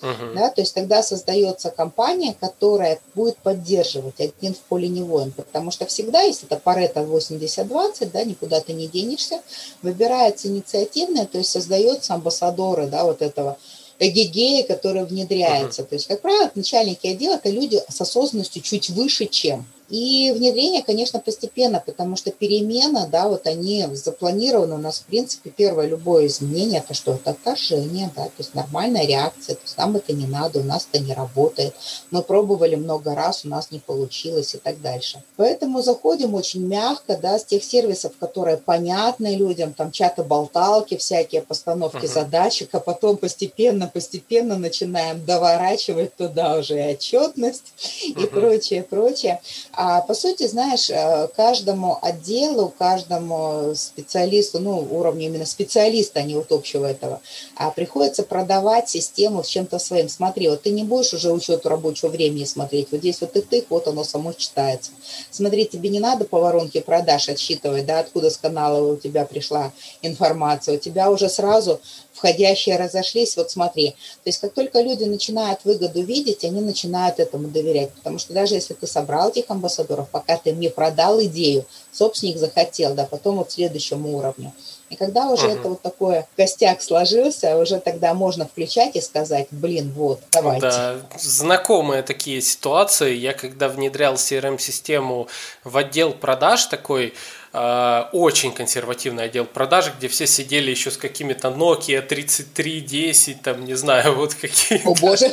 Uh-huh. 0.00 0.34
Да, 0.34 0.50
то 0.50 0.62
есть 0.62 0.74
тогда 0.74 1.00
создается 1.00 1.70
компания, 1.70 2.34
которая 2.40 2.98
будет 3.14 3.36
поддерживать 3.36 4.20
один 4.20 4.52
в 4.52 4.58
поле 4.58 4.88
не 4.88 5.02
воин, 5.02 5.30
потому 5.30 5.70
что 5.70 5.86
всегда, 5.86 6.22
если 6.22 6.46
это 6.48 6.56
Парето 6.56 7.02
80-20, 7.02 8.10
да, 8.10 8.24
никуда 8.24 8.60
ты 8.60 8.72
не 8.72 8.88
денешься, 8.88 9.40
выбирается 9.80 10.48
инициативная, 10.48 11.26
то 11.26 11.38
есть 11.38 11.50
создается 11.50 12.14
амбассадоры, 12.14 12.88
да, 12.88 13.04
вот 13.04 13.22
этого 13.22 13.56
эгегея, 14.02 14.64
который 14.64 15.04
внедряется. 15.04 15.82
Uh-huh. 15.82 15.86
То 15.86 15.94
есть, 15.94 16.08
как 16.08 16.20
правило, 16.20 16.50
начальники 16.54 17.06
отдела– 17.06 17.34
это 17.42 17.50
люди 17.50 17.80
с 17.88 18.00
осознанностью 18.00 18.62
чуть 18.62 18.90
выше, 18.90 19.26
чем 19.26 19.64
и 19.88 20.32
внедрение, 20.34 20.82
конечно, 20.82 21.18
постепенно, 21.18 21.82
потому 21.84 22.16
что 22.16 22.30
перемена, 22.30 23.06
да, 23.06 23.28
вот 23.28 23.46
они 23.46 23.86
запланированы 23.92 24.76
у 24.76 24.78
нас, 24.78 25.00
в 25.00 25.04
принципе, 25.04 25.50
первое 25.50 25.86
любое 25.86 26.26
изменение, 26.26 26.80
это 26.80 26.94
что? 26.94 27.14
Это 27.14 27.30
отторжение, 27.30 28.10
да, 28.16 28.24
то 28.24 28.32
есть 28.38 28.54
нормальная 28.54 29.06
реакция, 29.06 29.54
то 29.56 29.62
есть 29.62 29.76
нам 29.76 29.96
это 29.96 30.12
не 30.12 30.26
надо, 30.26 30.60
у 30.60 30.64
нас 30.64 30.88
это 30.90 31.02
не 31.02 31.12
работает, 31.12 31.74
мы 32.10 32.22
пробовали 32.22 32.74
много 32.74 33.14
раз, 33.14 33.44
у 33.44 33.48
нас 33.48 33.70
не 33.70 33.78
получилось 33.78 34.54
и 34.54 34.58
так 34.58 34.80
дальше. 34.80 35.22
Поэтому 35.36 35.82
заходим 35.82 36.34
очень 36.34 36.66
мягко, 36.66 37.18
да, 37.20 37.38
с 37.38 37.44
тех 37.44 37.62
сервисов, 37.62 38.12
которые 38.18 38.56
понятны 38.56 39.36
людям, 39.36 39.74
там 39.74 39.90
чаты-болталки, 39.90 40.96
всякие 40.96 41.42
постановки 41.42 42.06
uh-huh. 42.06 42.14
задачек, 42.14 42.70
а 42.72 42.80
потом 42.80 43.16
постепенно, 43.16 43.88
постепенно 43.88 44.56
начинаем 44.56 45.24
доворачивать 45.24 46.16
туда 46.16 46.58
уже 46.58 46.78
и 46.78 46.92
отчетность 46.94 47.72
uh-huh. 47.76 48.22
и 48.22 48.26
прочее, 48.26 48.82
прочее. 48.82 49.40
А 49.84 50.00
по 50.00 50.14
сути, 50.14 50.46
знаешь, 50.46 50.88
э, 50.90 51.26
каждому 51.34 51.98
отделу, 52.00 52.72
каждому 52.78 53.74
специалисту, 53.74 54.60
ну, 54.60 54.78
уровню 54.78 55.26
именно 55.26 55.44
специалиста, 55.44 56.20
а 56.20 56.22
не 56.22 56.36
вот 56.36 56.52
общего 56.52 56.86
этого, 56.86 57.20
а 57.56 57.68
приходится 57.72 58.22
продавать 58.22 58.88
систему 58.88 59.42
с 59.42 59.48
чем-то 59.48 59.80
своим. 59.80 60.08
Смотри, 60.08 60.48
вот 60.48 60.62
ты 60.62 60.70
не 60.70 60.84
будешь 60.84 61.14
уже 61.14 61.32
учету 61.32 61.68
рабочего 61.68 62.10
времени 62.10 62.44
смотреть, 62.44 62.92
вот 62.92 63.00
здесь 63.00 63.20
вот 63.22 63.32
ты 63.32 63.42
тык, 63.42 63.66
вот 63.70 63.88
оно 63.88 64.04
само 64.04 64.32
читается. 64.34 64.92
Смотри, 65.32 65.64
тебе 65.64 65.88
не 65.88 65.98
надо 65.98 66.26
по 66.26 66.38
воронке 66.38 66.80
продаж 66.80 67.28
отсчитывать, 67.28 67.84
да, 67.84 67.98
откуда 67.98 68.30
с 68.30 68.36
канала 68.36 68.92
у 68.92 68.96
тебя 68.96 69.24
пришла 69.24 69.72
информация, 70.00 70.76
у 70.76 70.78
тебя 70.78 71.10
уже 71.10 71.28
сразу 71.28 71.80
входящие 72.22 72.76
разошлись, 72.76 73.36
вот 73.36 73.50
смотри. 73.50 73.90
То 73.90 74.26
есть 74.26 74.40
как 74.40 74.52
только 74.54 74.80
люди 74.80 75.02
начинают 75.02 75.64
выгоду 75.64 76.02
видеть, 76.02 76.44
они 76.44 76.60
начинают 76.60 77.18
этому 77.18 77.48
доверять. 77.48 77.90
Потому 77.90 78.18
что 78.20 78.32
даже 78.32 78.54
если 78.54 78.74
ты 78.74 78.86
собрал 78.86 79.30
этих 79.30 79.44
амбассадоров, 79.48 80.08
пока 80.08 80.36
ты 80.36 80.52
мне 80.52 80.70
продал 80.70 81.20
идею, 81.24 81.64
собственник 81.90 82.38
захотел, 82.38 82.94
да, 82.94 83.06
потом 83.06 83.38
вот 83.38 83.50
следующему 83.50 84.16
уровню. 84.16 84.52
И 84.88 84.94
когда 84.94 85.30
уже 85.30 85.46
uh-huh. 85.46 85.58
это 85.58 85.68
вот 85.70 85.80
такое 85.80 86.28
костяк 86.36 86.82
сложился, 86.82 87.56
уже 87.56 87.80
тогда 87.80 88.12
можно 88.12 88.46
включать 88.46 88.94
и 88.94 89.00
сказать, 89.00 89.48
блин, 89.50 89.90
вот, 89.96 90.20
давайте. 90.30 90.66
Да, 90.66 90.96
знакомые 91.18 92.02
такие 92.02 92.42
ситуации. 92.42 93.14
Я 93.14 93.32
когда 93.32 93.68
внедрял 93.68 94.14
CRM-систему 94.14 95.28
в 95.64 95.76
отдел 95.78 96.12
продаж 96.12 96.66
такой, 96.66 97.14
Э, 97.54 98.04
очень 98.12 98.52
консервативный 98.52 99.24
отдел 99.24 99.44
продаж, 99.44 99.92
где 99.98 100.08
все 100.08 100.26
сидели 100.26 100.70
еще 100.70 100.90
с 100.90 100.96
какими-то 100.96 101.48
Nokia 101.48 102.00
3310, 102.00 103.42
там, 103.42 103.66
не 103.66 103.74
знаю, 103.74 104.14
вот 104.16 104.34
какие 104.34 104.80
О 104.86 104.94
боже! 104.94 105.30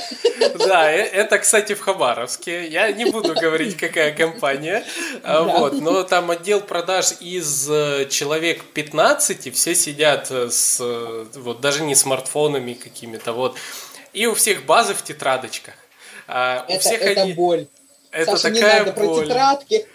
Да, 0.67 0.91
э, 0.91 0.97
это, 0.97 1.39
кстати, 1.39 1.75
в 1.75 1.79
Хабаровске. 1.79 2.67
Я 2.67 2.91
не 2.91 3.05
буду 3.05 3.33
говорить, 3.33 3.77
какая 3.77 4.13
компания. 4.13 4.83
Э, 5.23 5.43
вот, 5.43 5.79
но 5.79 6.03
там 6.03 6.29
отдел 6.29 6.59
продаж 6.59 7.13
из 7.21 7.67
человек 8.09 8.65
15, 8.73 9.55
все 9.55 9.73
сидят 9.73 10.29
с, 10.29 10.79
вот, 11.35 11.61
даже 11.61 11.83
не 11.83 11.95
смартфонами 11.95 12.73
какими-то, 12.73 13.31
вот. 13.31 13.55
И 14.11 14.25
у 14.25 14.35
всех 14.35 14.65
базы 14.65 14.93
в 14.93 15.03
тетрадочках. 15.03 15.75
Это, 16.27 16.65
у 16.67 16.79
всех 16.79 17.01
это 17.01 17.21
они... 17.21 17.33
боль. 17.33 17.67
Это 18.11 18.37
Саша, 18.37 18.53
такая 18.53 18.79
не 18.79 18.85
надо 18.85 18.91
боль. 18.91 19.15
про 19.15 19.23
тетрадки. 19.23 19.87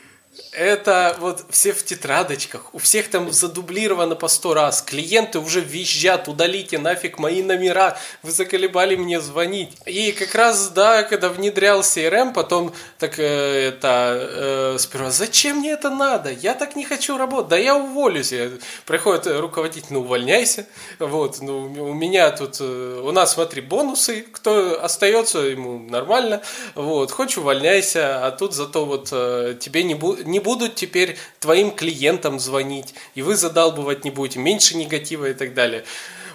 Это 0.52 1.16
вот 1.20 1.44
все 1.50 1.72
в 1.72 1.84
тетрадочках, 1.84 2.74
у 2.74 2.78
всех 2.78 3.08
там 3.08 3.32
задублировано 3.32 4.14
по 4.16 4.28
сто 4.28 4.54
раз. 4.54 4.82
Клиенты 4.82 5.38
уже 5.38 5.60
визжат, 5.60 6.28
удалите 6.28 6.78
нафиг 6.78 7.18
мои 7.18 7.42
номера, 7.42 7.96
вы 8.22 8.30
заколебали 8.30 8.96
мне 8.96 9.20
звонить. 9.20 9.72
И 9.86 10.12
как 10.12 10.34
раз, 10.34 10.70
да, 10.70 11.02
когда 11.02 11.28
внедрял 11.28 11.80
CRM, 11.80 12.32
потом 12.32 12.72
так 12.98 13.18
э, 13.18 13.68
это, 13.68 14.74
э, 14.74 14.76
сперва, 14.78 15.10
зачем 15.10 15.58
мне 15.58 15.72
это 15.72 15.90
надо? 15.90 16.30
Я 16.32 16.54
так 16.54 16.76
не 16.76 16.84
хочу 16.84 17.16
работать, 17.16 17.50
да 17.50 17.56
я 17.56 17.76
уволюсь. 17.76 18.32
Приходит 18.86 19.26
руководитель, 19.26 19.88
ну 19.90 20.00
увольняйся. 20.00 20.66
Вот, 20.98 21.40
ну 21.40 21.62
у 21.62 21.94
меня 21.94 22.30
тут, 22.30 22.56
э, 22.60 23.00
у 23.04 23.12
нас, 23.12 23.34
смотри, 23.34 23.60
бонусы, 23.60 24.24
кто 24.32 24.82
остается, 24.82 25.40
ему 25.40 25.78
нормально. 25.78 26.42
Вот, 26.74 27.12
хочешь 27.12 27.38
увольняйся, 27.38 28.26
а 28.26 28.30
тут 28.30 28.52
зато 28.52 28.84
вот 28.84 29.08
э, 29.12 29.56
тебе 29.60 29.82
не 29.84 29.94
будет 29.94 30.23
не 30.26 30.40
будут 30.40 30.74
теперь 30.74 31.16
твоим 31.40 31.70
клиентам 31.70 32.38
звонить, 32.38 32.94
и 33.14 33.22
вы 33.22 33.36
задалбывать 33.36 34.04
не 34.04 34.10
будете, 34.10 34.38
меньше 34.38 34.76
негатива 34.76 35.30
и 35.30 35.34
так 35.34 35.54
далее. 35.54 35.84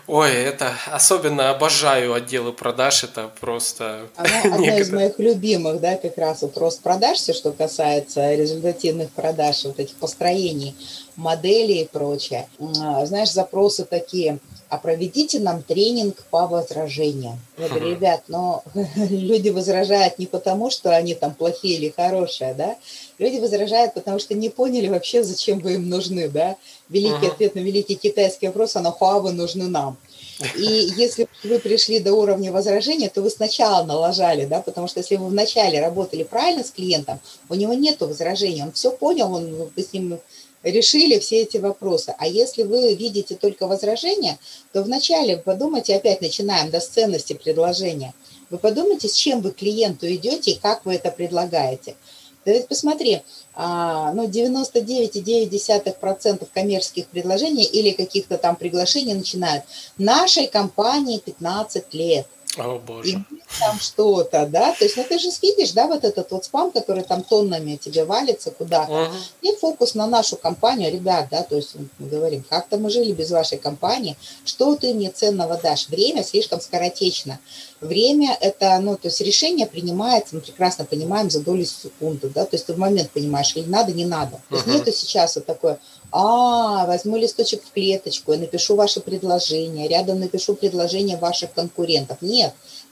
Ой, 0.08 0.32
это 0.32 0.74
особенно 0.88 1.52
обожаю 1.52 2.16
отделы 2.16 2.52
продаж, 2.52 3.04
это 3.04 3.30
просто... 3.40 4.08
Она 4.16 4.42
одна 4.56 4.80
из 4.80 4.90
моих 4.90 5.20
любимых, 5.20 5.80
да, 5.80 5.98
как 5.98 6.18
раз 6.18 6.42
вот 6.42 6.58
рост 6.58 6.82
продаж, 6.82 7.20
все, 7.20 7.32
что 7.32 7.52
касается 7.52 8.34
результативных 8.34 9.12
продаж, 9.12 9.66
вот 9.66 9.80
этих 9.80 9.94
построений, 9.98 10.76
моделей 11.20 11.82
и 11.82 11.88
прочее. 11.88 12.48
А, 12.82 13.06
знаешь, 13.06 13.32
запросы 13.32 13.86
такие, 13.86 14.40
а 14.70 14.78
проведите 14.78 15.40
нам 15.40 15.62
тренинг 15.62 16.24
по 16.30 16.48
возражениям. 16.48 17.40
Я 17.58 17.70
говорю, 17.70 17.90
ребят, 17.92 18.24
но 18.28 18.64
люди 18.96 19.50
возражают 19.50 20.20
не 20.20 20.28
потому, 20.28 20.70
что 20.70 20.96
они 20.96 21.16
там 21.16 21.34
плохие 21.34 21.76
или 21.76 21.90
хорошие, 21.90 22.54
да, 22.54 22.76
люди 23.18 23.38
возражают, 23.40 23.94
потому 23.94 24.20
что 24.20 24.34
не 24.34 24.50
поняли 24.50 24.88
вообще, 24.88 25.24
зачем 25.24 25.60
вы 25.60 25.74
им 25.74 25.90
нужны, 25.90 26.30
да. 26.30 26.56
Великий 26.88 27.28
uh-huh. 27.28 27.34
ответ 27.34 27.56
на 27.56 27.60
великий 27.60 27.96
китайский 27.96 28.48
вопрос, 28.48 28.76
а 28.76 28.82
нахуя 28.82 29.20
вы 29.20 29.32
нужны 29.32 29.68
нам? 29.68 29.98
И 30.56 30.92
если 30.96 31.28
вы 31.44 31.60
пришли 31.60 32.00
до 32.00 32.14
уровня 32.14 32.52
возражения, 32.52 33.10
то 33.10 33.22
вы 33.22 33.30
сначала 33.30 33.84
налажали, 33.84 34.46
да, 34.46 34.62
потому 34.62 34.88
что 34.88 35.02
если 35.02 35.18
вы 35.18 35.28
вначале 35.28 35.82
работали 35.82 36.24
правильно 36.24 36.64
с 36.64 36.72
клиентом, 36.72 37.20
у 37.50 37.56
него 37.56 37.74
нет 37.74 38.00
возражений, 38.00 38.64
он 38.64 38.72
все 38.72 38.92
понял, 38.92 39.34
он, 39.34 39.70
вы 39.76 39.84
с 39.84 39.92
ним 39.92 40.20
решили 40.64 41.20
все 41.20 41.42
эти 41.42 41.58
вопросы. 41.58 42.14
А 42.18 42.28
если 42.28 42.64
вы 42.64 42.94
видите 42.94 43.36
только 43.36 43.68
возражения, 43.68 44.38
то 44.74 44.84
вначале 44.84 45.38
подумайте, 45.38 45.96
опять 45.96 46.22
начинаем 46.22 46.70
до 46.70 46.80
ценности 46.80 47.34
предложения. 47.34 48.14
Вы 48.50 48.58
подумайте, 48.58 49.08
с 49.08 49.14
чем 49.14 49.42
вы 49.42 49.52
клиенту 49.52 50.08
идете 50.08 50.52
и 50.52 50.60
как 50.60 50.86
вы 50.86 50.96
это 50.96 51.12
предлагаете. 51.12 51.96
Да 52.46 52.54
ведь 52.54 52.68
посмотри, 52.68 53.22
а, 53.54 54.14
ну, 54.14 54.28
99,9% 54.28 56.48
коммерческих 56.54 57.08
предложений 57.08 57.66
или 57.66 57.92
каких-то 57.92 58.38
там 58.38 58.56
приглашений 58.56 59.14
начинают. 59.14 59.66
Нашей 59.98 60.48
компании 60.48 61.20
15 61.20 61.94
лет. 61.94 62.26
О, 62.58 62.80
боже. 62.80 63.10
И 63.10 63.18
там 63.60 63.80
что-то, 63.80 64.48
да, 64.48 64.74
то 64.74 64.84
есть, 64.84 64.98
ну, 64.98 65.06
ты 65.08 65.20
же 65.20 65.30
видишь, 65.42 65.72
да, 65.72 65.86
вот 65.86 66.04
этот 66.04 66.32
вот 66.32 66.46
спам, 66.46 66.72
который 66.72 67.04
там 67.04 67.22
тоннами 67.22 67.76
тебе 67.76 68.06
валится 68.06 68.50
куда-то, 68.50 68.92
угу. 68.92 69.14
и 69.44 69.56
фокус 69.56 69.94
на 69.94 70.08
нашу 70.08 70.36
компанию, 70.36 70.92
ребят, 70.92 71.28
да, 71.30 71.44
то 71.44 71.56
есть 71.56 71.76
мы 72.00 72.08
говорим, 72.08 72.44
как-то 72.50 72.78
мы 72.78 72.90
жили 72.90 73.12
без 73.12 73.30
вашей 73.30 73.60
компании, 73.60 74.18
что 74.46 74.76
ты 74.76 74.94
мне 74.96 75.12
ценного 75.12 75.58
дашь? 75.58 75.90
Время 75.90 76.24
слишком 76.24 76.60
скоротечно. 76.60 77.40
Время 77.82 78.36
это, 78.42 78.78
ну, 78.80 78.96
то 78.96 79.08
есть 79.08 79.22
решение 79.22 79.68
принимается, 79.68 80.36
мы 80.36 80.42
прекрасно 80.42 80.86
понимаем, 80.86 81.30
за 81.30 81.42
долю 81.42 81.66
секунды, 81.66 82.30
да, 82.30 82.46
то 82.46 82.56
есть 82.56 82.66
ты 82.66 82.74
в 82.74 82.78
момент 82.80 83.12
понимаешь, 83.12 83.56
или 83.56 83.70
надо, 83.70 83.94
не 83.94 84.06
надо. 84.06 84.42
То 84.50 84.56
есть 84.56 84.68
uh 84.68 84.74
нету 84.74 84.92
сейчас 84.92 85.36
вот 85.36 85.46
такое, 85.46 85.80
а, 86.12 86.88
возьму 86.88 87.18
листочек 87.18 87.64
в 87.64 87.72
клеточку, 87.72 88.34
я 88.34 88.40
напишу 88.40 88.76
ваше 88.76 89.00
предложение, 89.00 89.88
рядом 89.88 90.20
напишу 90.20 90.56
предложение 90.56 91.18
ваших 91.18 91.54
конкурентов. 91.54 92.18
Нет, 92.22 92.39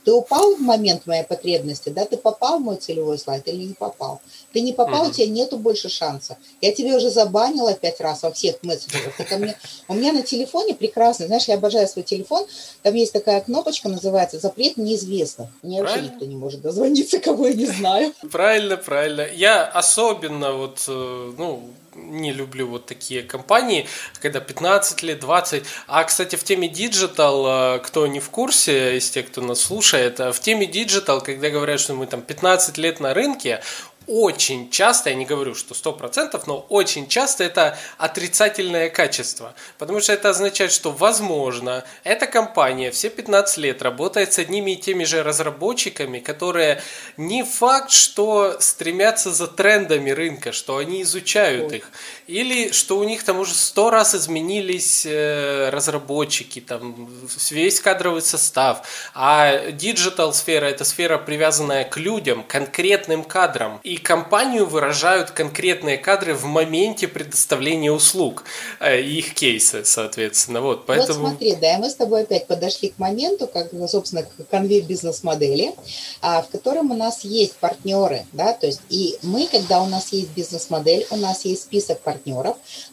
ты 0.04 0.12
упал 0.12 0.54
в 0.54 0.60
момент 0.60 1.06
моей 1.06 1.22
потребности, 1.22 1.90
да, 1.90 2.06
ты 2.06 2.16
попал 2.16 2.58
в 2.58 2.62
мой 2.62 2.76
целевой 2.76 3.18
слайд 3.18 3.46
или 3.46 3.64
не 3.64 3.74
попал? 3.74 4.22
Ты 4.54 4.62
не 4.62 4.72
попал, 4.72 5.04
uh-huh. 5.04 5.10
у 5.10 5.12
тебя 5.12 5.26
нету 5.26 5.58
больше 5.58 5.90
шанса. 5.90 6.38
Я 6.62 6.72
тебе 6.72 6.96
уже 6.96 7.10
забанила 7.10 7.74
пять 7.74 8.00
раз 8.00 8.22
во 8.22 8.32
всех 8.32 8.62
мессенджерах. 8.62 9.16
Ко 9.28 9.36
мне... 9.36 9.54
У 9.86 9.92
меня 9.92 10.12
на 10.14 10.22
телефоне 10.22 10.74
прекрасно, 10.74 11.26
знаешь, 11.26 11.46
я 11.48 11.56
обожаю 11.56 11.86
свой 11.88 12.04
телефон, 12.04 12.46
там 12.82 12.94
есть 12.94 13.12
такая 13.12 13.42
кнопочка, 13.42 13.90
называется 13.90 14.38
«Запрет 14.38 14.78
неизвестных». 14.78 15.50
Мне 15.62 15.82
вообще 15.82 16.00
никто 16.00 16.24
не 16.24 16.36
может 16.36 16.62
дозвониться, 16.62 17.18
кого 17.18 17.48
я 17.48 17.54
не 17.54 17.66
знаю. 17.66 18.14
Правильно, 18.32 18.78
правильно. 18.78 19.26
Я 19.30 19.66
особенно 19.66 20.52
вот, 20.52 20.84
э, 20.88 21.32
ну, 21.36 21.64
не 22.06 22.32
люблю 22.32 22.66
вот 22.68 22.86
такие 22.86 23.22
компании, 23.22 23.86
когда 24.20 24.40
15 24.40 25.02
лет, 25.02 25.20
20. 25.20 25.64
А, 25.86 26.04
кстати, 26.04 26.36
в 26.36 26.44
теме 26.44 26.68
digital, 26.68 27.80
кто 27.80 28.06
не 28.06 28.20
в 28.20 28.30
курсе, 28.30 28.96
из 28.96 29.10
тех, 29.10 29.28
кто 29.28 29.40
нас 29.40 29.60
слушает, 29.60 30.18
в 30.18 30.38
теме 30.40 30.66
digital, 30.66 31.20
когда 31.20 31.50
говорят, 31.50 31.80
что 31.80 31.94
мы 31.94 32.06
там 32.06 32.22
15 32.22 32.78
лет 32.78 33.00
на 33.00 33.14
рынке, 33.14 33.60
очень 34.08 34.70
часто, 34.70 35.10
я 35.10 35.16
не 35.16 35.26
говорю, 35.26 35.54
что 35.54 35.74
100%, 35.74 36.42
но 36.46 36.66
очень 36.70 37.08
часто 37.08 37.44
это 37.44 37.78
отрицательное 37.98 38.88
качество. 38.88 39.54
Потому 39.76 40.00
что 40.00 40.12
это 40.12 40.30
означает, 40.30 40.72
что, 40.72 40.90
возможно, 40.90 41.84
эта 42.04 42.26
компания 42.26 42.90
все 42.90 43.10
15 43.10 43.58
лет 43.58 43.82
работает 43.82 44.32
с 44.32 44.38
одними 44.38 44.72
и 44.72 44.76
теми 44.76 45.04
же 45.04 45.22
разработчиками, 45.22 46.20
которые 46.20 46.82
не 47.16 47.44
факт, 47.44 47.90
что 47.90 48.56
стремятся 48.60 49.30
за 49.30 49.46
трендами 49.46 50.10
рынка, 50.10 50.52
что 50.52 50.78
они 50.78 51.02
изучают 51.02 51.72
их. 51.72 51.90
Или 52.28 52.72
что 52.72 52.98
у 52.98 53.04
них 53.04 53.24
там 53.24 53.38
уже 53.38 53.54
сто 53.54 53.88
раз 53.88 54.14
изменились 54.14 55.06
э, 55.06 55.70
разработчики, 55.70 56.60
там 56.60 57.08
весь 57.50 57.80
кадровый 57.80 58.20
состав. 58.20 58.86
А 59.14 59.70
digital 59.70 60.34
сфера– 60.34 60.66
это 60.66 60.84
сфера, 60.84 61.16
привязанная 61.16 61.84
к 61.84 61.96
людям, 61.96 62.44
конкретным 62.46 63.24
кадрам. 63.24 63.80
И 63.82 63.96
компанию 63.96 64.66
выражают 64.66 65.30
конкретные 65.30 65.96
кадры 65.96 66.34
в 66.34 66.44
моменте 66.44 67.08
предоставления 67.08 67.90
услуг 67.90 68.44
э, 68.78 69.00
их 69.00 69.32
кейсы, 69.32 69.86
соответственно. 69.86 70.60
Вот, 70.60 70.84
поэтому... 70.84 71.20
вот 71.20 71.28
смотри, 71.30 71.56
да, 71.56 71.78
мы 71.78 71.88
с 71.88 71.94
тобой 71.94 72.22
опять 72.24 72.46
подошли 72.46 72.90
к 72.90 72.98
моменту, 72.98 73.46
как, 73.46 73.68
собственно, 73.88 74.24
к 74.24 74.50
канве 74.50 74.82
бизнес-модели, 74.82 75.72
а, 76.20 76.42
в 76.42 76.48
котором 76.48 76.90
у 76.90 76.94
нас 76.94 77.24
есть 77.24 77.54
партнеры, 77.54 78.26
да, 78.32 78.52
то 78.52 78.66
есть 78.66 78.82
и 78.90 79.16
мы, 79.22 79.46
когда 79.46 79.80
у 79.80 79.86
нас 79.86 80.12
есть 80.12 80.28
бизнес-модель, 80.36 81.06
у 81.10 81.16
нас 81.16 81.46
есть 81.46 81.62
список 81.62 82.00
партнеров, 82.00 82.17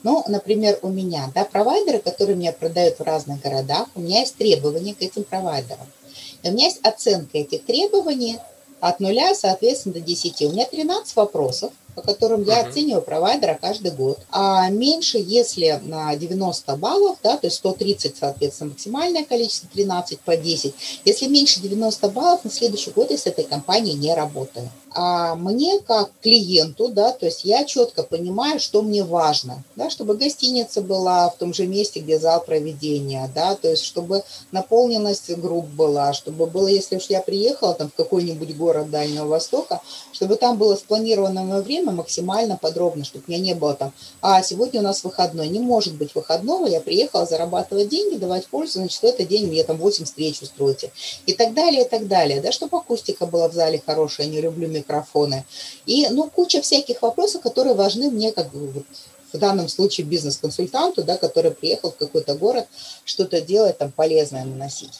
ну, 0.03 0.23
например, 0.27 0.79
у 0.81 0.89
меня, 0.89 1.31
да, 1.33 1.45
провайдеры, 1.45 1.99
которые 1.99 2.35
мне 2.35 2.51
продают 2.51 2.99
в 2.99 3.03
разных 3.03 3.41
городах, 3.41 3.87
у 3.95 4.01
меня 4.01 4.19
есть 4.19 4.35
требования 4.35 4.93
к 4.93 5.01
этим 5.01 5.23
провайдерам. 5.23 5.87
И 6.43 6.49
у 6.49 6.51
меня 6.51 6.65
есть 6.65 6.79
оценка 6.83 7.37
этих 7.37 7.65
требований 7.65 8.39
от 8.79 8.99
нуля, 8.99 9.33
соответственно, 9.35 9.95
до 9.95 10.01
10. 10.01 10.41
У 10.43 10.51
меня 10.51 10.65
13 10.65 11.15
вопросов, 11.15 11.71
по 11.95 12.01
которым 12.01 12.43
я 12.43 12.61
uh-huh. 12.61 12.69
оцениваю 12.69 13.01
провайдера 13.01 13.57
каждый 13.59 13.91
год. 13.91 14.19
А 14.31 14.69
меньше, 14.69 15.17
если 15.17 15.79
на 15.83 16.15
90 16.15 16.75
баллов, 16.75 17.17
да, 17.23 17.37
то 17.37 17.47
есть 17.47 17.57
130, 17.57 18.17
соответственно, 18.17 18.71
максимальное 18.71 19.23
количество, 19.23 19.69
13 19.73 20.19
по 20.19 20.35
10. 20.35 20.73
Если 21.05 21.27
меньше 21.27 21.61
90 21.61 22.09
баллов, 22.09 22.43
на 22.43 22.51
следующий 22.51 22.91
год 22.91 23.11
я 23.11 23.17
с 23.17 23.25
этой 23.25 23.45
компанией 23.45 23.95
не 23.95 24.13
работаю. 24.13 24.69
А 24.97 25.35
мне 25.35 25.79
как 25.79 26.09
клиенту, 26.21 26.87
да, 26.87 27.11
то 27.11 27.25
есть 27.25 27.43
я 27.43 27.65
четко 27.65 28.01
понимаю, 28.03 28.61
что 28.61 28.81
мне 28.81 29.03
важно, 29.03 29.61
да, 29.75 29.89
чтобы 29.89 30.15
гостиница 30.15 30.81
была 30.81 31.29
в 31.29 31.35
том 31.35 31.53
же 31.53 31.67
месте, 31.67 31.99
где 31.99 32.17
зал 32.17 32.41
проведения, 32.41 33.29
да, 33.35 33.55
то 33.55 33.69
есть 33.69 33.83
чтобы 33.83 34.23
наполненность 34.53 35.29
групп 35.35 35.65
была, 35.65 36.13
чтобы 36.13 36.45
было, 36.45 36.69
если 36.69 36.95
уж 36.95 37.07
я 37.09 37.21
приехала 37.21 37.73
там 37.73 37.89
в 37.89 37.93
какой-нибудь 37.93 38.55
город 38.55 38.89
Дальнего 38.89 39.25
Востока, 39.25 39.81
чтобы 40.13 40.37
там 40.37 40.57
было 40.57 40.77
спланированное 40.77 41.61
время 41.61 41.84
максимально 41.91 42.57
подробно, 42.57 43.03
чтобы 43.03 43.25
у 43.27 43.31
меня 43.31 43.41
не 43.41 43.53
было 43.53 43.73
там, 43.73 43.93
а 44.21 44.41
сегодня 44.43 44.79
у 44.79 44.83
нас 44.83 45.03
выходной, 45.03 45.47
не 45.47 45.59
может 45.59 45.95
быть 45.95 46.15
выходного, 46.15 46.67
я 46.67 46.81
приехала 46.81 47.25
зарабатывать 47.25 47.89
деньги, 47.89 48.17
давать 48.17 48.47
пользу, 48.47 48.79
значит, 48.79 49.01
в 49.01 49.03
этот 49.05 49.27
день 49.27 49.47
мне 49.47 49.63
там 49.63 49.77
8 49.77 50.05
встреч 50.05 50.41
устроите 50.41 50.91
и 51.25 51.33
так 51.33 51.53
далее, 51.53 51.85
и 51.85 51.89
так 51.89 52.07
далее, 52.07 52.41
да, 52.41 52.51
чтобы 52.51 52.77
акустика 52.77 53.25
была 53.25 53.49
в 53.49 53.53
зале 53.53 53.81
хорошая, 53.85 54.27
не 54.27 54.41
люблю 54.41 54.67
микрофоны. 54.67 55.45
И, 55.85 56.07
ну, 56.09 56.29
куча 56.29 56.61
всяких 56.61 57.01
вопросов, 57.01 57.41
которые 57.41 57.75
важны 57.75 58.09
мне, 58.09 58.31
как 58.31 58.51
бы, 58.51 58.83
в 59.33 59.37
данном 59.37 59.67
случае 59.67 60.05
бизнес-консультанту, 60.07 61.03
да, 61.03 61.17
который 61.17 61.51
приехал 61.51 61.91
в 61.91 61.97
какой-то 61.97 62.35
город 62.35 62.67
что-то 63.03 63.41
делать, 63.41 63.77
там, 63.77 63.91
полезное 63.91 64.45
наносить. 64.45 64.93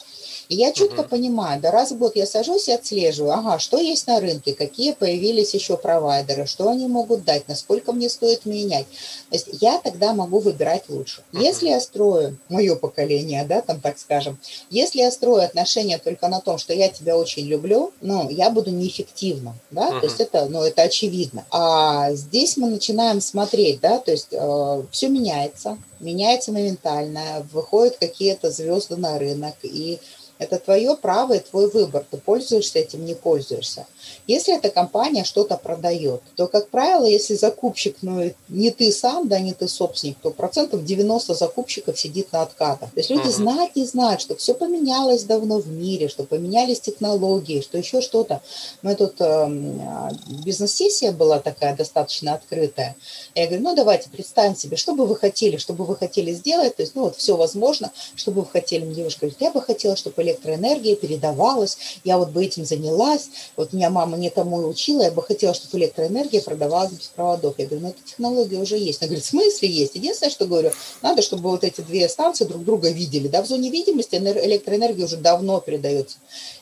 И 0.50 0.56
я 0.56 0.72
четко 0.72 1.02
угу. 1.02 1.10
понимаю, 1.10 1.62
да 1.62 1.72
раз 1.72 1.92
в 1.92 1.98
год 1.98 2.16
я 2.16 2.26
сажусь 2.26 2.68
и 2.68 2.72
отслеживаю, 2.72 3.34
ага, 3.34 3.60
что 3.60 3.78
есть 3.78 4.08
на 4.08 4.20
рынке, 4.20 4.54
какие 4.54 4.94
появились 4.94 5.54
еще 5.54 5.78
провайдеры, 5.78 6.46
что 6.46 6.70
они 6.70 6.88
могут 6.88 7.24
дать, 7.24 7.48
насколько 7.48 7.92
мне 7.92 8.10
стоит 8.10 8.46
менять. 8.46 8.86
То 9.30 9.36
есть 9.36 9.48
я 9.62 9.80
тогда 9.80 10.14
могу 10.14 10.40
выбирать 10.40 10.84
лучше. 10.90 11.24
Угу. 11.34 11.42
Если 11.42 11.70
я 11.70 11.80
строю, 11.80 12.38
мое 12.50 12.76
поколение, 12.76 13.46
да, 13.46 13.62
там 13.62 13.82
так 13.82 13.98
скажем, 13.98 14.40
если 14.70 15.00
я 15.00 15.12
строю 15.12 15.44
отношения 15.44 15.98
только 15.98 16.28
на 16.28 16.42
том, 16.42 16.58
что 16.58 16.74
я 16.74 16.90
тебя 16.90 17.18
очень 17.18 17.46
люблю, 17.46 17.92
ну, 18.02 18.30
я 18.30 18.50
буду 18.50 18.72
неэффективна, 18.72 19.56
да, 19.72 19.88
угу. 19.88 20.00
то 20.00 20.06
есть 20.06 20.20
это, 20.20 20.46
ну, 20.46 20.62
это 20.64 20.84
очевидно. 20.84 21.46
А 21.52 22.14
здесь 22.14 22.58
мы 22.58 22.70
начинаем 22.70 23.22
смотреть, 23.22 23.80
да, 23.80 24.00
то 24.00 24.12
есть 24.12 24.28
э, 24.32 24.84
все 24.92 25.10
меняется, 25.10 25.78
меняется 26.00 26.52
моментально, 26.52 27.46
выходят 27.52 27.98
какие-то 27.98 28.52
звезды 28.52 28.96
на 28.96 29.18
рынок, 29.18 29.56
и 29.64 30.00
это 30.38 30.60
твое 30.60 30.95
право 30.95 31.34
и 31.34 31.39
твой 31.39 31.69
выбор. 31.69 32.06
Ты 32.10 32.17
пользуешься 32.17 32.80
этим, 32.80 33.06
не 33.06 33.15
пользуешься. 33.15 33.88
Если 34.28 34.56
эта 34.56 34.70
компания 34.70 35.24
что-то 35.24 35.58
продает, 35.58 36.22
то, 36.36 36.48
как 36.48 36.70
правило, 36.70 37.06
если 37.06 37.36
закупщик, 37.36 37.98
ну, 38.02 38.32
не 38.50 38.72
ты 38.72 38.92
сам, 38.92 39.28
да, 39.28 39.40
не 39.40 39.54
ты 39.54 39.68
собственник, 39.68 40.18
то 40.22 40.32
процентов 40.32 40.84
90 40.84 41.34
закупщиков 41.34 42.00
сидит 42.00 42.32
на 42.32 42.42
откатах. 42.42 42.92
То 42.92 43.00
есть 43.00 43.10
люди 43.10 43.28
знать 43.28 43.76
не 43.76 43.86
знают, 43.86 44.22
что 44.22 44.36
все 44.36 44.54
поменялось 44.54 45.24
давно 45.24 45.60
в 45.60 45.68
мире, 45.68 46.08
что 46.08 46.24
поменялись 46.24 46.80
технологии, 46.80 47.62
что 47.62 47.78
еще 47.78 48.02
что-то. 48.02 48.42
Мы 48.82 48.96
тут 48.96 49.16
э, 49.20 50.12
бизнес-сессия 50.44 51.12
была 51.12 51.40
такая 51.40 51.76
достаточно 51.76 52.34
открытая. 52.34 52.96
Я 53.36 53.48
говорю, 53.48 53.64
ну 53.64 53.76
давайте 53.76 54.10
представим 54.10 54.56
себе, 54.56 54.78
что 54.78 54.96
бы 54.96 55.06
вы 55.06 55.16
хотели, 55.16 55.58
что 55.58 55.74
бы 55.74 55.86
вы 55.86 55.96
хотели 55.96 56.34
сделать, 56.34 56.76
то 56.76 56.82
есть, 56.82 56.96
ну 56.96 57.04
вот 57.04 57.18
все 57.18 57.38
возможно, 57.38 57.92
что 58.16 58.32
бы 58.32 58.42
вы 58.42 58.48
хотели. 58.48 58.84
Мне 58.86 58.96
девушка 58.96 59.22
говорит, 59.22 59.42
я 59.42 59.52
бы 59.52 59.62
хотела, 59.62 59.96
чтобы 59.96 60.22
электроэнергия 60.24 60.96
передавалась, 60.96 61.78
я 62.04 62.18
вот 62.18 62.30
бы 62.30 62.44
этим 62.44 62.66
занялась, 62.66 63.30
вот 63.56 63.74
меня 63.74 63.90
мама 63.90 64.14
не 64.15 64.30
тому 64.30 64.62
и 64.62 64.65
учила, 64.65 65.04
я 65.04 65.12
бы 65.12 65.21
хотела, 65.21 65.54
чтобы 65.54 65.78
электроэнергия 65.78 66.41
продавалась 66.41 66.91
без 66.91 67.08
проводов. 67.08 67.56
Я 67.58 67.65
говорю, 67.65 67.84
ну, 67.84 67.89
эта 67.89 68.04
технология 68.04 68.58
уже 68.58 68.78
есть. 68.78 69.01
Она 69.01 69.08
говорит, 69.08 69.25
в 69.25 69.30
смысле 69.30 69.69
есть? 69.69 69.95
Единственное, 69.95 70.32
что 70.32 70.45
говорю, 70.45 70.71
надо, 71.01 71.21
чтобы 71.21 71.49
вот 71.49 71.63
эти 71.63 71.82
две 71.82 72.08
станции 72.10 72.45
друг 72.45 72.63
друга 72.63 72.89
видели. 72.89 73.28
Да, 73.28 73.41
в 73.41 73.47
зоне 73.47 73.69
видимости 73.69 74.15
электроэнергия 74.15 75.06
уже 75.06 75.17
давно 75.17 75.60
передается 75.60 76.17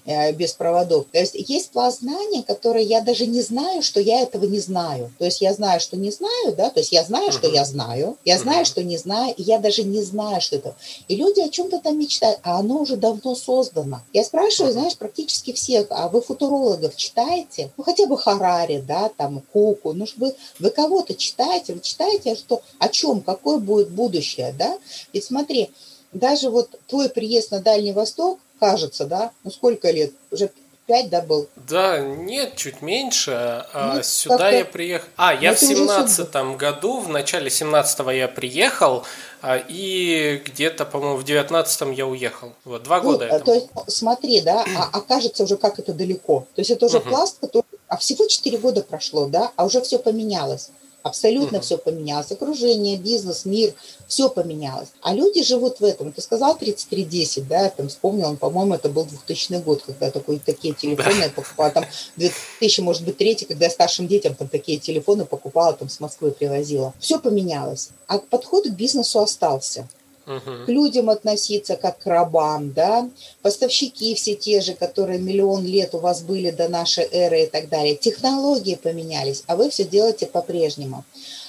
без 0.05 0.53
проводов. 0.53 1.05
То 1.11 1.19
есть 1.19 1.35
есть 1.35 1.71
пласт 1.71 1.99
знаний, 1.99 2.43
которые 2.43 2.85
я 2.85 3.01
даже 3.01 3.25
не 3.25 3.41
знаю, 3.41 3.81
что 3.81 3.99
я 3.99 4.21
этого 4.21 4.45
не 4.45 4.59
знаю. 4.59 5.11
То 5.17 5.25
есть 5.25 5.41
я 5.41 5.53
знаю, 5.53 5.79
что 5.79 5.95
не 5.97 6.11
знаю, 6.11 6.53
да, 6.55 6.69
то 6.69 6.79
есть 6.79 6.91
я 6.91 7.03
знаю, 7.03 7.31
что 7.31 7.47
я 7.47 7.65
знаю, 7.65 8.17
я 8.25 8.37
знаю, 8.37 8.65
что 8.65 8.83
не 8.83 8.97
знаю, 8.97 9.33
и 9.35 9.43
я 9.43 9.59
даже 9.59 9.83
не 9.83 10.01
знаю, 10.01 10.41
что 10.41 10.57
это. 10.57 10.75
И 11.07 11.15
люди 11.15 11.39
о 11.39 11.49
чем-то 11.49 11.79
там 11.79 11.97
мечтают, 11.99 12.39
а 12.43 12.59
оно 12.59 12.79
уже 12.79 12.97
давно 12.97 13.35
создано. 13.35 14.01
Я 14.11 14.23
спрашиваю, 14.23 14.73
знаешь, 14.73 14.97
практически 14.97 15.53
всех, 15.53 15.87
а 15.89 16.09
вы 16.09 16.21
футурологов 16.21 16.95
читаете? 16.95 17.71
Ну, 17.77 17.83
хотя 17.83 18.05
бы 18.05 18.17
Харари, 18.17 18.83
да, 18.85 19.09
там, 19.15 19.41
Куку, 19.53 19.93
ну, 19.93 20.05
вы, 20.17 20.35
вы 20.59 20.69
кого-то 20.69 21.15
читаете, 21.15 21.73
вы 21.73 21.79
читаете, 21.79 22.35
что, 22.35 22.61
о 22.79 22.89
чем, 22.89 23.21
какое 23.21 23.57
будет 23.57 23.89
будущее, 23.89 24.53
да? 24.57 24.77
Ведь 25.13 25.23
смотри, 25.23 25.71
даже 26.11 26.49
вот 26.49 26.69
твой 26.87 27.09
приезд 27.09 27.51
на 27.51 27.59
Дальний 27.59 27.91
Восток, 27.91 28.39
кажется, 28.63 29.05
да, 29.05 29.31
ну, 29.43 29.51
сколько 29.51 29.91
лет? 29.91 30.13
Уже 30.31 30.49
5, 30.87 31.09
да, 31.09 31.21
был? 31.21 31.47
Да, 31.67 31.99
нет, 31.99 32.55
чуть 32.55 32.81
меньше. 32.81 33.31
А 33.31 33.95
ну, 33.95 34.03
Сюда 34.03 34.49
я 34.49 34.63
приехал... 34.65 35.07
А, 35.17 35.33
я 35.33 35.51
ну, 35.51 35.57
в 35.57 35.59
семнадцатом 35.59 36.57
году, 36.57 36.99
в 36.99 37.09
начале 37.09 37.49
семнадцатого 37.49 38.09
я 38.09 38.27
приехал, 38.27 39.03
а, 39.41 39.57
и 39.57 40.41
где-то, 40.45 40.85
по-моему, 40.85 41.17
в 41.17 41.25
девятнадцатом 41.25 41.91
я 41.91 42.05
уехал. 42.07 42.53
Вот, 42.63 42.83
два 42.83 43.01
ну, 43.01 43.03
года 43.03 43.25
этому. 43.25 43.45
То 43.45 43.53
есть, 43.53 43.67
смотри, 43.87 44.41
да, 44.41 44.65
а 44.77 44.97
окажется 44.97 45.43
уже 45.43 45.57
как 45.57 45.79
это 45.79 45.93
далеко. 45.93 46.47
То 46.55 46.61
есть 46.61 46.71
это 46.71 46.85
уже 46.85 46.99
угу. 46.99 47.09
пласт, 47.09 47.39
который... 47.39 47.65
А 47.87 47.97
всего 47.97 48.27
4 48.27 48.57
года 48.57 48.81
прошло, 48.81 49.27
да, 49.27 49.51
а 49.55 49.65
уже 49.65 49.81
все 49.81 49.99
поменялось. 49.99 50.69
Абсолютно 51.03 51.57
угу. 51.57 51.65
все 51.65 51.77
поменялось. 51.77 52.31
Окружение, 52.31 52.97
бизнес, 52.97 53.43
мир, 53.43 53.73
все 54.07 54.29
поменялось. 54.29 54.87
А 55.01 55.13
люди 55.13 55.43
живут 55.43 55.81
в 55.81 55.83
этом. 55.83 56.13
Ты 56.13 56.21
сказал 56.21 56.57
3310, 56.57 57.47
да, 57.47 57.69
там 57.69 57.89
вспомнил, 57.89 58.29
он, 58.29 58.37
по-моему, 58.37 58.73
это 58.75 58.87
был 58.87 59.03
2000 59.03 59.61
год, 59.63 59.83
когда 59.85 60.09
такой, 60.11 60.39
такие 60.39 60.73
телефоны 60.73 61.23
я 61.23 61.29
покупала. 61.29 61.71
Там 61.71 61.85
2000, 62.15 62.79
может 62.81 63.03
быть, 63.03 63.17
третий, 63.17 63.45
когда 63.45 63.65
я 63.65 63.71
старшим 63.71 64.07
детям 64.07 64.33
там 64.33 64.47
такие 64.47 64.79
телефоны 64.79 65.25
покупала, 65.25 65.73
там 65.73 65.89
с 65.89 65.99
Москвы 65.99 66.31
привозила. 66.31 66.93
Все 66.99 67.19
поменялось. 67.19 67.89
А 68.07 68.19
подход 68.19 68.65
к 68.65 68.71
бизнесу 68.71 69.19
остался 69.19 69.87
к 70.25 70.67
людям 70.67 71.09
относиться 71.09 71.75
как 71.75 71.99
к 71.99 72.05
рабам, 72.05 72.73
да, 72.73 73.09
поставщики 73.41 74.15
все 74.15 74.35
те 74.35 74.61
же, 74.61 74.73
которые 74.73 75.19
миллион 75.19 75.65
лет 75.65 75.93
у 75.93 75.99
вас 75.99 76.21
были 76.21 76.51
до 76.51 76.69
нашей 76.69 77.05
эры 77.11 77.43
и 77.43 77.47
так 77.47 77.69
далее. 77.69 77.95
Технологии 77.95 78.75
поменялись, 78.75 79.43
а 79.47 79.55
вы 79.55 79.69
все 79.69 79.83
делаете 79.83 80.25
по-прежнему. 80.25 81.03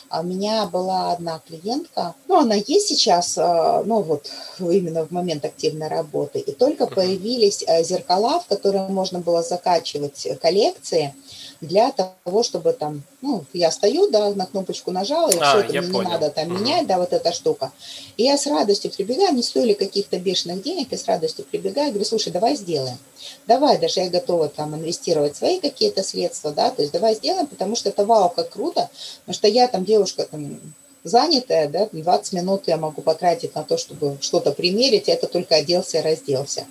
А 0.08 0.20
у 0.20 0.22
меня 0.22 0.66
была 0.66 1.12
одна 1.12 1.40
клиентка, 1.46 2.14
ну, 2.28 2.38
она 2.38 2.54
есть 2.54 2.88
сейчас, 2.88 3.36
а, 3.36 3.82
ну, 3.84 4.00
вот 4.02 4.30
именно 4.60 5.04
в 5.04 5.10
момент 5.10 5.44
активной 5.44 5.88
работы, 5.88 6.38
и 6.38 6.52
только 6.52 6.86
появились 6.86 7.64
а, 7.66 7.82
зеркала, 7.82 8.38
в 8.38 8.46
которые 8.46 8.86
можно 8.88 9.18
было 9.18 9.42
закачивать 9.42 10.28
коллекции, 10.40 11.14
для 11.64 11.92
того, 11.92 12.42
чтобы 12.42 12.72
там, 12.72 13.02
ну, 13.20 13.44
я 13.52 13.70
стою, 13.70 14.10
да, 14.10 14.32
на 14.34 14.46
кнопочку 14.46 14.90
нажала, 14.90 15.30
и 15.30 15.38
а, 15.38 15.50
все 15.50 15.58
это 15.60 15.68
мне 15.70 15.82
понял. 15.82 16.02
не 16.02 16.14
надо 16.14 16.30
там 16.30 16.48
угу. 16.48 16.58
менять, 16.58 16.86
да, 16.86 16.98
вот 16.98 17.12
эта 17.12 17.32
штука. 17.32 17.72
И 18.16 18.24
я 18.24 18.36
с 18.36 18.46
радостью 18.46 18.90
прибегаю, 18.90 19.28
они 19.30 19.42
стоили 19.42 19.72
каких-то 19.72 20.18
бешеных 20.18 20.62
денег, 20.62 20.92
и 20.92 20.96
с 20.96 21.06
радостью 21.06 21.44
прибегаю, 21.44 21.90
говорю, 21.90 22.04
слушай, 22.04 22.32
давай 22.32 22.56
сделаем. 22.56 22.98
Давай, 23.46 23.78
даже 23.78 24.00
я 24.00 24.10
готова 24.10 24.48
там 24.48 24.74
инвестировать 24.74 25.36
свои 25.36 25.60
какие-то 25.60 26.02
средства, 26.02 26.52
да, 26.52 26.70
то 26.70 26.82
есть 26.82 26.92
давай 26.92 27.14
сделаем, 27.14 27.46
потому 27.46 27.76
что 27.76 27.88
это 27.88 28.04
вау, 28.04 28.28
как 28.30 28.50
круто, 28.50 28.90
потому 29.20 29.34
что 29.34 29.48
я 29.48 29.68
там 29.68 29.84
девушка 29.84 30.24
там 30.24 30.60
занятая, 31.04 31.68
да, 31.68 31.88
20 31.92 32.32
минут 32.32 32.62
я 32.66 32.76
могу 32.76 33.02
потратить 33.02 33.54
на 33.54 33.62
то, 33.62 33.76
чтобы 33.76 34.16
что-то 34.20 34.52
примерить, 34.52 35.08
это 35.08 35.26
только 35.26 35.56
оделся 35.56 35.98
и 35.98 36.02
разделся. 36.02 36.66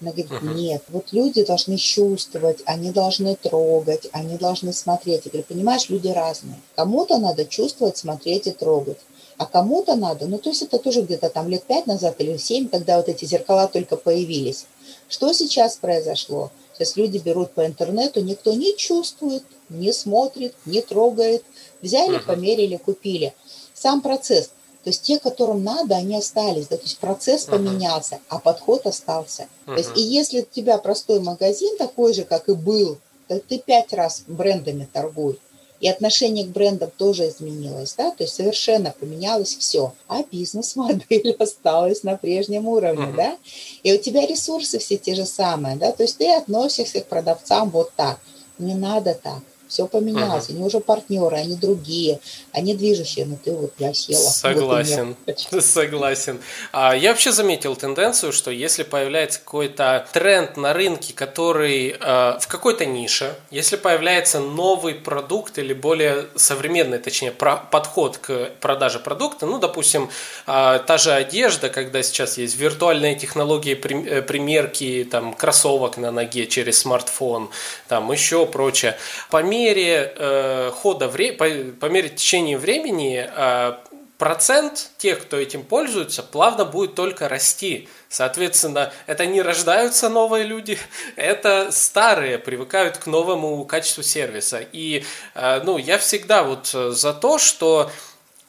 Она 0.00 0.12
говорит, 0.12 0.30
uh-huh. 0.30 0.54
нет, 0.54 0.82
вот 0.90 1.06
люди 1.12 1.44
должны 1.44 1.76
чувствовать, 1.76 2.58
они 2.66 2.92
должны 2.92 3.34
трогать, 3.34 4.08
они 4.12 4.36
должны 4.36 4.72
смотреть. 4.72 5.22
Я 5.24 5.30
говорю, 5.32 5.46
понимаешь, 5.48 5.88
люди 5.88 6.08
разные. 6.08 6.60
Кому-то 6.76 7.18
надо 7.18 7.44
чувствовать, 7.44 7.96
смотреть 7.96 8.46
и 8.46 8.52
трогать. 8.52 8.98
А 9.38 9.46
кому-то 9.46 9.94
надо, 9.94 10.26
ну 10.26 10.38
то 10.38 10.50
есть 10.50 10.62
это 10.62 10.78
тоже 10.78 11.02
где-то 11.02 11.30
там 11.30 11.48
лет 11.48 11.62
пять 11.62 11.86
назад 11.86 12.16
или 12.18 12.36
семь, 12.36 12.68
когда 12.68 12.96
вот 12.96 13.08
эти 13.08 13.24
зеркала 13.24 13.68
только 13.68 13.96
появились. 13.96 14.66
Что 15.08 15.32
сейчас 15.32 15.76
произошло? 15.76 16.50
Сейчас 16.74 16.96
люди 16.96 17.18
берут 17.18 17.52
по 17.52 17.64
интернету, 17.64 18.20
никто 18.20 18.52
не 18.52 18.76
чувствует, 18.76 19.44
не 19.68 19.92
смотрит, 19.92 20.54
не 20.64 20.80
трогает. 20.80 21.44
Взяли, 21.82 22.18
uh-huh. 22.18 22.26
померили, 22.26 22.76
купили. 22.76 23.32
Сам 23.74 24.00
процесс. 24.00 24.50
То 24.88 24.90
есть 24.90 25.02
те, 25.02 25.18
которым 25.18 25.64
надо, 25.64 25.96
они 25.96 26.16
остались. 26.16 26.68
Да? 26.68 26.78
То 26.78 26.84
есть 26.84 26.96
процесс 26.96 27.46
uh-huh. 27.46 27.50
поменялся, 27.50 28.20
а 28.30 28.38
подход 28.38 28.86
остался. 28.86 29.42
Uh-huh. 29.42 29.74
То 29.74 29.76
есть 29.76 29.90
и 29.96 30.00
если 30.00 30.40
у 30.40 30.46
тебя 30.50 30.78
простой 30.78 31.20
магазин 31.20 31.76
такой 31.76 32.14
же, 32.14 32.24
как 32.24 32.48
и 32.48 32.54
был, 32.54 32.96
то 33.26 33.38
ты 33.38 33.58
пять 33.58 33.92
раз 33.92 34.22
брендами 34.26 34.88
торгуй. 34.90 35.38
И 35.80 35.88
отношение 35.90 36.46
к 36.46 36.48
брендам 36.48 36.90
тоже 36.96 37.28
изменилось, 37.28 37.96
да, 37.98 38.12
то 38.12 38.24
есть 38.24 38.34
совершенно 38.34 38.94
поменялось 38.98 39.58
все, 39.58 39.92
а 40.08 40.22
бизнес-модель 40.22 41.32
осталась 41.38 42.02
на 42.02 42.16
прежнем 42.16 42.66
уровне, 42.66 43.08
uh-huh. 43.08 43.16
да, 43.16 43.36
и 43.82 43.92
у 43.92 43.98
тебя 43.98 44.26
ресурсы 44.26 44.78
все 44.78 44.96
те 44.96 45.14
же 45.14 45.26
самые, 45.26 45.76
да, 45.76 45.92
то 45.92 46.02
есть 46.02 46.16
ты 46.16 46.34
относишься 46.34 47.02
к 47.02 47.08
продавцам 47.08 47.68
вот 47.68 47.92
так, 47.94 48.18
не 48.58 48.74
надо 48.74 49.12
так, 49.22 49.42
все 49.68 49.86
поменялось, 49.86 50.46
ага. 50.46 50.54
они 50.54 50.64
уже 50.64 50.80
партнеры, 50.80 51.36
они 51.36 51.54
другие, 51.54 52.20
они 52.52 52.74
движущие, 52.74 53.26
но 53.26 53.36
ты 53.36 53.52
вот 53.52 53.72
я 53.78 53.92
села. 53.92 54.18
Согласен, 54.18 55.14
согласен. 55.60 56.40
А 56.72 56.96
я 56.96 57.10
вообще 57.10 57.32
заметил 57.32 57.76
тенденцию, 57.76 58.32
что 58.32 58.50
если 58.50 58.82
появляется 58.82 59.40
какой-то 59.40 60.06
тренд 60.12 60.56
на 60.56 60.72
рынке, 60.72 61.12
который 61.12 61.90
э, 61.90 62.38
в 62.40 62.46
какой-то 62.48 62.86
нише, 62.86 63.34
если 63.50 63.76
появляется 63.76 64.40
новый 64.40 64.94
продукт 64.94 65.58
или 65.58 65.74
более 65.74 66.26
современный, 66.34 66.98
точнее, 66.98 67.30
про, 67.30 67.56
подход 67.56 68.16
к 68.16 68.50
продаже 68.60 68.98
продукта, 68.98 69.44
ну, 69.44 69.58
допустим, 69.58 70.08
э, 70.46 70.80
та 70.86 70.96
же 70.96 71.12
одежда, 71.12 71.68
когда 71.68 72.02
сейчас 72.02 72.38
есть 72.38 72.56
виртуальные 72.56 73.16
технологии 73.16 73.74
э, 73.74 74.22
примерки 74.22 75.06
там 75.10 75.34
кроссовок 75.34 75.98
на 75.98 76.10
ноге 76.10 76.46
через 76.46 76.78
смартфон, 76.78 77.50
там 77.86 78.10
еще 78.10 78.46
прочее, 78.46 78.96
помимо 79.30 79.57
мере 79.58 80.12
э, 80.16 80.70
хода 80.74 81.08
вре... 81.08 81.32
по, 81.32 81.46
по 81.80 81.86
мере 81.86 82.08
течения 82.08 82.56
времени 82.58 83.28
э, 83.28 83.72
процент 84.18 84.90
тех, 84.98 85.20
кто 85.22 85.36
этим 85.36 85.62
пользуется, 85.64 86.22
плавно 86.22 86.64
будет 86.64 86.94
только 86.94 87.28
расти. 87.28 87.88
Соответственно, 88.08 88.92
это 89.06 89.26
не 89.26 89.42
рождаются 89.42 90.08
новые 90.08 90.44
люди, 90.44 90.78
это 91.16 91.70
старые 91.72 92.38
привыкают 92.38 92.98
к 92.98 93.06
новому 93.06 93.64
качеству 93.64 94.02
сервиса. 94.02 94.60
И 94.72 95.04
э, 95.34 95.60
ну, 95.64 95.78
я 95.78 95.98
всегда 95.98 96.42
вот 96.42 96.68
за 96.68 97.12
то, 97.12 97.38
что 97.38 97.90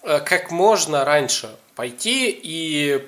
как 0.02 0.50
можно 0.50 1.04
раньше 1.04 1.50
пойти 1.76 2.30
и 2.30 3.04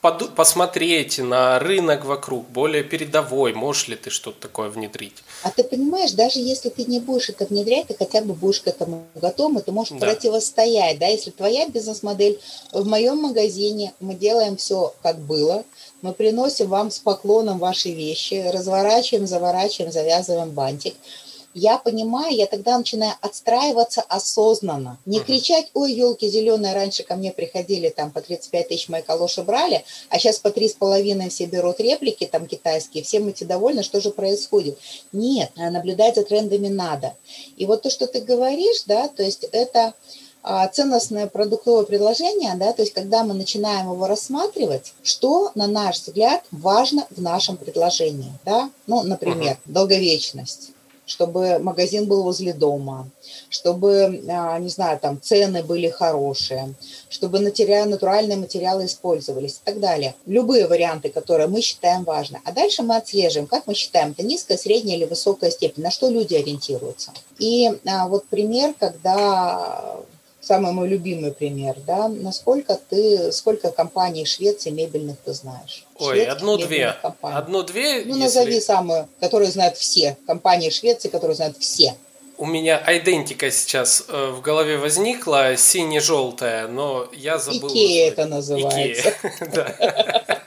посмотреть 0.00 1.18
на 1.18 1.58
рынок 1.58 2.04
вокруг, 2.04 2.48
более 2.48 2.82
передовой, 2.82 3.52
можешь 3.52 3.88
ли 3.88 3.96
ты 3.96 4.08
что-то 4.08 4.40
такое 4.40 4.70
внедрить? 4.70 5.22
А 5.42 5.50
ты 5.50 5.64
понимаешь, 5.64 6.12
даже 6.12 6.38
если 6.38 6.68
ты 6.68 6.84
не 6.84 7.00
будешь 7.00 7.30
это 7.30 7.46
внедрять, 7.46 7.86
ты 7.86 7.94
хотя 7.94 8.20
бы 8.20 8.34
будешь 8.34 8.60
к 8.60 8.68
этому 8.68 9.04
готов, 9.14 9.56
и 9.56 9.62
ты 9.62 9.72
можешь 9.72 9.98
да. 9.98 10.06
противостоять, 10.06 10.98
да, 10.98 11.06
если 11.06 11.30
твоя 11.30 11.68
бизнес-модель 11.68 12.38
в 12.72 12.86
моем 12.86 13.18
магазине, 13.18 13.94
мы 14.00 14.14
делаем 14.14 14.56
все 14.56 14.92
как 15.02 15.18
было, 15.18 15.64
мы 16.02 16.12
приносим 16.12 16.68
вам 16.68 16.90
с 16.90 16.98
поклоном 16.98 17.58
ваши 17.58 17.90
вещи, 17.90 18.50
разворачиваем, 18.52 19.26
заворачиваем, 19.26 19.92
завязываем 19.92 20.50
бантик– 20.50 20.94
я 21.54 21.78
понимаю, 21.78 22.34
я 22.34 22.46
тогда 22.46 22.78
начинаю 22.78 23.14
отстраиваться 23.20 24.02
осознанно. 24.02 24.98
Не 25.06 25.20
кричать, 25.20 25.70
ой, 25.74 25.92
елки 25.92 26.28
зеленые, 26.28 26.74
раньше 26.74 27.02
ко 27.02 27.16
мне 27.16 27.32
приходили, 27.32 27.88
там 27.88 28.10
по 28.10 28.20
35 28.20 28.68
тысяч 28.68 28.88
мои 28.88 29.02
калоши 29.02 29.42
брали, 29.42 29.84
а 30.08 30.18
сейчас 30.18 30.38
по 30.38 30.50
три 30.50 30.68
с 30.68 30.74
половиной 30.74 31.30
все 31.30 31.46
берут 31.46 31.80
реплики 31.80 32.26
там 32.26 32.46
китайские, 32.46 33.02
всем 33.02 33.28
эти 33.28 33.44
довольны, 33.44 33.82
что 33.82 34.00
же 34.00 34.10
происходит. 34.10 34.78
Нет, 35.12 35.50
наблюдать 35.56 36.14
за 36.14 36.24
трендами 36.24 36.68
надо. 36.68 37.14
И 37.56 37.66
вот 37.66 37.82
то, 37.82 37.90
что 37.90 38.06
ты 38.06 38.20
говоришь, 38.20 38.84
да, 38.86 39.08
то 39.08 39.22
есть 39.22 39.44
это 39.52 39.94
а, 40.42 40.66
ценностное 40.68 41.26
продуктовое 41.26 41.84
предложение, 41.84 42.54
да, 42.54 42.72
то 42.72 42.82
есть 42.82 42.94
когда 42.94 43.24
мы 43.24 43.34
начинаем 43.34 43.92
его 43.92 44.06
рассматривать, 44.06 44.94
что, 45.02 45.50
на 45.54 45.66
наш 45.66 46.00
взгляд, 46.00 46.44
важно 46.50 47.06
в 47.10 47.20
нашем 47.20 47.58
предложении, 47.58 48.32
да, 48.44 48.70
ну, 48.86 49.02
например, 49.02 49.54
uh-huh. 49.54 49.72
долговечность, 49.72 50.70
чтобы 51.10 51.58
магазин 51.58 52.06
был 52.06 52.22
возле 52.22 52.52
дома, 52.52 53.10
чтобы, 53.48 54.22
а, 54.28 54.58
не 54.60 54.68
знаю, 54.68 54.98
там 55.00 55.20
цены 55.20 55.64
были 55.64 55.88
хорошие, 55.88 56.74
чтобы 57.08 57.40
натуральные 57.40 58.38
материалы 58.38 58.86
использовались 58.86 59.54
и 59.54 59.60
так 59.64 59.80
далее. 59.80 60.14
Любые 60.26 60.68
варианты, 60.68 61.10
которые 61.10 61.48
мы 61.48 61.62
считаем 61.62 62.04
важны. 62.04 62.40
А 62.44 62.52
дальше 62.52 62.82
мы 62.82 62.96
отслеживаем, 62.96 63.48
как 63.48 63.66
мы 63.66 63.74
считаем, 63.74 64.12
это 64.12 64.22
низкая, 64.22 64.56
средняя 64.56 64.96
или 64.96 65.04
высокая 65.04 65.50
степень, 65.50 65.82
на 65.82 65.90
что 65.90 66.08
люди 66.08 66.34
ориентируются. 66.34 67.12
И 67.38 67.68
а, 67.86 68.06
вот 68.06 68.26
пример, 68.26 68.74
когда 68.78 69.96
самый 70.40 70.72
мой 70.72 70.88
любимый 70.88 71.32
пример, 71.32 71.76
да, 71.86 72.08
насколько 72.08 72.78
ты, 72.88 73.32
сколько 73.32 73.70
компаний 73.70 74.24
Швеции 74.24 74.70
мебельных 74.70 75.16
ты 75.24 75.32
знаешь? 75.32 75.84
Ой, 75.98 76.24
одну-две. 76.24 76.96
Одну-две. 77.22 78.04
Ну, 78.04 78.14
если... 78.16 78.20
назови 78.20 78.60
самую, 78.60 79.08
которую 79.20 79.50
знают 79.50 79.76
все. 79.76 80.16
Компании 80.26 80.70
Швеции, 80.70 81.08
которые 81.08 81.36
знают 81.36 81.58
все. 81.58 81.94
У 82.38 82.46
меня 82.46 82.82
идентика 82.86 83.50
сейчас 83.50 84.04
э, 84.08 84.30
в 84.30 84.40
голове 84.40 84.78
возникла, 84.78 85.58
сине-желтая, 85.58 86.68
но 86.68 87.06
я 87.12 87.38
забыл. 87.38 87.68
Икея 87.68 88.08
это 88.08 88.24
называется. 88.24 89.12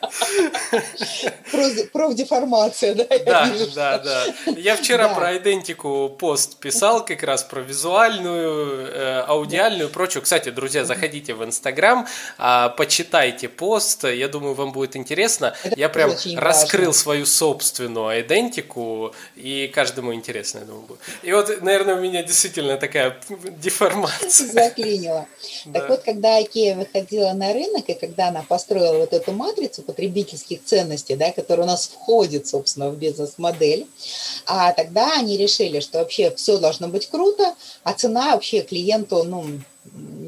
Профдеформация, 1.91 2.95
да? 2.95 3.05
Да, 3.25 3.51
да, 3.75 3.97
да. 3.99 4.25
Я 4.57 4.75
вчера 4.75 5.09
про 5.09 5.37
идентику 5.37 6.09
пост 6.09 6.57
писал, 6.57 7.05
как 7.05 7.23
раз 7.23 7.43
про 7.43 7.61
визуальную, 7.61 8.87
э, 8.87 9.19
аудиальную 9.27 9.89
и 9.89 9.91
прочую. 9.91 10.23
Кстати, 10.23 10.49
друзья, 10.49 10.85
заходите 10.85 11.33
в 11.33 11.43
Инстаграм, 11.43 12.07
а, 12.37 12.69
почитайте 12.69 13.49
пост, 13.49 14.03
я 14.03 14.27
думаю, 14.27 14.53
вам 14.53 14.71
будет 14.71 14.95
интересно. 14.95 15.55
Я 15.75 15.89
прям 15.89 16.11
раскрыл 16.35 16.93
свою 16.93 17.25
собственную 17.25 18.21
идентику, 18.21 19.13
и 19.35 19.71
каждому 19.73 20.13
интересно, 20.13 20.59
я 20.59 20.65
думаю, 20.65 20.83
будет. 20.83 20.99
И 21.21 21.31
вот, 21.31 21.61
наверное, 21.61 21.95
у 21.95 21.99
меня 21.99 22.23
действительно 22.23 22.77
такая 22.77 23.17
деформация. 23.57 24.47
Заклинило. 24.47 25.27
Так 25.73 25.89
вот, 25.89 26.01
когда 26.03 26.41
Икея 26.41 26.75
выходила 26.75 27.33
на 27.33 27.53
рынок, 27.53 27.85
и 27.87 27.93
когда 27.93 28.27
она 28.27 28.43
построила 28.43 28.97
вот 28.97 29.13
эту 29.13 29.31
матрицу 29.31 29.81
потребительских 29.81 30.63
ценностей, 30.63 31.15
да, 31.15 31.31
которая 31.31 31.52
у 31.61 31.65
нас 31.65 31.87
входит, 31.87 32.47
собственно, 32.47 32.89
в 32.89 32.97
бизнес-модель, 32.97 33.87
а 34.45 34.73
тогда 34.73 35.13
они 35.17 35.37
решили, 35.37 35.79
что 35.79 35.99
вообще 35.99 36.33
все 36.35 36.57
должно 36.57 36.87
быть 36.87 37.07
круто, 37.07 37.55
а 37.83 37.93
цена 37.93 38.33
вообще 38.33 38.61
клиенту, 38.61 39.23
ну, 39.23 39.45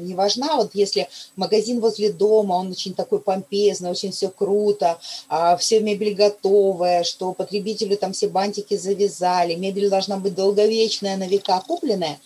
не 0.06 0.14
важна. 0.14 0.56
Вот 0.56 0.70
если 0.74 1.08
магазин 1.34 1.80
возле 1.80 2.12
дома, 2.12 2.54
он 2.54 2.70
очень 2.70 2.94
такой 2.94 3.20
помпезный, 3.20 3.90
очень 3.90 4.12
все 4.12 4.28
круто, 4.28 4.98
а 5.28 5.56
все 5.56 5.80
мебель 5.80 6.14
готовая, 6.14 7.04
что 7.04 7.32
потребителю 7.32 7.96
там 7.96 8.12
все 8.12 8.28
бантики 8.28 8.76
завязали, 8.76 9.54
мебель 9.54 9.90
должна 9.90 10.16
быть 10.16 10.34
долговечная, 10.34 11.16
на 11.16 11.26
века 11.26 11.62
купленная, 11.66 12.18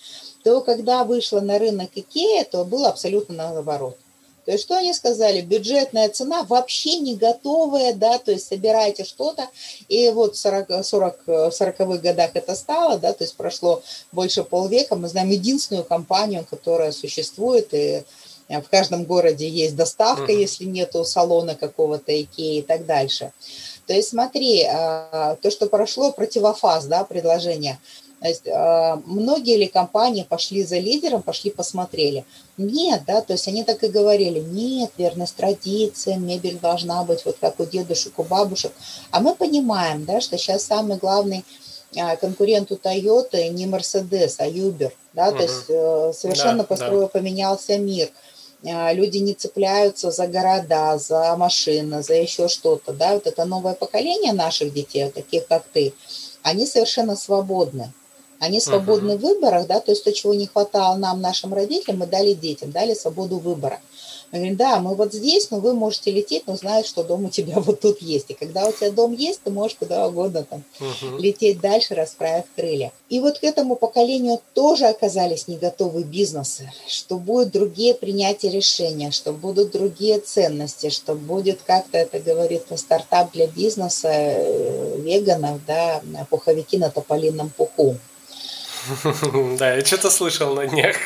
то 0.44 0.60
когда 0.60 1.04
вышла 1.04 1.40
на 1.40 1.58
рынок 1.58 1.90
Икея, 1.94 2.44
то 2.44 2.64
было 2.64 2.88
абсолютно 2.88 3.34
наоборот. 3.34 3.96
То 4.44 4.52
есть 4.52 4.64
что 4.64 4.76
они 4.76 4.92
сказали? 4.94 5.40
Бюджетная 5.40 6.08
цена 6.08 6.42
вообще 6.44 6.98
не 6.98 7.16
готовая, 7.16 7.92
да, 7.92 8.18
то 8.18 8.32
есть 8.32 8.48
собираете 8.48 9.04
что-то, 9.04 9.48
и 9.88 10.10
вот 10.10 10.36
в 10.36 10.38
40, 10.38 10.84
40, 10.84 11.20
40-х 11.26 11.98
годах 11.98 12.30
это 12.34 12.54
стало, 12.54 12.98
да, 12.98 13.12
то 13.12 13.24
есть 13.24 13.36
прошло 13.36 13.82
больше 14.12 14.44
полвека, 14.44 14.96
мы 14.96 15.08
знаем 15.08 15.30
единственную 15.30 15.84
компанию, 15.84 16.46
которая 16.48 16.92
существует, 16.92 17.68
и 17.72 18.02
в 18.48 18.68
каждом 18.68 19.04
городе 19.04 19.48
есть 19.48 19.76
доставка, 19.76 20.32
uh-huh. 20.32 20.40
если 20.40 20.64
нету 20.64 21.04
салона 21.04 21.54
какого-то 21.54 22.10
Икеи 22.20 22.58
и 22.58 22.62
так 22.62 22.84
дальше. 22.84 23.32
То 23.86 23.92
есть 23.92 24.08
смотри, 24.08 24.64
а, 24.64 25.36
то, 25.40 25.50
что 25.50 25.66
прошло, 25.66 26.10
противофаз, 26.10 26.86
да, 26.86 27.04
предложение– 27.04 27.78
То 28.20 28.28
есть 28.28 28.46
э, 28.46 28.96
многие 29.06 29.56
ли 29.56 29.66
компании 29.66 30.26
пошли 30.28 30.62
за 30.62 30.78
лидером, 30.78 31.22
пошли 31.22 31.50
посмотрели? 31.50 32.26
Нет, 32.58 33.02
да, 33.06 33.22
то 33.22 33.32
есть 33.32 33.48
они 33.48 33.64
так 33.64 33.82
и 33.82 33.88
говорили, 33.88 34.40
нет, 34.40 34.90
верность 34.98 35.36
традициям, 35.36 36.26
мебель 36.26 36.58
должна 36.58 37.02
быть 37.04 37.24
вот 37.24 37.38
как 37.40 37.58
у 37.60 37.64
дедушек, 37.64 38.18
у 38.18 38.22
бабушек. 38.22 38.72
А 39.10 39.20
мы 39.20 39.34
понимаем, 39.34 40.04
да, 40.04 40.20
что 40.20 40.36
сейчас 40.36 40.64
самый 40.64 40.98
главный 40.98 41.46
э, 41.96 42.16
конкурент 42.18 42.70
у 42.70 42.74
Toyota 42.74 43.48
не 43.48 43.64
Mercedes, 43.64 44.34
а 44.36 44.46
Uber, 44.46 44.92
да, 45.14 45.28
угу. 45.28 45.38
то 45.38 45.42
есть 45.42 45.64
э, 45.70 46.12
совершенно 46.14 46.58
да, 46.58 46.64
построил, 46.64 47.02
да. 47.02 47.08
поменялся 47.08 47.78
мир 47.78 48.10
люди 48.62 49.16
не 49.16 49.32
цепляются 49.32 50.10
за 50.10 50.26
города, 50.26 50.98
за 50.98 51.34
машины, 51.34 52.02
за 52.02 52.12
еще 52.12 52.46
что-то, 52.48 52.92
да, 52.92 53.14
вот 53.14 53.26
это 53.26 53.46
новое 53.46 53.72
поколение 53.72 54.34
наших 54.34 54.74
детей, 54.74 55.08
таких 55.08 55.46
как 55.46 55.64
ты, 55.72 55.94
они 56.42 56.66
совершенно 56.66 57.16
свободны. 57.16 57.90
Они 58.40 58.58
свободны 58.58 59.12
uh-huh. 59.12 59.18
в 59.18 59.20
выборах, 59.20 59.66
да, 59.66 59.80
то 59.80 59.92
есть 59.92 60.02
то, 60.02 60.12
чего 60.12 60.32
не 60.32 60.46
хватало 60.46 60.96
нам, 60.96 61.20
нашим 61.20 61.52
родителям, 61.52 61.98
мы 61.98 62.06
дали 62.06 62.32
детям, 62.32 62.72
дали 62.72 62.94
свободу 62.94 63.38
выбора. 63.38 63.80
Мы 64.32 64.38
говорим, 64.38 64.56
да, 64.56 64.78
мы 64.78 64.94
вот 64.94 65.12
здесь, 65.12 65.50
но 65.50 65.58
вы 65.58 65.74
можете 65.74 66.10
лететь, 66.10 66.46
но 66.46 66.56
знаешь, 66.56 66.86
что 66.86 67.02
дом 67.02 67.26
у 67.26 67.28
тебя 67.28 67.54
вот 67.60 67.80
тут 67.80 68.00
есть. 68.00 68.30
И 68.30 68.34
когда 68.34 68.66
у 68.66 68.72
тебя 68.72 68.90
дом 68.92 69.12
есть, 69.12 69.42
ты 69.42 69.50
можешь 69.50 69.76
куда 69.76 70.06
угодно 70.06 70.44
там 70.44 70.64
uh-huh. 70.80 71.18
лететь 71.18 71.60
дальше, 71.60 71.94
расправив 71.94 72.44
крылья. 72.56 72.92
И 73.10 73.20
вот 73.20 73.40
к 73.40 73.44
этому 73.44 73.76
поколению 73.76 74.40
тоже 74.54 74.86
оказались 74.86 75.46
не 75.46 75.58
готовы 75.58 76.04
бизнесы, 76.04 76.72
что 76.88 77.18
будут 77.18 77.50
другие 77.50 77.92
принятия 77.92 78.48
решения, 78.48 79.10
что 79.10 79.32
будут 79.32 79.72
другие 79.72 80.18
ценности, 80.18 80.88
что 80.88 81.14
будет 81.14 81.60
как-то, 81.66 81.98
это 81.98 82.20
говорит, 82.20 82.62
стартап 82.76 83.32
для 83.32 83.48
бизнеса 83.48 84.08
э, 84.10 84.96
веганов, 85.00 85.60
да, 85.66 86.00
пуховики 86.30 86.78
на 86.78 86.88
тополином 86.88 87.50
пуху. 87.50 87.96
Да, 89.58 89.74
я 89.74 89.84
что-то 89.84 90.10
слышал 90.10 90.54
на 90.54 90.66
днях. 90.66 90.96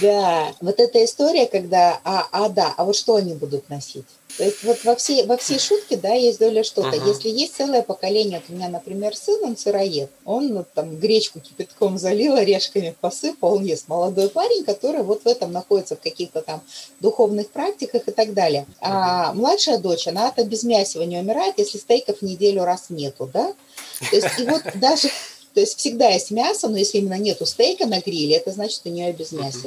Да, 0.00 0.52
вот 0.60 0.80
эта 0.80 1.04
история, 1.04 1.46
когда, 1.46 2.00
а, 2.04 2.26
а 2.32 2.48
да, 2.48 2.74
а 2.76 2.84
вот 2.84 2.96
что 2.96 3.16
они 3.16 3.34
будут 3.34 3.68
носить? 3.68 4.06
То 4.36 4.44
есть 4.44 4.62
вот 4.62 4.84
во 4.84 4.94
всей, 4.94 5.26
во 5.26 5.36
всей 5.36 5.58
шутке, 5.58 5.96
да, 5.96 6.12
есть 6.12 6.38
доля 6.38 6.62
что-то. 6.62 6.96
Uh-huh. 6.96 7.08
Если 7.08 7.28
есть 7.28 7.56
целое 7.56 7.82
поколение, 7.82 8.40
вот 8.40 8.54
у 8.54 8.56
меня, 8.56 8.68
например, 8.68 9.16
сын, 9.16 9.42
он 9.42 9.56
сыроед, 9.56 10.10
он 10.24 10.48
ну, 10.48 10.64
там 10.74 10.96
гречку 10.96 11.40
кипятком 11.40 11.98
залил, 11.98 12.36
орешками 12.36 12.94
посыпал, 13.00 13.54
он 13.54 13.64
ест. 13.64 13.88
Молодой 13.88 14.28
парень, 14.28 14.64
который 14.64 15.02
вот 15.02 15.24
в 15.24 15.26
этом 15.26 15.50
находится, 15.50 15.96
в 15.96 16.00
каких-то 16.00 16.42
там 16.42 16.60
духовных 17.00 17.48
практиках 17.50 18.06
и 18.06 18.12
так 18.12 18.32
далее. 18.32 18.66
А 18.80 19.32
младшая 19.32 19.78
дочь, 19.78 20.06
она-то 20.06 20.44
без 20.44 20.62
мяса 20.62 21.04
не 21.04 21.18
умирает, 21.18 21.58
если 21.58 21.78
стейков 21.78 22.22
неделю 22.22 22.64
раз 22.64 22.90
нету, 22.90 23.28
да? 23.32 23.52
То 24.10 24.16
есть 24.16 24.38
и 24.38 24.44
вот 24.44 24.62
даже 24.74 25.08
то 25.58 25.62
есть 25.62 25.76
всегда 25.76 26.10
есть 26.10 26.30
мясо, 26.30 26.68
но 26.68 26.78
если 26.78 26.98
именно 26.98 27.18
нету 27.18 27.44
стейка 27.44 27.84
на 27.84 27.98
гриле, 27.98 28.36
это 28.36 28.52
значит, 28.52 28.82
у 28.84 28.90
нее 28.90 29.12
без 29.12 29.32
мяса. 29.32 29.66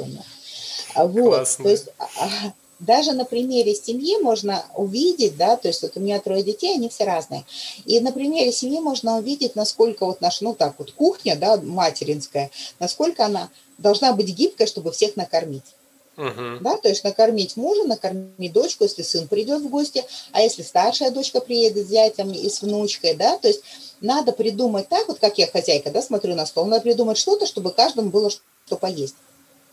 Uh-huh. 0.96 1.06
Вот. 1.06 1.32
Классно. 1.32 1.64
То 1.66 1.70
есть 1.70 1.89
а, 1.98 2.08
а, 2.18 2.54
даже 2.80 3.12
на 3.12 3.26
примере 3.26 3.76
семьи 3.76 4.16
можно 4.22 4.64
увидеть, 4.74 5.36
да, 5.36 5.58
то 5.58 5.68
есть 5.68 5.82
вот 5.82 5.92
у 5.96 6.00
меня 6.00 6.22
трое 6.22 6.44
детей, 6.44 6.76
они 6.76 6.88
все 6.88 7.04
разные. 7.04 7.44
И 7.84 8.00
на 8.00 8.14
примере 8.14 8.54
семьи 8.54 8.80
можно 8.80 9.18
увидеть, 9.18 9.58
насколько 9.58 10.06
вот 10.06 10.22
наша, 10.22 10.46
ну 10.46 10.54
так 10.54 10.76
вот, 10.78 10.94
кухня, 10.94 11.36
да, 11.36 11.58
материнская, 11.58 12.52
насколько 12.80 13.26
она 13.26 13.50
должна 13.78 14.14
быть 14.14 14.30
гибкой, 14.30 14.68
чтобы 14.68 14.94
всех 14.94 15.18
накормить. 15.18 15.76
Uh-huh. 16.16 16.60
Да, 16.62 16.78
то 16.78 16.88
есть 16.88 17.04
накормить 17.04 17.58
мужа, 17.58 17.84
накормить 17.84 18.54
дочку, 18.54 18.86
если 18.86 19.02
сын 19.02 19.28
придет 19.28 19.62
в 19.62 19.68
гости, 19.68 20.06
а 20.32 20.42
если 20.42 20.62
старшая 20.62 21.12
дочка 21.12 21.42
приедет 21.42 21.86
с 21.86 21.89
зятем 21.89 22.32
и 22.32 22.50
с 22.50 22.62
внучкой, 22.62 23.14
да, 23.16 23.38
то 23.38 23.50
есть 23.50 23.62
надо 24.02 24.32
придумать 24.32 24.89
так, 24.89 25.08
вот 25.08 25.20
как 25.20 25.38
я 25.38 25.47
хозяйка, 25.47 25.91
да, 25.91 26.02
смотрю 26.02 26.36
на 26.36 26.45
стол, 26.45 26.66
надо 26.66 26.82
придумать 26.82 27.18
что-то, 27.18 27.45
чтобы 27.45 27.72
каждому 27.72 28.10
было 28.10 28.30
что 28.30 28.78
поесть. 28.78 29.16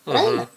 Правильно? 0.04 0.48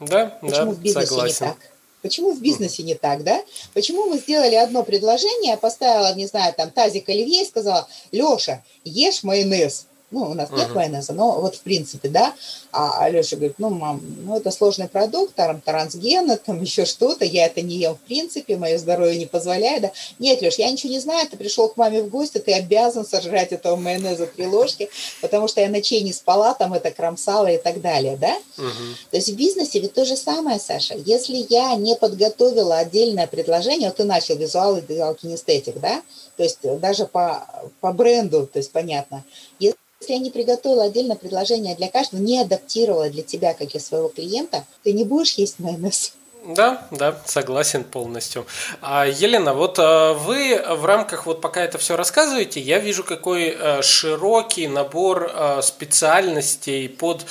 Uh-huh. 0.00 0.06
Да, 0.08 0.38
Почему 0.40 0.72
да, 0.72 0.72
в 0.72 0.80
бизнесе 0.80 1.06
согласен. 1.06 1.46
не 1.46 1.50
так? 1.52 1.58
Почему 2.02 2.32
в 2.32 2.40
бизнесе 2.40 2.82
не 2.82 2.94
так, 2.94 3.24
да? 3.24 3.42
Почему 3.74 4.06
мы 4.06 4.18
сделали 4.18 4.54
одно 4.54 4.82
предложение, 4.82 5.56
поставила, 5.56 6.14
не 6.14 6.26
знаю, 6.26 6.54
там 6.54 6.70
тазик 6.70 7.08
оливье 7.08 7.42
и 7.42 7.46
сказала, 7.46 7.88
Леша, 8.12 8.62
ешь 8.84 9.22
майонез. 9.22 9.86
Ну, 10.12 10.30
у 10.30 10.34
нас 10.34 10.50
uh-huh. 10.50 10.58
нет 10.58 10.74
майонеза, 10.74 11.12
но 11.12 11.40
вот 11.40 11.56
в 11.56 11.60
принципе, 11.62 12.08
да. 12.08 12.32
А 12.70 13.00
Алеша 13.00 13.34
говорит, 13.34 13.56
ну, 13.58 13.70
мам, 13.70 14.00
ну, 14.24 14.36
это 14.36 14.52
сложный 14.52 14.86
продукт, 14.86 15.34
там 15.34 15.60
трансгена, 15.60 16.36
там 16.36 16.62
еще 16.62 16.84
что-то, 16.84 17.24
я 17.24 17.46
это 17.46 17.60
не 17.60 17.76
ем 17.76 17.96
в 17.96 18.00
принципе, 18.00 18.56
мое 18.56 18.78
здоровье 18.78 19.18
не 19.18 19.26
позволяет. 19.26 19.82
Да. 19.82 19.92
Нет, 20.20 20.42
Леш, 20.42 20.56
я 20.56 20.70
ничего 20.70 20.92
не 20.92 21.00
знаю, 21.00 21.28
ты 21.28 21.36
пришел 21.36 21.68
к 21.68 21.76
маме 21.76 22.02
в 22.02 22.08
гости, 22.08 22.38
ты 22.38 22.52
обязан 22.52 23.04
сожрать 23.04 23.50
этого 23.50 23.74
майонеза 23.74 24.26
три 24.26 24.46
ложки, 24.46 24.88
потому 25.20 25.48
что 25.48 25.60
я 25.60 25.68
ночей 25.68 26.02
не 26.02 26.12
спала, 26.12 26.54
там 26.54 26.72
это 26.72 26.92
кромсала 26.92 27.48
и 27.48 27.58
так 27.58 27.80
далее, 27.80 28.16
да. 28.16 28.36
Uh-huh. 28.58 28.94
То 29.10 29.16
есть 29.16 29.30
в 29.30 29.36
бизнесе 29.36 29.80
ведь 29.80 29.94
то 29.94 30.04
же 30.04 30.16
самое, 30.16 30.60
Саша. 30.60 30.94
Если 30.94 31.46
я 31.48 31.74
не 31.74 31.96
подготовила 31.96 32.78
отдельное 32.78 33.26
предложение, 33.26 33.88
вот 33.88 33.96
ты 33.96 34.04
начал 34.04 34.36
визуал 34.36 34.76
и 34.76 34.82
кинестетик, 34.82 35.80
да, 35.80 36.02
то 36.36 36.44
есть 36.44 36.58
даже 36.62 37.06
по, 37.06 37.46
по 37.80 37.92
бренду, 37.92 38.46
то 38.46 38.58
есть 38.58 38.70
понятно, 38.70 39.24
если 39.58 39.76
если 40.00 40.12
я 40.12 40.18
не 40.18 40.30
приготовила 40.30 40.84
отдельное 40.84 41.16
предложение 41.16 41.74
для 41.74 41.88
каждого, 41.88 42.20
не 42.20 42.40
адаптировала 42.40 43.08
для 43.08 43.22
тебя, 43.22 43.54
как 43.54 43.68
для 43.68 43.80
своего 43.80 44.08
клиента, 44.08 44.64
ты 44.82 44.92
не 44.92 45.04
будешь 45.04 45.34
есть 45.34 45.58
майонез. 45.58 46.12
Да, 46.48 46.86
да, 46.92 47.20
согласен 47.24 47.82
полностью. 47.82 48.46
А, 48.80 49.04
Елена, 49.04 49.52
вот 49.52 49.78
а, 49.80 50.12
вы 50.12 50.62
в 50.68 50.84
рамках, 50.84 51.26
вот 51.26 51.40
пока 51.40 51.64
это 51.64 51.76
все 51.78 51.96
рассказываете, 51.96 52.60
я 52.60 52.78
вижу, 52.78 53.02
какой 53.02 53.50
а, 53.50 53.82
широкий 53.82 54.68
набор 54.68 55.28
а, 55.34 55.60
специальностей 55.60 56.88
под 56.88 57.26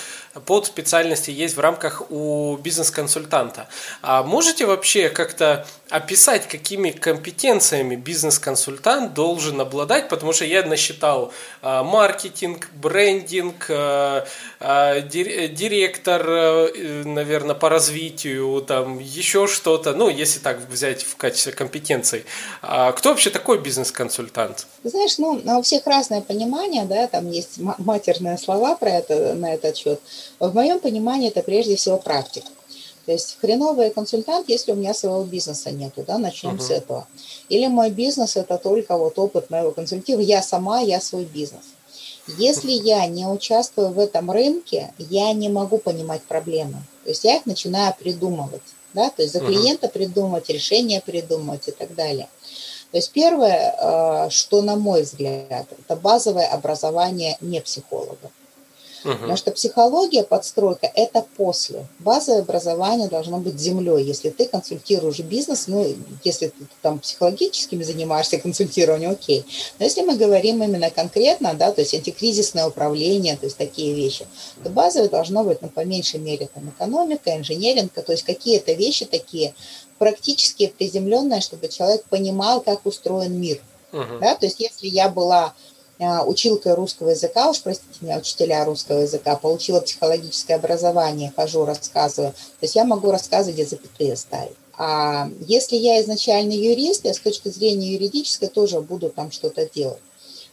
под 0.46 0.66
специальности 0.66 1.32
есть 1.32 1.56
в 1.56 1.60
рамках 1.60 2.12
у 2.12 2.58
бизнес-консультанта. 2.58 3.68
А 4.02 4.24
можете 4.24 4.66
вообще 4.66 5.10
как-то 5.10 5.66
описать, 5.90 6.48
какими 6.48 6.90
компетенциями 6.90 7.96
бизнес-консультант 7.96 9.14
должен 9.14 9.62
обладать, 9.62 10.10
потому 10.10 10.34
что 10.34 10.46
я 10.46 10.64
насчитал 10.66 11.32
а, 11.62 11.84
маркетинг, 11.84 12.70
брендинг, 12.74 13.68
а, 13.70 14.26
а, 14.60 15.02
директор, 15.02 16.26
э, 16.28 17.04
наверное, 17.06 17.56
по 17.56 17.70
развитию, 17.70 18.62
там 18.68 19.00
еще 19.00 19.48
что-то, 19.48 19.94
ну, 19.94 20.10
если 20.10 20.40
так 20.40 20.60
взять 20.70 21.04
в 21.04 21.16
качестве 21.18 21.54
компетенций. 21.54 22.26
Кто 22.62 23.10
вообще 23.10 23.30
такой 23.30 23.60
бизнес-консультант? 23.60 24.68
Знаешь, 24.84 25.18
ну, 25.18 25.42
у 25.46 25.62
всех 25.62 25.86
разное 25.86 26.22
понимание, 26.22 26.86
да, 26.86 27.08
там 27.08 27.30
есть 27.30 27.58
матерные 27.58 28.38
слова 28.38 28.76
про 28.76 28.90
это, 28.90 29.34
на 29.36 29.54
этот 29.54 29.78
счет. 29.78 30.02
В 30.40 30.54
моем 30.54 30.80
понимании 30.80 31.30
это 31.30 31.42
прежде 31.42 31.76
всего 31.76 31.98
практика. 31.98 32.48
То 33.06 33.12
есть 33.12 33.38
хреновый 33.40 33.92
консультант, 33.92 34.50
если 34.50 34.72
у 34.72 34.76
меня 34.76 34.94
своего 34.94 35.24
бизнеса 35.24 35.72
нету, 35.72 36.04
да, 36.06 36.18
начнем 36.18 36.56
uh-huh. 36.56 36.62
с 36.62 36.72
этого. 36.72 37.08
Или 37.50 37.68
мой 37.68 37.92
бизнес 37.92 38.36
это 38.36 38.58
только 38.58 38.98
вот 38.98 39.20
опыт 39.20 39.50
моего 39.52 39.72
консультива, 39.72 40.20
я 40.20 40.42
сама, 40.42 40.80
я 40.80 41.00
свой 41.00 41.26
бизнес. 41.26 41.62
Если 42.40 42.72
я 42.72 43.06
не 43.06 43.28
участвую 43.28 43.90
в 43.90 44.00
этом 44.00 44.32
рынке, 44.32 44.92
я 44.98 45.32
не 45.34 45.50
могу 45.50 45.78
понимать 45.78 46.24
проблемы. 46.24 46.82
То 47.04 47.10
есть 47.10 47.24
я 47.24 47.38
их 47.38 47.46
начинаю 47.46 47.94
придумывать, 48.00 48.64
да, 48.96 49.12
то 49.12 49.22
есть 49.22 49.34
за 49.34 49.40
клиента 49.40 49.86
uh-huh. 49.86 49.92
придумать, 49.92 50.50
решение 50.50 51.02
придумать 51.02 51.68
и 51.68 51.72
так 51.72 51.94
далее. 51.94 52.28
То 52.90 52.98
есть 52.98 53.12
первое, 53.12 53.76
э, 53.78 54.30
что 54.32 54.64
на 54.64 54.78
мой 54.78 55.04
взгляд, 55.04 55.68
это 55.80 55.96
базовое 55.96 56.48
образование 56.48 57.38
не 57.42 57.62
психолога. 57.62 58.32
Угу. 59.06 59.14
Потому 59.14 59.38
что 59.38 59.52
психология, 59.52 60.24
подстройка– 60.24 60.92
это 60.96 61.24
после. 61.38 61.86
Базовое 62.00 62.42
образование 62.42 63.08
должно 63.08 63.38
быть 63.38 63.60
землей. 63.60 64.04
Если 64.04 64.32
ты 64.32 64.48
консультируешь 64.48 65.20
бизнес, 65.20 65.68
ну, 65.68 65.96
если 66.24 66.48
ты 66.48 66.66
там 66.82 66.98
психологическими 67.00 67.84
занимаешься 67.84 68.38
консультированием, 68.46 69.12
окей. 69.12 69.46
Но 69.78 69.86
если 69.86 70.02
мы 70.02 70.18
говорим 70.18 70.64
именно 70.64 70.90
конкретно, 70.90 71.54
да, 71.54 71.72
то 71.72 71.82
есть 71.82 71.94
антикризисное 71.94 72.68
управление, 72.68 73.38
то 73.38 73.46
есть 73.46 73.58
такие 73.58 73.94
вещи, 73.94 74.26
то 74.64 74.70
базовое 74.70 75.08
должно 75.08 75.44
быть, 75.44 75.62
ну, 75.62 75.70
по 75.70 75.86
меньшей 75.86 76.20
мере, 76.20 76.50
там, 76.52 76.70
экономика, 76.70 77.38
инженеринг, 77.38 77.94
то 77.94 78.12
есть 78.12 78.24
какие-то 78.24 78.74
вещи 78.74 79.06
такие 79.06 79.54
практически 80.00 80.68
приземленные, 80.68 81.42
чтобы 81.42 81.68
человек 81.68 82.04
понимал, 82.06 82.62
как 82.62 82.86
устроен 82.86 83.40
мир. 83.40 83.62
Uh-huh. 83.92 84.20
Да, 84.20 84.36
то 84.36 84.46
есть 84.46 84.60
если 84.60 84.88
я 84.88 85.10
была 85.10 85.54
а, 86.00 86.24
училкой 86.26 86.74
русского 86.74 87.12
языка, 87.12 87.50
уж 87.50 87.62
простите 87.62 87.98
меня, 88.02 88.18
учителя 88.18 88.66
русского 88.66 89.00
языка, 89.00 89.36
получила 89.36 89.80
психологическое 89.80 90.56
образование, 90.56 91.32
хожу, 91.36 91.66
рассказываю. 91.66 92.32
То 92.32 92.64
есть 92.64 92.76
я 92.76 92.84
могу 92.84 93.12
рассказывать, 93.12 93.56
где 93.56 93.66
запятые 93.66 94.16
ставить. 94.18 94.56
А 94.78 95.30
если 95.40 95.78
я 95.78 96.02
изначально 96.02 96.52
юрист, 96.52 97.06
я 97.06 97.14
с 97.14 97.20
точки 97.20 97.48
зрения 97.48 97.94
юридической 97.94 98.50
тоже 98.50 98.82
буду 98.82 99.10
там 99.10 99.32
что-то 99.32 99.70
делать. 99.70 100.02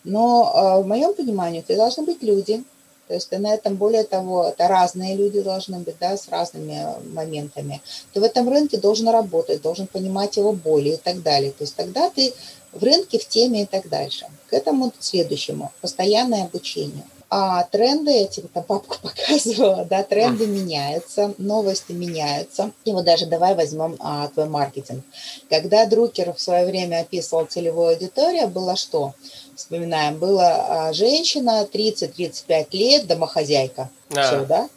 Но 0.05 0.53
а, 0.55 0.81
в 0.81 0.87
моем 0.87 1.15
понимании 1.15 1.61
это 1.61 1.77
должны 1.77 2.05
быть 2.05 2.23
люди, 2.23 2.63
то 3.09 3.15
есть 3.15 3.31
на 3.33 3.53
этом, 3.53 3.77
более 3.77 4.05
того, 4.05 4.45
это 4.49 4.69
разные 4.69 5.17
люди 5.17 5.43
должны 5.43 5.81
быть, 5.81 5.97
да, 6.01 6.17
с 6.17 6.29
разными 6.29 6.87
моментами. 7.13 7.83
Ты 8.13 8.21
в 8.21 8.23
этом 8.23 8.49
рынке 8.49 8.79
должен 8.79 9.09
работать, 9.09 9.61
должен 9.61 9.87
понимать 9.87 10.37
его 10.37 10.53
боли 10.53 10.91
и 10.91 10.97
так 10.97 11.21
далее. 11.23 11.51
То 11.51 11.65
есть 11.65 11.75
тогда 11.75 12.09
ты 12.09 12.33
в 12.73 12.83
рынке, 12.83 13.19
в 13.19 13.29
теме 13.29 13.63
и 13.63 13.67
так 13.67 13.89
дальше. 13.89 14.27
К 14.49 14.55
этому 14.55 14.93
следующему. 14.99 15.73
Постоянное 15.81 16.45
обучение. 16.45 17.05
А 17.35 17.65
тренды, 17.65 18.11
эти, 18.13 18.41
там 18.41 18.63
папка 18.63 18.99
показывала, 19.03 19.87
да, 19.87 20.03
тренды 20.03 20.47
меняются, 20.47 21.33
новости 21.39 21.93
меняются. 21.93 22.73
И 22.85 22.93
вот 22.93 23.07
даже 23.07 23.25
давай 23.25 23.55
возьмем 23.55 23.97
а, 24.01 24.29
твой 24.29 24.51
маркетинг. 24.51 25.03
Когда 25.49 25.87
Друкер 25.87 26.35
в 26.35 26.41
свое 26.41 26.67
время 26.67 27.01
описывал 27.01 27.47
целевую 27.47 27.95
аудиторию, 27.95 28.49
было 28.49 28.77
что? 28.77 29.15
Вспоминаем, 29.57 30.19
была 30.19 30.89
а, 30.89 30.93
женщина 30.93 31.67
30-35 31.73 32.67
лет, 32.73 33.07
домохозяйка. 33.07 33.89
Да. 34.11 34.27
Все, 34.27 34.45
да? 34.45 34.69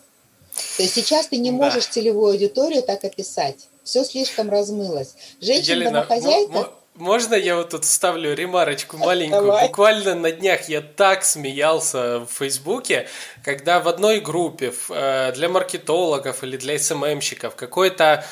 То 0.78 0.84
есть 0.84 0.96
сейчас 0.96 1.28
ты 1.28 1.36
не 1.36 1.52
можешь 1.52 1.88
да. 1.88 1.92
целевую 1.92 2.32
аудиторию 2.32 2.84
так 2.84 3.04
описать. 3.04 3.68
Все 3.84 4.06
слишком 4.06 4.50
размылось. 4.50 5.16
Женщина-домохозяйка... 5.42 6.72
Можно 6.96 7.36
я 7.36 7.58
вот 7.58 7.72
тут 7.72 7.84
ставлю 7.84 8.34
ремарочку 8.34 8.98
маленькую? 8.98 9.42
Давай. 9.42 9.68
Буквально 9.68 10.16
на 10.16 10.32
днях 10.32 10.70
я 10.70 10.82
так 10.82 11.26
смеялся 11.26 12.20
в 12.20 12.28
Фейсбуке, 12.28 13.10
когда 13.44 13.82
в 13.82 13.90
одной 13.90 14.22
группе 14.22 14.74
э, 14.90 15.34
для 15.34 15.50
маркетологов 15.50 16.44
или 16.44 16.56
для 16.56 16.80
СММщиков 16.80 17.56
какой-то 17.56 18.26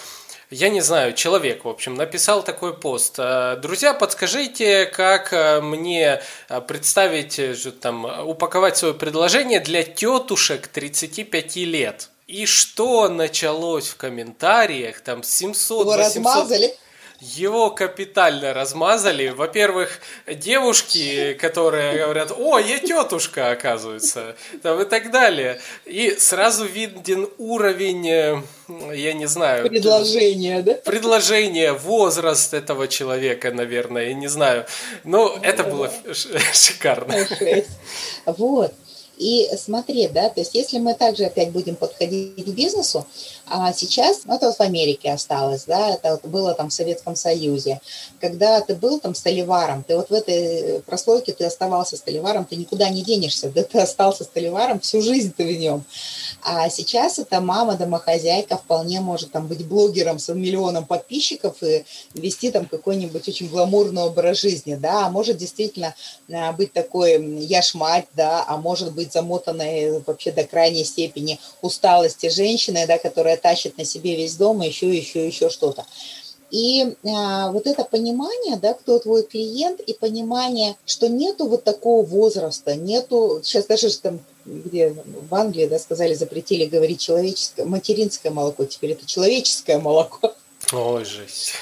я 0.49 0.69
не 0.69 0.81
знаю, 0.81 1.13
человек, 1.13 1.65
в 1.65 1.67
общем, 1.67 1.95
написал 1.95 2.43
такой 2.43 2.77
пост. 2.77 3.15
«Э, 3.17 3.57
Друзья, 3.61 3.93
подскажите, 3.93 4.85
как 4.85 5.33
э, 5.33 5.59
мне 5.59 6.21
представить, 6.67 7.41
там, 7.81 8.05
упаковать 8.25 8.77
свое 8.77 8.93
предложение 8.93 9.59
для 9.59 9.83
тетушек 9.83 10.67
35 10.67 11.55
лет. 11.57 12.09
И 12.27 12.45
что 12.45 13.09
началось 13.09 13.89
в 13.89 13.97
комментариях, 13.97 15.01
там 15.01 15.21
700 15.21 15.81
Его 15.81 15.91
800... 15.91 16.07
размазали? 16.07 16.77
Его 17.23 17.71
капитально 17.71 18.53
размазали. 18.53 19.29
Во-первых, 19.29 20.01
девушки, 20.27 21.33
которые 21.35 22.03
говорят, 22.03 22.33
о, 22.37 22.59
я 22.59 22.79
тетушка, 22.79 23.51
оказывается, 23.51 24.35
там 24.61 24.81
и 24.81 24.85
так 24.85 25.09
далее. 25.09 25.61
И 25.85 26.11
сразу 26.19 26.65
виден 26.65 27.29
уровень, 27.37 28.09
э, 28.09 28.41
я 28.93 29.13
не 29.13 29.25
знаю... 29.27 29.69
Предложение, 29.69 30.61
да? 30.63 30.73
Предложение, 30.73 31.71
возраст 31.71 32.53
этого 32.53 32.89
человека, 32.89 33.51
наверное, 33.51 34.09
я 34.09 34.13
не 34.13 34.27
знаю. 34.27 34.65
Но 35.05 35.39
это 35.41 35.63
было 35.63 35.91
шикарно. 36.51 37.25
Вот. 38.25 38.73
И 39.23 39.49
смотри, 39.55 40.09
да, 40.09 40.27
то 40.27 40.41
есть 40.41 40.53
если 40.53 40.79
мы 40.79 40.95
также 40.95 41.23
опять 41.23 41.51
будем 41.51 41.77
подходить 41.77 42.43
к 42.43 42.49
бизнесу, 42.49 43.07
а 43.47 43.71
сейчас, 43.71 44.23
ну, 44.25 44.35
это 44.35 44.47
вот 44.47 44.57
в 44.57 44.61
Америке 44.61 45.13
осталось, 45.13 45.63
да, 45.65 45.91
это 45.91 46.11
вот 46.11 46.25
было 46.25 46.53
там 46.53 46.69
в 46.69 46.73
Советском 46.73 47.15
Союзе, 47.15 47.79
когда 48.19 48.59
ты 48.59 48.75
был 48.75 48.99
там 48.99 49.15
столеваром, 49.15 49.85
ты 49.85 49.95
вот 49.95 50.09
в 50.09 50.13
этой 50.13 50.81
прослойке 50.81 51.31
ты 51.31 51.45
оставался 51.45 51.95
столеваром, 51.95 52.43
ты 52.43 52.57
никуда 52.57 52.89
не 52.89 53.01
денешься, 53.01 53.49
да, 53.49 53.63
ты 53.63 53.79
остался 53.79 54.25
столеваром, 54.25 54.81
всю 54.81 55.01
жизнь 55.01 55.33
ты 55.35 55.45
в 55.45 55.57
нем. 55.57 55.85
А 56.45 56.69
сейчас 56.69 57.19
это 57.19 57.39
мама, 57.39 57.77
домохозяйка, 57.77 58.57
вполне 58.57 58.99
может 58.99 59.31
там 59.31 59.47
быть 59.47 59.65
блогером 59.65 60.19
с 60.19 60.33
миллионом 60.33 60.85
подписчиков 60.85 61.63
и 61.63 61.85
вести 62.13 62.51
там 62.51 62.65
какой-нибудь 62.65 63.27
очень 63.27 63.47
гламурный 63.47 64.03
образ 64.03 64.41
жизни, 64.41 64.75
да, 64.75 65.05
а 65.05 65.09
может 65.09 65.37
действительно 65.37 65.95
а, 66.31 66.51
быть 66.51 66.73
такой 66.73 67.23
я 67.45 67.61
ж 67.61 67.75
мать, 67.75 68.07
да, 68.13 68.43
а 68.45 68.57
может 68.57 68.93
быть 68.93 69.13
замотанной 69.13 70.01
вообще 70.01 70.31
до 70.31 70.43
крайней 70.43 70.83
степени 70.83 71.39
усталости 71.61 72.29
женщины, 72.29 72.85
да, 72.87 72.97
которая 72.97 73.37
тащит 73.37 73.77
на 73.77 73.85
себе 73.85 74.15
весь 74.15 74.35
дом, 74.35 74.61
и 74.63 74.67
еще, 74.67 74.93
еще, 74.93 75.25
еще 75.25 75.49
что-то. 75.49 75.85
И 76.53 76.95
а, 77.03 77.51
вот 77.51 77.65
это 77.65 77.83
понимание, 77.83 78.57
да, 78.57 78.75
кто 78.75 78.99
твой 78.99 79.23
клиент, 79.23 79.79
и 79.79 79.93
понимание, 79.93 80.75
что 80.85 81.09
нету 81.09 81.47
вот 81.47 81.63
такого 81.63 82.05
возраста, 82.05 82.75
нету, 82.75 83.41
сейчас 83.43 83.65
даже 83.65 83.89
там 83.97 84.19
где 84.45 84.95
в 85.29 85.33
Англии, 85.33 85.65
да, 85.65 85.79
сказали, 85.79 86.13
запретили 86.13 86.65
говорить 86.65 87.01
человеческое, 87.01 87.65
материнское 87.65 88.31
молоко, 88.31 88.65
теперь 88.65 88.91
это 88.91 89.05
человеческое 89.05 89.79
молоко. 89.79 90.35
Ой, 90.71 91.05
жесть. 91.05 91.53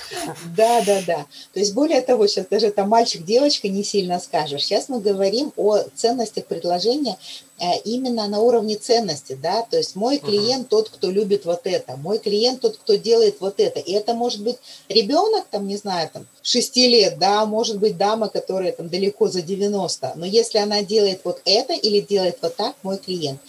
Да, 0.56 0.82
да, 0.86 1.02
да. 1.06 1.26
То 1.54 1.60
есть 1.60 1.74
более 1.74 2.02
того, 2.02 2.28
сейчас 2.28 2.46
даже 2.46 2.72
там 2.72 2.90
мальчик, 2.90 3.26
девочка 3.26 3.68
не 3.68 3.84
сильно 3.84 4.20
скажешь. 4.20 4.64
Сейчас 4.64 4.90
мы 4.90 5.02
говорим 5.02 5.52
о 5.58 5.80
ценностях 5.96 6.46
предложения 6.46 7.18
э, 7.60 7.80
именно 7.84 8.28
на 8.28 8.40
уровне 8.40 8.76
ценности, 8.76 9.38
да, 9.42 9.64
то 9.64 9.78
есть 9.78 9.96
мой 9.96 10.20
клиент 10.20 10.70
тот, 10.70 10.90
кто 10.90 11.10
любит 11.10 11.46
вот 11.46 11.62
это, 11.64 11.98
мой 11.98 12.20
клиент 12.20 12.62
тот, 12.62 12.78
кто 12.78 12.96
делает 12.96 13.38
вот 13.40 13.60
это, 13.60 13.80
и 13.80 13.92
это 13.92 14.14
может 14.14 14.44
быть 14.44 14.58
ребенок, 14.88 15.46
там, 15.50 15.68
не 15.68 15.78
знаю, 15.78 16.10
там, 16.14 16.28
6 16.44 16.76
лет, 16.78 17.20
да, 17.20 17.46
может 17.46 17.80
быть 17.80 17.98
дама, 17.98 18.30
которая 18.30 18.72
там 18.72 18.88
далеко 18.88 19.28
за 19.28 19.42
90, 19.42 20.14
но 20.16 20.26
если 20.26 20.60
она 20.60 20.84
делает 20.84 21.22
вот 21.24 21.42
это 21.46 21.74
или 21.74 22.02
делает 22.02 22.38
вот 22.42 22.56
так, 22.56 22.76
мой 22.84 22.98
клиент. 22.98 23.40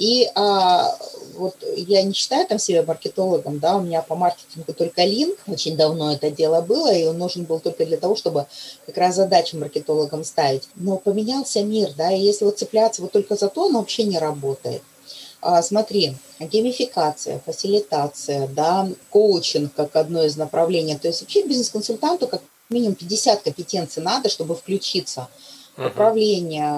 И 0.00 0.30
а, 0.34 0.96
вот 1.34 1.56
я 1.76 2.02
не 2.02 2.14
считаю 2.14 2.46
там 2.46 2.58
себя 2.58 2.82
маркетологом, 2.82 3.58
да, 3.58 3.76
у 3.76 3.82
меня 3.82 4.00
по 4.00 4.16
маркетингу 4.16 4.72
только 4.72 5.04
линк, 5.04 5.36
очень 5.46 5.76
давно 5.76 6.14
это 6.14 6.30
дело 6.30 6.62
было, 6.62 6.90
и 6.90 7.04
он 7.04 7.18
нужен 7.18 7.44
был 7.44 7.60
только 7.60 7.84
для 7.84 7.98
того, 7.98 8.16
чтобы 8.16 8.46
как 8.86 8.96
раз 8.96 9.16
задачу 9.16 9.58
маркетологам 9.58 10.24
ставить. 10.24 10.70
Но 10.74 10.96
поменялся 10.96 11.62
мир, 11.62 11.90
да, 11.98 12.10
и 12.10 12.18
если 12.18 12.46
вот 12.46 12.58
цепляться 12.58 13.02
вот 13.02 13.12
только 13.12 13.36
за 13.36 13.48
то, 13.48 13.66
он 13.66 13.74
вообще 13.74 14.04
не 14.04 14.18
работает. 14.18 14.80
А, 15.42 15.60
смотри, 15.60 16.16
геймификация, 16.38 17.42
фасилитация, 17.44 18.48
да, 18.48 18.88
коучинг 19.10 19.74
как 19.74 19.96
одно 19.96 20.24
из 20.24 20.34
направлений. 20.38 20.96
То 20.96 21.08
есть 21.08 21.20
вообще 21.20 21.46
бизнес-консультанту 21.46 22.26
как 22.26 22.40
минимум 22.70 22.94
50 22.94 23.42
компетенций 23.42 24.02
надо, 24.02 24.30
чтобы 24.30 24.56
включиться– 24.56 25.28
управление, 25.86 26.72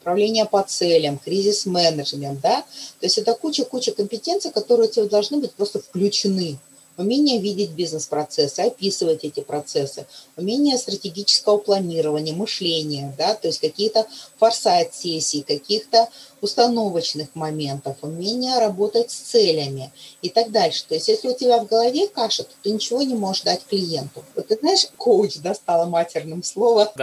управление 0.00 0.46
по 0.46 0.62
целям, 0.62 1.18
кризис-менеджмент, 1.18 2.40
да, 2.40 2.62
то 3.00 3.06
есть 3.06 3.18
это 3.18 3.34
куча-куча 3.34 3.92
компетенций, 3.92 4.50
которые 4.50 4.88
у 4.88 4.92
тебя 4.92 5.06
должны 5.06 5.38
быть 5.38 5.52
просто 5.52 5.80
включены. 5.80 6.58
Умение 6.96 7.40
видеть 7.40 7.70
бизнес-процессы, 7.70 8.60
описывать 8.60 9.24
эти 9.24 9.40
процессы, 9.40 10.06
умение 10.36 10.76
стратегического 10.76 11.56
планирования, 11.56 12.34
мышления, 12.34 13.14
да, 13.16 13.34
то 13.34 13.48
есть 13.48 13.60
какие-то 13.60 14.06
форсайт-сессии, 14.38 15.40
каких-то 15.40 16.08
установочных 16.40 17.28
моментов, 17.34 17.96
умение 18.02 18.58
работать 18.58 19.10
с 19.10 19.16
целями 19.16 19.92
и 20.22 20.28
так 20.28 20.50
дальше. 20.50 20.84
То 20.88 20.94
есть 20.94 21.08
если 21.08 21.28
у 21.28 21.36
тебя 21.36 21.58
в 21.58 21.66
голове 21.66 22.08
каша, 22.08 22.44
то 22.44 22.54
ты 22.62 22.70
ничего 22.70 23.02
не 23.02 23.14
можешь 23.14 23.42
дать 23.42 23.60
клиенту. 23.68 24.24
Вот 24.34 24.48
ты 24.48 24.56
знаешь, 24.56 24.86
коуч 24.96 25.36
достала 25.36 25.86
матерным 25.86 26.42
слово. 26.42 26.92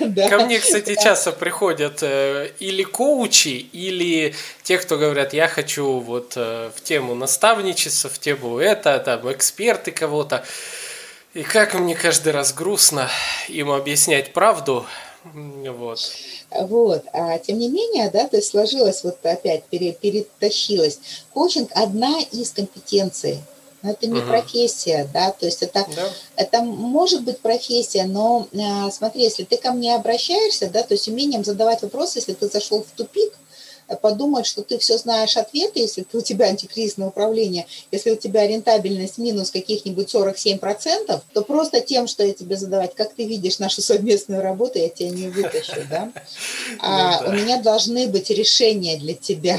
Да. 0.00 0.28
Ко 0.28 0.44
мне, 0.44 0.58
кстати, 0.58 0.96
часто 1.00 1.32
приходят 1.32 2.02
э, 2.02 2.50
или 2.58 2.82
коучи, 2.82 3.66
или 3.72 4.34
те, 4.62 4.78
кто 4.78 4.98
говорят, 4.98 5.32
я 5.32 5.48
хочу 5.48 6.00
вот 6.00 6.32
э, 6.36 6.70
в 6.74 6.82
тему 6.82 7.14
наставничества, 7.14 8.10
в 8.10 8.18
тему 8.18 8.58
это, 8.58 8.98
там, 8.98 9.30
эксперты 9.32 9.90
кого-то. 9.92 10.44
И 11.34 11.42
как 11.42 11.74
мне 11.74 11.94
каждый 11.94 12.32
раз 12.32 12.52
грустно 12.52 13.08
им 13.48 13.70
объяснять 13.70 14.32
правду. 14.32 14.86
Вот. 15.24 16.00
Вот. 16.60 17.04
А 17.12 17.38
тем 17.38 17.58
не 17.58 17.68
менее, 17.68 18.10
да, 18.10 18.28
то 18.28 18.36
есть 18.36 18.50
сложилось 18.50 19.04
вот 19.04 19.24
опять, 19.24 19.64
пере, 19.64 19.92
перетащилось. 19.92 20.98
Коучинг– 21.32 21.70
одна 21.74 22.20
из 22.32 22.50
компетенций. 22.50 23.38
Но 23.82 23.90
это 23.90 24.06
не 24.06 24.20
угу. 24.20 24.28
профессия, 24.28 25.08
да, 25.12 25.32
то 25.32 25.44
есть 25.44 25.60
это, 25.60 25.84
да. 25.96 26.08
это 26.36 26.62
может 26.62 27.24
быть 27.24 27.40
профессия, 27.40 28.04
но 28.04 28.46
а, 28.56 28.88
смотри, 28.92 29.24
если 29.24 29.42
ты 29.42 29.56
ко 29.56 29.72
мне 29.72 29.96
обращаешься, 29.96 30.70
да, 30.70 30.84
то 30.84 30.94
есть 30.94 31.08
умением 31.08 31.44
задавать 31.44 31.82
вопросы, 31.82 32.18
если 32.18 32.34
ты 32.34 32.48
зашел 32.48 32.84
в 32.84 32.96
тупик, 32.96 33.32
подумать, 33.96 34.46
что 34.46 34.62
ты 34.62 34.78
все 34.78 34.98
знаешь 34.98 35.36
ответы, 35.36 35.80
если 35.80 36.06
у 36.12 36.20
тебя 36.20 36.46
антикризисное 36.46 37.08
управление, 37.08 37.66
если 37.90 38.10
у 38.10 38.16
тебя 38.16 38.46
рентабельность 38.46 39.18
минус 39.18 39.50
каких-нибудь 39.50 40.14
47%, 40.14 41.20
то 41.32 41.42
просто 41.42 41.80
тем, 41.80 42.06
что 42.06 42.24
я 42.24 42.32
тебе 42.32 42.56
задавать, 42.56 42.94
как 42.94 43.14
ты 43.14 43.24
видишь 43.24 43.58
нашу 43.58 43.82
совместную 43.82 44.42
работу, 44.42 44.78
я 44.78 44.88
тебя 44.88 45.10
не 45.10 45.28
вытащу, 45.28 45.82
да? 45.90 46.12
А 46.80 47.24
у 47.26 47.32
меня 47.32 47.60
должны 47.60 48.08
быть 48.08 48.30
решения 48.30 48.96
для 48.96 49.14
тебя. 49.14 49.58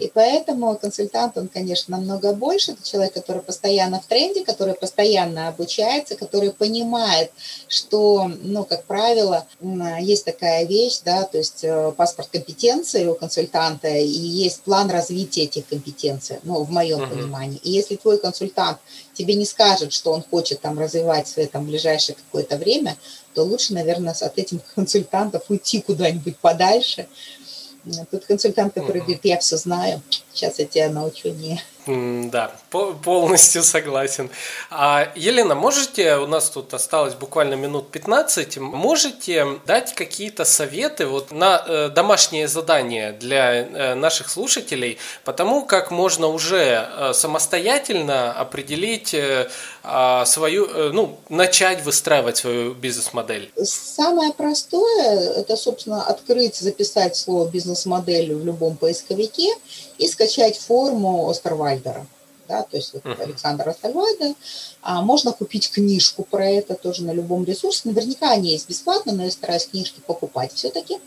И 0.00 0.10
поэтому 0.12 0.76
консультант, 0.76 1.38
он, 1.38 1.48
конечно, 1.48 1.96
намного 1.96 2.32
больше. 2.32 2.72
Это 2.72 2.82
человек, 2.82 3.14
который 3.14 3.42
постоянно 3.42 4.00
в 4.00 4.06
тренде, 4.06 4.44
который 4.44 4.74
постоянно 4.74 5.48
обучается, 5.48 6.16
который 6.16 6.52
понимает, 6.52 7.30
что, 7.66 8.30
ну, 8.42 8.64
как 8.64 8.84
правило, 8.84 9.46
есть 10.00 10.24
такая 10.24 10.66
вещь, 10.66 11.00
да, 11.04 11.24
то 11.24 11.38
есть 11.38 11.64
э, 11.64 11.92
паспорт 11.96 12.28
компетенции 12.28 13.06
у 13.06 13.14
консультанта 13.14 13.47
консультанта, 13.48 13.88
и 13.88 14.08
есть 14.08 14.62
план 14.62 14.90
развития 14.90 15.44
этих 15.44 15.66
компетенций, 15.66 16.38
ну, 16.44 16.62
в 16.62 16.70
моем 16.70 17.00
uh-huh. 17.00 17.10
понимании. 17.10 17.60
И 17.62 17.70
если 17.70 17.96
твой 17.96 18.18
консультант 18.18 18.78
тебе 19.14 19.34
не 19.34 19.44
скажет, 19.44 19.92
что 19.92 20.12
он 20.12 20.22
хочет 20.22 20.60
там 20.60 20.78
развивать 20.78 21.28
в 21.28 21.38
этом 21.38 21.66
ближайшее 21.66 22.16
какое-то 22.16 22.56
время, 22.56 22.96
то 23.34 23.42
лучше, 23.42 23.74
наверное, 23.74 24.12
от 24.12 24.38
этих 24.38 24.58
консультантов 24.74 25.44
уйти 25.48 25.80
куда-нибудь 25.80 26.36
подальше. 26.38 27.06
Тут 28.10 28.26
консультант, 28.26 28.74
который 28.74 29.00
uh-huh. 29.00 29.04
говорит, 29.04 29.24
я 29.24 29.38
все 29.38 29.56
знаю, 29.56 30.02
сейчас 30.32 30.58
я 30.58 30.66
тебя 30.66 30.90
научу 30.90 31.28
не 31.28 31.60
да, 32.30 32.52
полностью 32.70 33.62
согласен. 33.62 34.30
А, 34.70 35.10
Елена, 35.14 35.54
можете, 35.54 36.16
у 36.16 36.26
нас 36.26 36.50
тут 36.50 36.74
осталось 36.74 37.14
буквально 37.14 37.54
минут 37.54 37.90
15, 37.90 38.58
можете 38.58 39.46
дать 39.66 39.94
какие-то 39.94 40.44
советы 40.44 41.06
вот 41.06 41.30
на 41.32 41.64
э, 41.66 41.88
домашнее 41.88 42.48
задание 42.48 43.12
для 43.12 43.54
э, 43.54 43.94
наших 43.94 44.28
слушателей 44.28 44.98
по 45.24 45.32
тому, 45.32 45.64
как 45.64 45.90
можно 45.90 46.26
уже 46.26 46.88
э, 46.88 47.12
самостоятельно 47.14 48.32
определить 48.32 49.14
э, 49.14 49.48
а, 49.82 50.26
свою, 50.26 50.66
э, 50.66 50.90
ну, 50.92 51.16
начать 51.30 51.82
выстраивать 51.82 52.36
свою 52.36 52.74
бизнес-модель? 52.74 53.50
Самое 53.64 54.32
простое– 54.34 55.34
это, 55.36 55.56
собственно, 55.56 56.04
открыть, 56.04 56.56
записать 56.56 57.16
слово 57.16 57.48
«бизнес-модель» 57.48 58.34
в 58.34 58.44
любом 58.44 58.76
поисковике 58.76 59.54
и 59.96 60.06
скачать 60.06 60.58
форму 60.58 61.30
Остервальдера. 61.30 62.06
Да, 62.48 62.62
то 62.62 62.76
есть 62.76 62.94
вот 62.94 63.04
uh-huh. 63.04 63.22
Александр 63.22 63.68
Остальвайда. 63.68 64.34
А, 64.82 65.02
можно 65.02 65.32
купить 65.32 65.70
книжку 65.70 66.24
про 66.24 66.48
это 66.48 66.74
тоже 66.74 67.04
на 67.04 67.12
любом 67.12 67.44
ресурсе. 67.44 67.82
Наверняка 67.84 68.30
они 68.30 68.52
есть 68.52 68.68
бесплатно, 68.68 69.12
но 69.12 69.24
я 69.24 69.30
стараюсь 69.30 69.66
книжки 69.66 70.00
покупать 70.06 70.52
все-таки. 70.54 70.98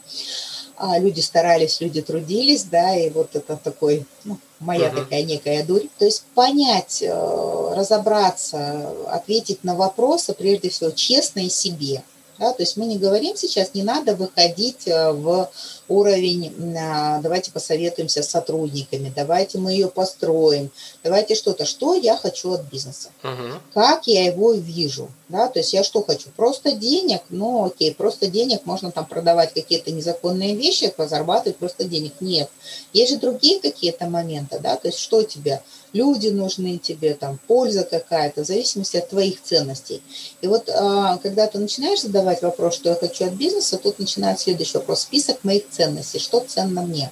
А, 0.78 1.00
люди 1.00 1.20
старались, 1.20 1.82
люди 1.82 2.02
трудились, 2.02 2.64
да, 2.64 2.96
и 2.96 3.10
вот 3.10 3.36
это 3.36 3.58
такой, 3.58 4.06
ну, 4.24 4.38
моя 4.60 4.90
uh-huh. 4.90 5.04
такая 5.04 5.24
некая 5.24 5.64
дурь. 5.64 5.88
То 5.98 6.06
есть 6.06 6.24
понять, 6.36 7.02
э, 7.02 7.74
разобраться, 7.76 8.94
ответить 9.08 9.64
на 9.64 9.76
вопросы, 9.76 10.34
прежде 10.34 10.70
всего, 10.70 10.92
честно 10.92 11.40
и 11.40 11.50
себе. 11.50 12.04
Да, 12.42 12.54
то 12.54 12.64
есть 12.64 12.76
мы 12.76 12.88
не 12.88 12.98
говорим 12.98 13.38
сейчас, 13.38 13.76
не 13.76 13.84
надо 13.84 14.16
выходить 14.16 14.88
э, 14.88 15.12
в 15.12 15.52
уровень, 15.88 16.52
а, 16.76 17.20
давайте 17.22 17.52
посоветуемся 17.52 18.24
с 18.24 18.30
сотрудниками, 18.30 19.14
давайте 19.16 19.60
мы 19.60 19.74
ее 19.74 19.90
построим, 19.90 20.72
давайте 21.04 21.36
что-то, 21.36 21.66
что 21.66 21.94
я 21.94 22.18
хочу 22.18 22.54
от 22.54 22.64
бизнеса, 22.64 23.10
uh-huh. 23.22 23.60
как 23.76 24.08
я 24.08 24.26
его 24.26 24.54
вижу, 24.54 25.10
да, 25.30 25.50
то 25.50 25.60
есть 25.60 25.74
я 25.74 25.84
что 25.84 26.04
хочу, 26.04 26.30
просто 26.36 26.72
денег, 26.72 27.22
ну 27.30 27.66
окей, 27.66 27.94
просто 27.94 28.26
денег, 28.26 28.66
можно 28.66 28.90
там 28.92 29.06
продавать 29.06 29.54
какие-то 29.54 29.92
незаконные 29.92 30.56
вещи, 30.56 30.90
позарабатывать 30.90 31.58
просто 31.58 31.84
денег, 31.84 32.14
нет, 32.22 32.50
есть 32.92 33.12
же 33.12 33.20
другие 33.20 33.60
какие-то 33.60 34.08
моменты, 34.08 34.58
да, 34.60 34.78
то 34.78 34.88
есть 34.88 34.98
что 34.98 35.22
тебе, 35.22 35.62
люди 35.94 36.28
нужны 36.30 36.78
тебе, 36.78 37.14
там, 37.14 37.40
польза 37.48 37.84
какая-то, 37.84 38.44
в 38.44 38.48
зависимости 38.48 38.98
от 38.98 39.10
твоих 39.10 39.42
ценностей. 39.42 40.02
И 40.42 40.48
вот 40.48 40.70
а, 40.70 41.18
когда 41.18 41.48
ты 41.48 41.60
начинаешь 41.60 42.02
задавать 42.02 42.42
вопрос, 42.42 42.76
что 42.76 42.90
я 42.90 42.96
хочу 42.96 43.26
от 43.26 43.34
бизнеса, 43.34 43.78
тут 43.78 44.00
начинается 44.00 44.46
следующий 44.46 44.78
вопрос, 44.78 45.02
список 45.02 45.44
моих 45.44 45.70
ценностей, 45.70 46.20
что 46.20 46.40
ценно 46.40 46.82
мне. 46.82 47.12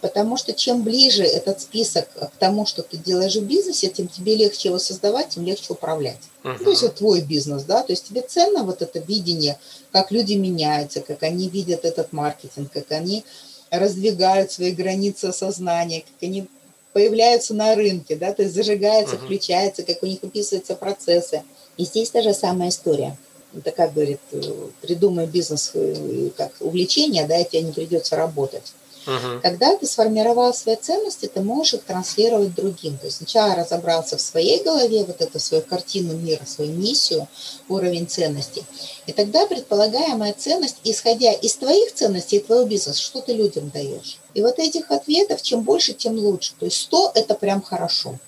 Потому 0.00 0.38
что 0.38 0.54
чем 0.54 0.82
ближе 0.82 1.22
этот 1.22 1.60
список 1.60 2.08
к 2.14 2.32
тому, 2.38 2.64
что 2.64 2.82
ты 2.82 2.96
делаешь 2.96 3.36
в 3.36 3.44
бизнесе, 3.44 3.90
тем 3.90 4.08
тебе 4.08 4.34
легче 4.34 4.68
его 4.68 4.78
создавать, 4.78 5.30
тем 5.30 5.44
легче 5.44 5.66
управлять. 5.74 6.20
Uh-huh. 6.42 6.64
То 6.64 6.70
есть 6.70 6.82
это 6.82 6.96
твой 6.96 7.20
бизнес, 7.20 7.64
да, 7.64 7.82
то 7.82 7.92
есть 7.92 8.08
тебе 8.08 8.22
ценно 8.22 8.62
вот 8.62 8.80
это 8.80 8.98
видение, 9.00 9.58
как 9.92 10.10
люди 10.10 10.32
меняются, 10.34 11.02
как 11.02 11.22
они 11.22 11.50
видят 11.50 11.84
этот 11.84 12.14
маркетинг, 12.14 12.72
как 12.72 12.90
они 12.92 13.24
раздвигают 13.70 14.50
свои 14.50 14.72
границы 14.72 15.32
сознания, 15.32 16.00
как 16.00 16.22
они 16.22 16.48
появляются 16.92 17.54
на 17.54 17.74
рынке, 17.74 18.16
да, 18.16 18.32
то 18.32 18.42
есть 18.42 18.54
зажигается, 18.54 19.16
uh-huh. 19.16 19.24
включается, 19.24 19.82
как 19.82 20.02
у 20.02 20.06
них 20.06 20.18
описываются 20.22 20.74
процессы. 20.74 21.42
И 21.76 21.84
здесь 21.84 22.10
та 22.10 22.22
же 22.22 22.34
самая 22.34 22.70
история. 22.70 23.16
Это 23.56 23.72
как 23.72 23.94
говорит, 23.94 24.20
э, 24.32 24.40
придумай 24.80 25.26
бизнес 25.26 25.72
э, 25.74 26.30
как 26.36 26.52
увлечение, 26.60 27.26
да, 27.26 27.38
и 27.38 27.48
тебе 27.48 27.62
не 27.62 27.72
придется 27.72 28.16
работать. 28.16 28.72
Угу. 29.06 29.40
Когда 29.42 29.76
ты 29.76 29.86
сформировал 29.86 30.52
свои 30.54 30.76
ценности, 30.76 31.26
ты 31.26 31.40
можешь 31.40 31.74
их 31.74 31.82
транслировать 31.84 32.54
другим. 32.54 32.98
То 32.98 33.06
есть 33.06 33.18
сначала 33.18 33.54
разобрался 33.54 34.16
в 34.16 34.20
своей 34.20 34.62
голове, 34.62 35.04
вот 35.04 35.20
эту 35.20 35.40
свою 35.40 35.62
картину 35.62 36.14
мира, 36.14 36.44
свою 36.44 36.72
миссию, 36.72 37.26
уровень 37.68 38.06
ценностей. 38.06 38.64
И 39.06 39.12
тогда 39.12 39.46
предполагаемая 39.46 40.34
ценность, 40.34 40.76
исходя 40.84 41.32
из 41.32 41.54
твоих 41.54 41.94
ценностей 41.94 42.36
и 42.36 42.40
твоего 42.40 42.66
бизнеса, 42.66 43.00
что 43.00 43.20
ты 43.20 43.32
людям 43.32 43.70
даешь. 43.70 44.19
И 44.34 44.42
вот 44.42 44.58
этих 44.58 44.90
ответов, 44.90 45.42
чем 45.42 45.62
больше, 45.62 45.92
тем 45.92 46.18
лучше. 46.18 46.52
То 46.58 46.66
есть 46.66 46.78
100– 46.82 47.12
это 47.14 47.34
прям 47.34 47.62
хорошо. 47.62 48.18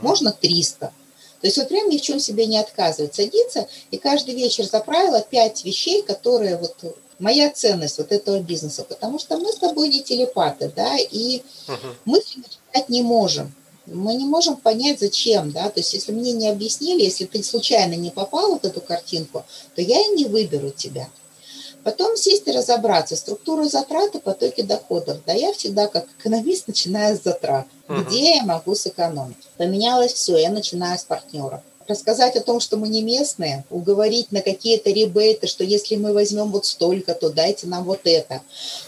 Можно 0.00 0.32
300. 0.32 0.92
То 1.42 1.48
есть 1.48 1.58
вот 1.58 1.68
прям 1.68 1.88
ни 1.88 1.98
в 1.98 2.02
чем 2.02 2.20
себе 2.20 2.46
не 2.46 2.58
отказывать. 2.58 3.14
Садиться 3.14 3.66
и 3.90 3.98
каждый 3.98 4.34
вечер 4.34 4.64
за 4.64 4.80
правило 4.80 5.20
пять 5.20 5.64
вещей, 5.64 6.02
которые 6.02 6.56
вот 6.56 6.76
моя 7.18 7.50
ценность 7.50 7.98
вот 7.98 8.12
этого 8.12 8.40
бизнеса, 8.40 8.84
потому 8.84 9.18
что 9.18 9.38
мы 9.38 9.52
с 9.52 9.56
тобой 9.56 9.88
не 9.88 10.02
телепаты, 10.02 10.72
да, 10.74 10.96
и 10.98 11.42
uh-huh. 11.66 11.94
мы 12.04 12.20
читать 12.20 12.88
не 12.88 13.02
можем. 13.02 13.52
Мы 13.86 14.14
не 14.14 14.24
можем 14.24 14.56
понять, 14.56 15.00
зачем, 15.00 15.50
да, 15.50 15.68
то 15.68 15.80
есть 15.80 15.92
если 15.94 16.12
мне 16.12 16.32
не 16.32 16.48
объяснили, 16.48 17.02
если 17.02 17.24
ты 17.24 17.42
случайно 17.42 17.94
не 17.94 18.10
попал 18.10 18.56
в 18.56 18.64
эту 18.64 18.80
картинку, 18.80 19.44
то 19.74 19.82
я 19.82 20.00
и 20.00 20.14
не 20.14 20.26
выберу 20.26 20.70
тебя. 20.70 21.08
Потом 21.84 22.16
сесть 22.16 22.46
и 22.46 22.52
разобраться, 22.52 23.16
структуру 23.16 23.64
затрат 23.64 24.14
и 24.14 24.20
потоки 24.20 24.62
доходов. 24.62 25.18
Да, 25.26 25.32
я 25.32 25.52
всегда 25.52 25.88
как 25.88 26.06
экономист 26.18 26.68
начинаю 26.68 27.16
с 27.16 27.22
затрат. 27.22 27.66
Где 27.88 28.36
я 28.36 28.44
могу 28.44 28.74
сэкономить? 28.74 29.36
Поменялось 29.56 30.12
все, 30.12 30.36
я 30.36 30.50
начинаю 30.50 30.98
с 30.98 31.04
партнеров 31.04 31.60
рассказать 31.92 32.36
о 32.36 32.40
том, 32.40 32.60
что 32.60 32.76
мы 32.76 32.88
не 32.88 33.02
местные, 33.02 33.64
уговорить 33.70 34.32
на 34.32 34.42
какие-то 34.42 34.90
ребейты, 34.90 35.46
что 35.46 35.64
если 35.64 35.96
мы 35.96 36.12
возьмем 36.12 36.50
вот 36.50 36.66
столько, 36.66 37.14
то 37.14 37.30
дайте 37.30 37.66
нам 37.66 37.84
вот 37.84 38.00
это, 38.04 38.42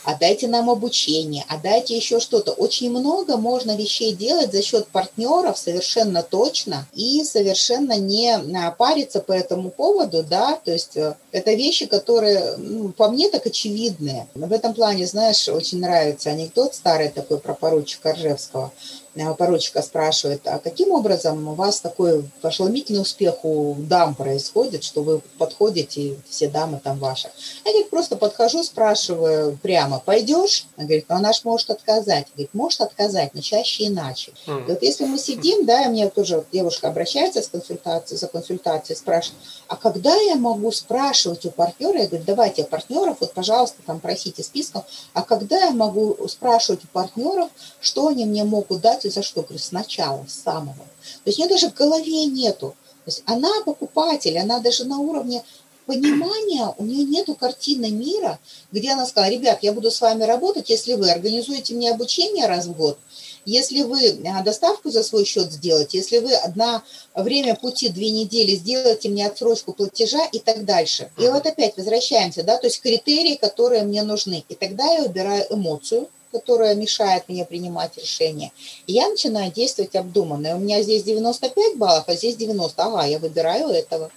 а 0.05 0.17
дайте 0.17 0.49
нам 0.49 0.69
обучение, 0.69 1.45
а 1.49 1.59
дайте 1.59 1.97
еще 1.97 2.21
что-то. 2.21 2.53
Очень 2.53 2.91
много 2.91 3.37
можно 3.37 3.77
вещей 3.77 4.13
делать 4.13 4.53
за 4.53 4.63
счет 4.63 4.89
партнеров 4.89 5.57
совершенно 5.59 6.23
точно 6.23 6.87
и 6.95 7.23
совершенно 7.25 7.97
не 7.97 8.33
а, 8.35 8.71
париться 8.73 9.21
по 9.21 9.33
этому 9.33 9.71
поводу, 9.71 10.23
да, 10.23 10.59
то 10.65 10.73
есть 10.73 10.97
э, 10.97 11.15
это 11.33 11.53
вещи, 11.53 11.87
которые, 11.87 12.57
ну, 12.57 12.91
по 12.91 13.09
мне, 13.09 13.29
так 13.29 13.47
очевидные. 13.47 14.27
В 14.35 14.53
этом 14.53 14.75
плане, 14.75 15.07
знаешь, 15.07 15.49
очень 15.49 15.81
нравится 15.81 16.31
анекдот 16.31 16.75
старый 16.75 17.09
такой 17.09 17.39
про 17.39 17.55
поручика 17.55 18.13
Ржевского. 18.13 18.73
Э, 19.17 19.33
поручика 19.35 19.81
спрашивает, 19.83 20.43
а 20.47 20.59
каким 20.59 20.91
образом 20.91 21.47
у 21.47 21.55
вас 21.55 21.81
такой 21.81 22.25
ошеломительный 22.43 23.01
успех 23.01 23.45
у 23.45 23.77
дам 23.79 24.15
происходит, 24.15 24.83
что 24.83 25.03
вы 25.03 25.21
подходите, 25.39 26.01
и 26.01 26.19
все 26.29 26.49
дамы 26.49 26.81
там 26.83 26.99
ваши? 26.99 27.29
Я 27.65 27.71
говорит, 27.71 27.91
просто 27.91 28.17
подхожу, 28.17 28.65
спрашиваю 28.65 29.57
прямо, 29.63 30.01
пойдешь? 30.05 30.67
Она 30.77 30.87
говорит, 30.87 31.07
ну 31.09 31.17
она 31.17 31.33
ж 31.33 31.43
может 31.45 31.71
отказать. 31.71 32.27
Говорит, 32.35 32.51
может 32.55 32.81
отказать, 32.81 33.35
но 33.35 33.41
чаще 33.41 33.87
иначе. 33.87 34.33
Mm. 34.47 34.67
И 34.67 34.71
вот 34.73 34.83
если 34.83 35.05
мы 35.05 35.19
сидим, 35.19 35.65
да, 35.65 35.85
и 35.85 35.89
мне 35.89 36.09
тоже 36.11 36.45
девушка 36.53 36.89
обращается 36.89 37.41
с 37.41 37.49
консультацией, 37.49 38.19
за 38.19 38.27
консультацией, 38.27 38.97
спрашивает, 38.97 39.41
а 39.69 39.77
когда 39.77 40.15
я 40.17 40.35
могу 40.35 40.73
спрашивать 40.73 41.45
у 41.47 41.51
партнера? 41.51 42.01
Я 42.01 42.09
говорю, 42.09 42.25
давайте 42.27 42.65
партнеров, 42.65 43.19
вот, 43.21 43.33
пожалуйста, 43.33 43.77
там 43.87 44.01
просите 44.01 44.43
списком, 44.43 44.83
а 45.13 45.23
когда 45.23 45.57
я 45.67 45.71
могу 45.71 46.17
спрашивать 46.29 46.85
у 46.85 46.89
партнеров, 46.89 47.49
что 47.81 48.09
они 48.09 48.25
мне 48.25 48.43
могут 48.43 48.81
дать 48.81 49.04
информацию 49.05 49.11
за 49.11 49.23
что? 49.23 49.43
Говорю, 49.43 49.59
сначала, 49.59 50.25
с 50.29 50.43
самого. 50.43 50.87
То 51.25 51.31
есть 51.31 51.39
у 51.39 51.43
нее 51.43 51.51
даже 51.51 51.71
в 51.71 51.75
голове 51.75 52.27
нету. 52.27 52.75
То 53.05 53.11
есть 53.11 53.23
она 53.27 53.51
покупатель, 53.65 54.39
она 54.39 54.61
даже 54.61 54.85
на 54.85 54.99
уровне 54.99 55.43
понимания, 55.87 56.75
у 56.79 56.85
нее 56.85 57.05
нету 57.05 57.35
картины 57.35 57.91
мира, 57.91 58.39
где 58.73 58.93
она 58.93 59.07
сказала, 59.07 59.31
ребят, 59.31 59.59
я 59.63 59.73
буду 59.73 59.91
с 59.91 60.01
вами 60.01 60.25
работать, 60.25 60.71
если 60.71 60.95
вы 60.95 61.11
организуете 61.11 61.75
мне 61.75 61.91
обучение 61.91 62.47
раз 62.47 62.65
в 62.65 62.73
год, 62.73 62.99
если 63.45 63.83
вы 63.83 64.19
а, 64.27 64.43
доставку 64.43 64.91
за 64.91 65.03
свой 65.03 65.27
счет 65.27 65.53
сделаете, 65.53 65.99
если 65.99 66.21
вы 66.21 66.35
одна 66.35 66.83
время 67.15 67.55
пути 67.55 67.91
две 67.91 68.09
недели 68.09 68.57
сделаете 68.57 69.11
мне 69.11 69.27
отсрочку 69.27 69.75
платежа 69.75 70.25
и 70.33 70.39
так 70.39 70.65
дальше. 70.65 71.11
И 71.19 71.29
вот 71.29 71.45
опять 71.45 71.77
возвращаемся, 71.77 72.43
да, 72.43 72.57
то 72.57 72.67
есть 72.67 72.81
критерии, 72.81 73.35
которые 73.35 73.83
мне 73.83 74.03
нужны. 74.03 74.43
И 74.49 74.55
тогда 74.55 74.91
я 74.91 75.05
убираю 75.05 75.45
эмоцию, 75.51 76.09
которая 76.35 76.75
мешает 76.75 77.29
мне 77.29 77.45
принимать 77.45 77.97
решения. 77.97 78.51
И 78.89 78.93
я 78.93 79.09
начинаю 79.09 79.53
действовать 79.53 79.95
обдуманно. 79.95 80.49
И 80.49 80.53
у 80.53 80.59
меня 80.59 80.83
здесь 80.83 81.05
95 81.05 81.77
баллов, 81.77 82.05
а 82.09 82.15
здесь 82.17 82.35
90. 82.35 82.83
Ага, 82.83 83.07
я 83.07 83.21
выбираю 83.21 83.69
этого, 83.69 84.11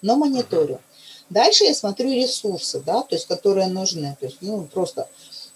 но 0.00 0.14
мониторю. 0.14 0.80
Дальше 1.30 1.64
я 1.64 1.74
смотрю 1.74 2.12
ресурсы, 2.12 2.78
да, 2.78 3.02
то 3.02 3.16
есть, 3.16 3.26
которые 3.26 3.66
нужны. 3.66 4.16
То 4.20 4.26
есть, 4.26 4.38
ну, 4.40 4.68
просто 4.72 5.08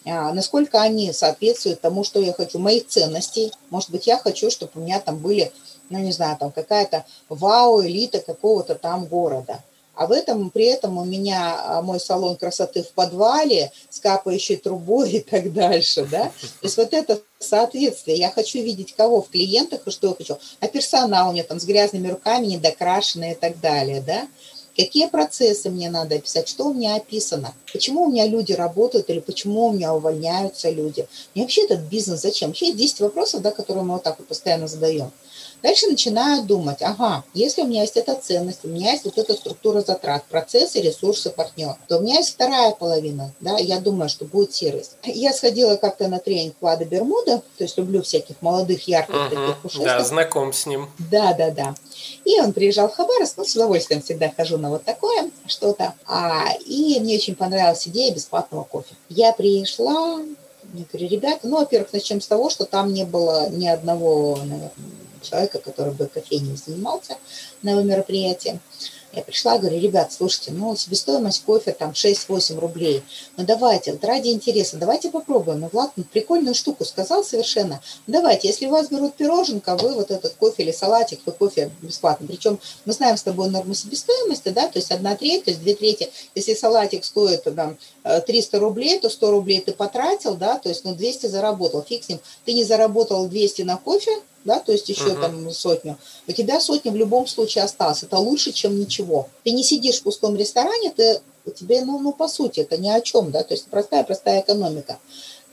а, 0.04 0.32
насколько 0.32 0.80
они 0.80 1.12
соответствуют 1.12 1.80
тому, 1.80 2.02
что 2.02 2.20
я 2.20 2.32
хочу, 2.32 2.58
моих 2.58 2.88
ценностей. 2.88 3.52
Может 3.70 3.90
быть, 3.90 4.08
я 4.08 4.18
хочу, 4.18 4.50
чтобы 4.50 4.72
у 4.74 4.80
меня 4.80 4.98
там 4.98 5.18
были, 5.18 5.52
ну, 5.88 5.98
не 5.98 6.10
знаю, 6.10 6.36
там 6.36 6.50
какая-то 6.50 7.04
вау-элита 7.28 8.18
какого-то 8.18 8.74
там 8.74 9.06
города. 9.06 9.62
А 9.98 10.06
в 10.06 10.12
этом, 10.12 10.50
при 10.50 10.66
этом 10.66 10.96
у 10.96 11.04
меня 11.04 11.60
а, 11.60 11.82
мой 11.82 11.98
салон 11.98 12.36
красоты 12.36 12.84
в 12.84 12.92
подвале 12.92 13.72
с 13.90 13.98
капающей 13.98 14.54
трубой 14.54 15.10
и 15.14 15.20
так 15.20 15.52
дальше, 15.52 16.06
да. 16.08 16.26
То 16.26 16.30
есть 16.62 16.76
вот 16.76 16.94
это 16.94 17.20
соответствие. 17.40 18.16
Я 18.16 18.30
хочу 18.30 18.62
видеть 18.62 18.94
кого 18.94 19.22
в 19.22 19.28
клиентах 19.28 19.80
и 19.86 19.90
что 19.90 20.10
я 20.10 20.14
хочу. 20.14 20.38
А 20.60 20.68
персонал 20.68 21.30
у 21.30 21.32
меня 21.32 21.42
там 21.42 21.58
с 21.58 21.64
грязными 21.64 22.08
руками, 22.08 22.46
недокрашенный 22.46 23.32
и 23.32 23.34
так 23.34 23.58
далее, 23.60 24.00
да. 24.00 24.28
Какие 24.78 25.06
процессы 25.06 25.70
мне 25.70 25.90
надо 25.90 26.14
описать, 26.14 26.48
что 26.48 26.66
у 26.66 26.74
меня 26.74 26.94
описано, 26.94 27.52
почему 27.72 28.04
у 28.04 28.10
меня 28.10 28.26
люди 28.26 28.52
работают 28.52 29.10
или 29.10 29.18
почему 29.18 29.66
у 29.66 29.72
меня 29.72 29.92
увольняются 29.92 30.70
люди. 30.70 31.08
Мне 31.34 31.44
вообще 31.44 31.64
этот 31.64 31.80
бизнес 31.80 32.22
зачем? 32.22 32.50
Вообще 32.50 32.66
есть 32.66 32.78
10 32.78 33.00
вопросов, 33.00 33.42
да, 33.42 33.50
которые 33.50 33.84
мы 33.84 33.94
вот 33.94 34.04
так 34.04 34.18
вот 34.18 34.28
постоянно 34.28 34.68
задаем. 34.68 35.10
Дальше 35.62 35.88
начинаю 35.88 36.44
думать, 36.44 36.82
ага, 36.82 37.24
если 37.34 37.62
у 37.62 37.66
меня 37.66 37.80
есть 37.82 37.96
эта 37.96 38.14
ценность, 38.14 38.64
у 38.64 38.68
меня 38.68 38.92
есть 38.92 39.04
вот 39.04 39.18
эта 39.18 39.34
структура 39.34 39.80
затрат, 39.80 40.24
процессы, 40.26 40.80
ресурсы, 40.80 41.30
партнер, 41.30 41.74
то 41.88 41.98
у 41.98 42.02
меня 42.02 42.18
есть 42.18 42.30
вторая 42.30 42.70
половина, 42.70 43.32
да, 43.40 43.58
я 43.58 43.80
думаю, 43.80 44.08
что 44.08 44.24
будет 44.24 44.54
сервис. 44.54 44.92
Я 45.04 45.32
сходила 45.32 45.74
как-то 45.74 46.06
на 46.06 46.20
тренинг 46.20 46.54
Влада 46.60 46.84
Бермуда, 46.84 47.42
то 47.56 47.64
есть 47.64 47.76
люблю 47.76 48.02
всяких 48.02 48.40
молодых, 48.40 48.86
ярких 48.86 49.14
uh-huh. 49.14 49.30
таких 49.30 49.62
пушистых. 49.62 49.86
Да, 49.86 50.04
знаком 50.04 50.52
с 50.52 50.64
ним. 50.66 50.88
Да, 51.10 51.34
да, 51.34 51.50
да. 51.50 51.74
И 52.24 52.40
он 52.40 52.52
приезжал 52.52 52.88
в 52.88 52.94
Хабаровск, 52.94 53.36
ну, 53.36 53.44
с 53.44 53.54
удовольствием 53.54 54.02
всегда 54.02 54.32
хожу 54.36 54.58
на 54.58 54.70
вот 54.70 54.84
такое 54.84 55.30
что-то. 55.46 55.94
А, 56.06 56.52
и 56.66 56.98
мне 57.00 57.16
очень 57.16 57.34
понравилась 57.34 57.86
идея 57.88 58.14
бесплатного 58.14 58.64
кофе. 58.64 58.94
Я 59.08 59.32
пришла, 59.32 60.20
я 60.74 60.84
говорю, 60.92 61.08
ребята, 61.08 61.48
ну, 61.48 61.58
во-первых, 61.58 61.92
начнем 61.92 62.20
с 62.20 62.26
того, 62.26 62.50
что 62.50 62.64
там 62.64 62.92
не 62.92 63.04
было 63.04 63.48
ни 63.50 63.66
одного, 63.66 64.36
наверное, 64.36 64.70
человека, 65.22 65.58
который 65.58 65.92
бы 65.92 66.06
кофейней 66.06 66.56
занимался 66.56 67.16
на 67.62 67.70
его 67.70 67.82
мероприятии. 67.82 68.60
Я 69.12 69.22
пришла, 69.22 69.58
говорю, 69.58 69.80
ребят, 69.80 70.12
слушайте, 70.12 70.52
ну, 70.52 70.76
себестоимость 70.76 71.42
кофе 71.44 71.72
там 71.72 71.92
6-8 71.92 72.58
рублей. 72.58 73.02
Ну, 73.36 73.44
давайте, 73.44 73.92
вот 73.92 74.04
ради 74.04 74.28
интереса, 74.28 74.76
давайте 74.76 75.10
попробуем. 75.10 75.60
Ну, 75.60 75.70
Влад 75.72 75.92
ну, 75.96 76.04
прикольную 76.04 76.54
штуку 76.54 76.84
сказал 76.84 77.24
совершенно. 77.24 77.80
Давайте, 78.06 78.48
если 78.48 78.66
у 78.66 78.70
вас 78.70 78.88
берут 78.88 79.14
пироженка, 79.14 79.76
вы 79.76 79.94
вот 79.94 80.10
этот 80.10 80.34
кофе 80.34 80.62
или 80.62 80.72
салатик, 80.72 81.20
вы 81.24 81.32
кофе 81.32 81.70
бесплатно. 81.80 82.26
Причем 82.26 82.58
мы 82.84 82.92
знаем 82.92 83.16
с 83.16 83.22
тобой 83.22 83.48
норму 83.48 83.74
себестоимости, 83.74 84.50
да, 84.50 84.68
то 84.68 84.78
есть 84.78 84.90
одна 84.90 85.16
треть, 85.16 85.44
то 85.44 85.50
есть 85.50 85.62
две 85.62 85.74
трети. 85.74 86.10
Если 86.34 86.54
салатик 86.54 87.04
стоит 87.04 87.44
там 87.44 87.78
300 88.02 88.58
рублей, 88.58 89.00
то 89.00 89.08
100 89.08 89.30
рублей 89.30 89.60
ты 89.60 89.72
потратил, 89.72 90.34
да, 90.34 90.58
то 90.58 90.68
есть 90.68 90.84
ну 90.84 90.94
200 90.94 91.26
заработал. 91.26 91.82
Фиг 91.82 92.04
с 92.04 92.08
ним. 92.10 92.20
Ты 92.44 92.52
не 92.52 92.64
заработал 92.64 93.26
200 93.26 93.62
на 93.62 93.78
кофе, 93.78 94.12
да, 94.44 94.60
то 94.60 94.72
есть 94.72 94.88
еще 94.88 95.10
uh-huh. 95.10 95.20
там 95.20 95.50
сотню, 95.50 95.98
у 96.26 96.32
тебя 96.32 96.60
сотня 96.60 96.92
в 96.92 96.96
любом 96.96 97.26
случае 97.26 97.64
осталась. 97.64 98.02
Это 98.02 98.18
лучше, 98.18 98.52
чем 98.52 98.78
ничего. 98.78 99.28
Ты 99.44 99.50
не 99.50 99.64
сидишь 99.64 100.00
в 100.00 100.02
пустом 100.04 100.36
ресторане, 100.36 100.90
ты, 100.90 101.20
у 101.44 101.50
тебя, 101.50 101.84
ну, 101.84 101.98
ну, 101.98 102.12
по 102.12 102.28
сути, 102.28 102.60
это 102.60 102.76
ни 102.76 102.88
о 102.88 103.00
чем, 103.00 103.30
да, 103.30 103.42
то 103.42 103.54
есть 103.54 103.66
простая-простая 103.66 104.40
экономика. 104.40 104.98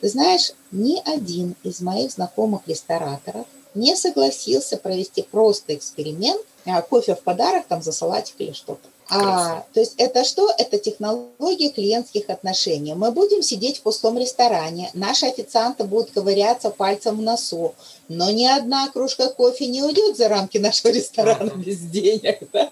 Ты 0.01 0.09
знаешь, 0.09 0.51
ни 0.71 1.01
один 1.05 1.55
из 1.63 1.81
моих 1.81 2.11
знакомых 2.11 2.67
рестораторов 2.67 3.45
не 3.73 3.95
согласился 3.95 4.77
провести 4.77 5.21
просто 5.21 5.75
эксперимент, 5.75 6.41
а 6.65 6.81
кофе 6.81 7.15
в 7.15 7.21
подарок 7.21 7.65
там 7.67 7.81
за 7.81 7.91
салатик 7.91 8.36
или 8.39 8.53
что-то. 8.53 8.88
А, 9.10 9.66
то 9.74 9.80
есть 9.80 9.95
это 9.97 10.24
что? 10.24 10.51
Это 10.58 10.80
технология 10.80 11.70
клиентских 11.70 12.30
отношений. 12.30 12.95
Мы 12.95 13.12
будем 13.12 13.43
сидеть 13.43 13.80
в 13.80 13.82
пустом 13.82 14.18
ресторане, 14.18 14.89
наши 14.93 15.28
официанты 15.28 15.84
будут 15.84 16.12
ковыряться 16.12 16.72
пальцем 16.72 17.18
в 17.18 17.22
носу, 17.22 17.76
но 18.08 18.32
ни 18.32 18.45
одна 18.45 18.89
кружка 18.89 19.30
кофе 19.30 19.68
не 19.68 19.84
уйдет 19.84 20.18
за 20.18 20.28
рамки 20.28 20.58
нашего 20.58 20.91
ресторана 20.91 21.51
без 21.56 21.80
денег. 21.80 22.39
Да? 22.51 22.72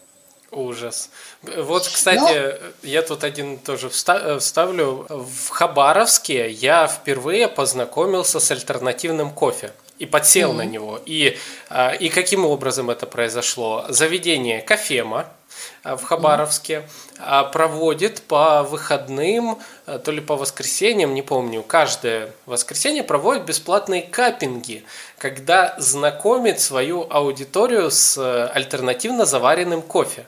Ужас. 0.51 1.09
Вот, 1.41 1.87
кстати, 1.87 2.57
Но... 2.61 2.87
я 2.87 3.01
тут 3.01 3.23
один 3.23 3.57
тоже 3.57 3.89
вставлю. 3.89 5.05
В 5.09 5.49
Хабаровске 5.49 6.49
я 6.51 6.87
впервые 6.87 7.47
познакомился 7.47 8.39
с 8.39 8.51
альтернативным 8.51 9.31
кофе 9.31 9.73
и 9.97 10.05
подсел 10.05 10.51
mm-hmm. 10.51 10.57
на 10.57 10.65
него. 10.65 10.99
И, 11.05 11.37
а, 11.69 11.91
и 11.91 12.09
каким 12.09 12.45
образом 12.45 12.91
это 12.91 13.07
произошло? 13.07 13.85
Заведение 13.89 14.61
Кофема, 14.61 15.25
Э, 15.25 15.42
в 15.83 16.03
Хабаровске, 16.03 16.87
а 17.19 17.43
проводит 17.43 18.21
по 18.21 18.63
выходным, 18.63 19.59
э, 19.85 19.99
то 20.03 20.11
ли 20.11 20.21
по 20.21 20.35
воскресеньям, 20.35 21.13
не 21.13 21.21
помню, 21.21 21.63
каждое 21.63 22.31
воскресенье 22.45 23.03
проводит 23.03 23.45
бесплатные 23.45 24.01
капинги, 24.01 24.83
когда 25.17 25.75
знакомит 25.77 26.59
свою 26.59 27.07
аудиторию 27.09 27.91
с 27.91 28.17
э, 28.17 28.49
альтернативно 28.53 29.25
заваренным 29.25 29.81
кофе. 29.81 30.25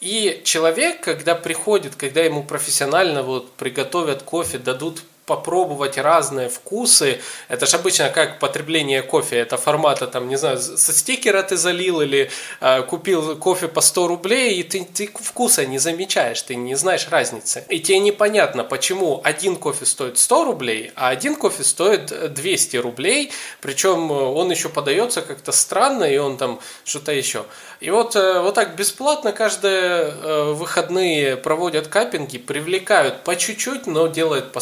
И 0.00 0.42
человек, 0.44 1.00
когда 1.00 1.36
приходит, 1.36 1.94
когда 1.94 2.22
ему 2.22 2.42
профессионально 2.42 3.22
вот 3.22 3.52
приготовят 3.52 4.22
кофе, 4.22 4.58
дадут 4.58 5.04
попробовать 5.26 5.98
разные 5.98 6.48
вкусы. 6.48 7.20
Это 7.48 7.66
же 7.66 7.76
обычно 7.76 8.10
как 8.10 8.38
потребление 8.38 9.02
кофе. 9.02 9.36
Это 9.36 9.56
формата, 9.56 10.06
там, 10.06 10.28
не 10.28 10.36
знаю, 10.36 10.58
со 10.58 10.92
стикера 10.92 11.42
ты 11.42 11.56
залил 11.56 12.00
или 12.00 12.30
э, 12.60 12.82
купил 12.82 13.36
кофе 13.36 13.68
по 13.68 13.80
100 13.80 14.08
рублей, 14.08 14.58
и 14.58 14.62
ты, 14.62 14.84
ты 14.84 15.06
вкуса 15.06 15.64
не 15.64 15.78
замечаешь, 15.78 16.42
ты 16.42 16.56
не 16.56 16.74
знаешь 16.74 17.08
разницы. 17.08 17.64
И 17.68 17.78
тебе 17.78 18.00
непонятно, 18.00 18.64
почему 18.64 19.20
один 19.22 19.56
кофе 19.56 19.86
стоит 19.86 20.18
100 20.18 20.44
рублей, 20.44 20.92
а 20.96 21.08
один 21.08 21.36
кофе 21.36 21.62
стоит 21.62 22.34
200 22.34 22.76
рублей. 22.78 23.30
Причем 23.60 24.10
он 24.10 24.50
еще 24.50 24.68
подается 24.68 25.22
как-то 25.22 25.52
странно, 25.52 26.04
и 26.04 26.18
он 26.18 26.36
там 26.36 26.60
что-то 26.84 27.12
еще. 27.12 27.44
И 27.82 27.90
вот, 27.90 28.14
э, 28.16 28.40
вот 28.40 28.54
так 28.54 28.76
бесплатно 28.76 29.32
каждые 29.32 30.14
э, 30.14 30.52
выходные 30.52 31.36
проводят 31.36 31.88
капинги, 31.88 32.38
привлекают 32.38 33.24
по 33.24 33.34
чуть-чуть, 33.34 33.86
но 33.86 34.06
делают 34.06 34.52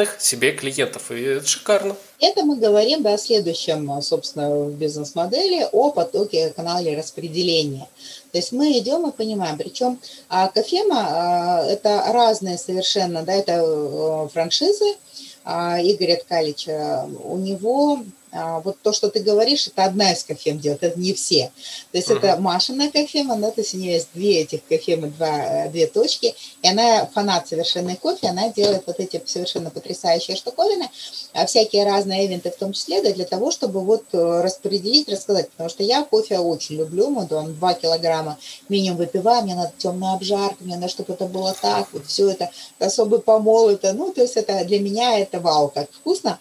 постоянных 0.00 0.20
себе 0.20 0.52
клиентов. 0.52 1.10
И 1.10 1.22
это 1.22 1.46
шикарно. 1.46 1.96
Это 2.20 2.44
мы 2.44 2.56
говорим 2.56 3.02
да, 3.02 3.14
о 3.14 3.18
следующем, 3.18 4.00
собственно, 4.02 4.50
в 4.50 4.72
бизнес-модели, 4.72 5.66
о 5.72 5.90
потоке 5.90 6.50
канале 6.50 6.96
распределения. 6.96 7.88
То 8.32 8.38
есть 8.38 8.52
мы 8.52 8.78
идем 8.78 9.08
и 9.08 9.12
понимаем, 9.12 9.56
причем 9.56 9.98
а, 10.28 10.48
кофема 10.48 11.06
а, 11.08 11.64
это 11.66 12.04
разные 12.12 12.58
совершенно, 12.58 13.22
да, 13.22 13.32
это 13.32 13.52
э, 13.52 14.28
франшизы, 14.32 14.96
а, 15.44 15.78
Игоря 15.80 16.16
Ткалича, 16.16 17.08
у 17.24 17.38
него 17.38 18.00
вот 18.32 18.78
то, 18.82 18.92
что 18.92 19.10
ты 19.10 19.20
говоришь, 19.20 19.66
это 19.66 19.84
одна 19.84 20.12
из 20.12 20.22
кофем 20.24 20.58
делает, 20.58 20.82
это 20.82 20.98
не 20.98 21.14
все. 21.14 21.50
То 21.90 21.98
есть 21.98 22.08
uh-huh. 22.08 22.18
это 22.18 22.40
Машина 22.40 22.90
кофема, 22.90 23.36
да, 23.36 23.50
то 23.50 23.60
есть 23.60 23.74
у 23.74 23.78
нее 23.78 23.94
есть 23.94 24.08
две 24.14 24.42
этих 24.42 24.64
кофемы, 24.64 25.08
два, 25.08 25.66
две 25.68 25.86
точки, 25.86 26.34
и 26.62 26.68
она 26.68 27.06
фанат 27.06 27.48
совершенной 27.48 27.96
кофе, 27.96 28.28
она 28.28 28.50
делает 28.50 28.84
вот 28.86 29.00
эти 29.00 29.20
совершенно 29.26 29.70
потрясающие 29.70 30.36
штуковины, 30.36 30.88
а 31.32 31.46
всякие 31.46 31.84
разные 31.84 32.26
ивенты 32.26 32.50
в 32.50 32.56
том 32.56 32.72
числе, 32.72 33.02
да, 33.02 33.12
для 33.12 33.24
того, 33.24 33.50
чтобы 33.50 33.80
вот 33.80 34.04
э, 34.12 34.40
распределить, 34.42 35.08
рассказать, 35.08 35.50
потому 35.50 35.68
что 35.68 35.82
я 35.82 36.04
кофе 36.04 36.38
очень 36.38 36.76
люблю, 36.76 37.10
мы 37.10 37.26
там 37.26 37.54
2 37.54 37.74
килограмма 37.74 38.38
минимум 38.68 38.98
выпиваю, 38.98 39.42
мне 39.42 39.54
надо 39.54 39.72
темная 39.78 40.14
обжарка, 40.14 40.56
мне 40.60 40.76
надо, 40.76 40.88
чтобы 40.88 41.14
это 41.14 41.26
было 41.26 41.54
так, 41.60 41.88
вот 41.92 42.06
все 42.06 42.30
это, 42.30 42.50
особый 42.78 43.20
помол, 43.20 43.70
это, 43.70 43.92
ну, 43.92 44.12
то 44.12 44.22
есть 44.22 44.36
это 44.36 44.64
для 44.64 44.80
меня 44.80 45.18
это 45.18 45.40
вау, 45.40 45.68
как 45.68 45.90
вкусно. 45.92 46.38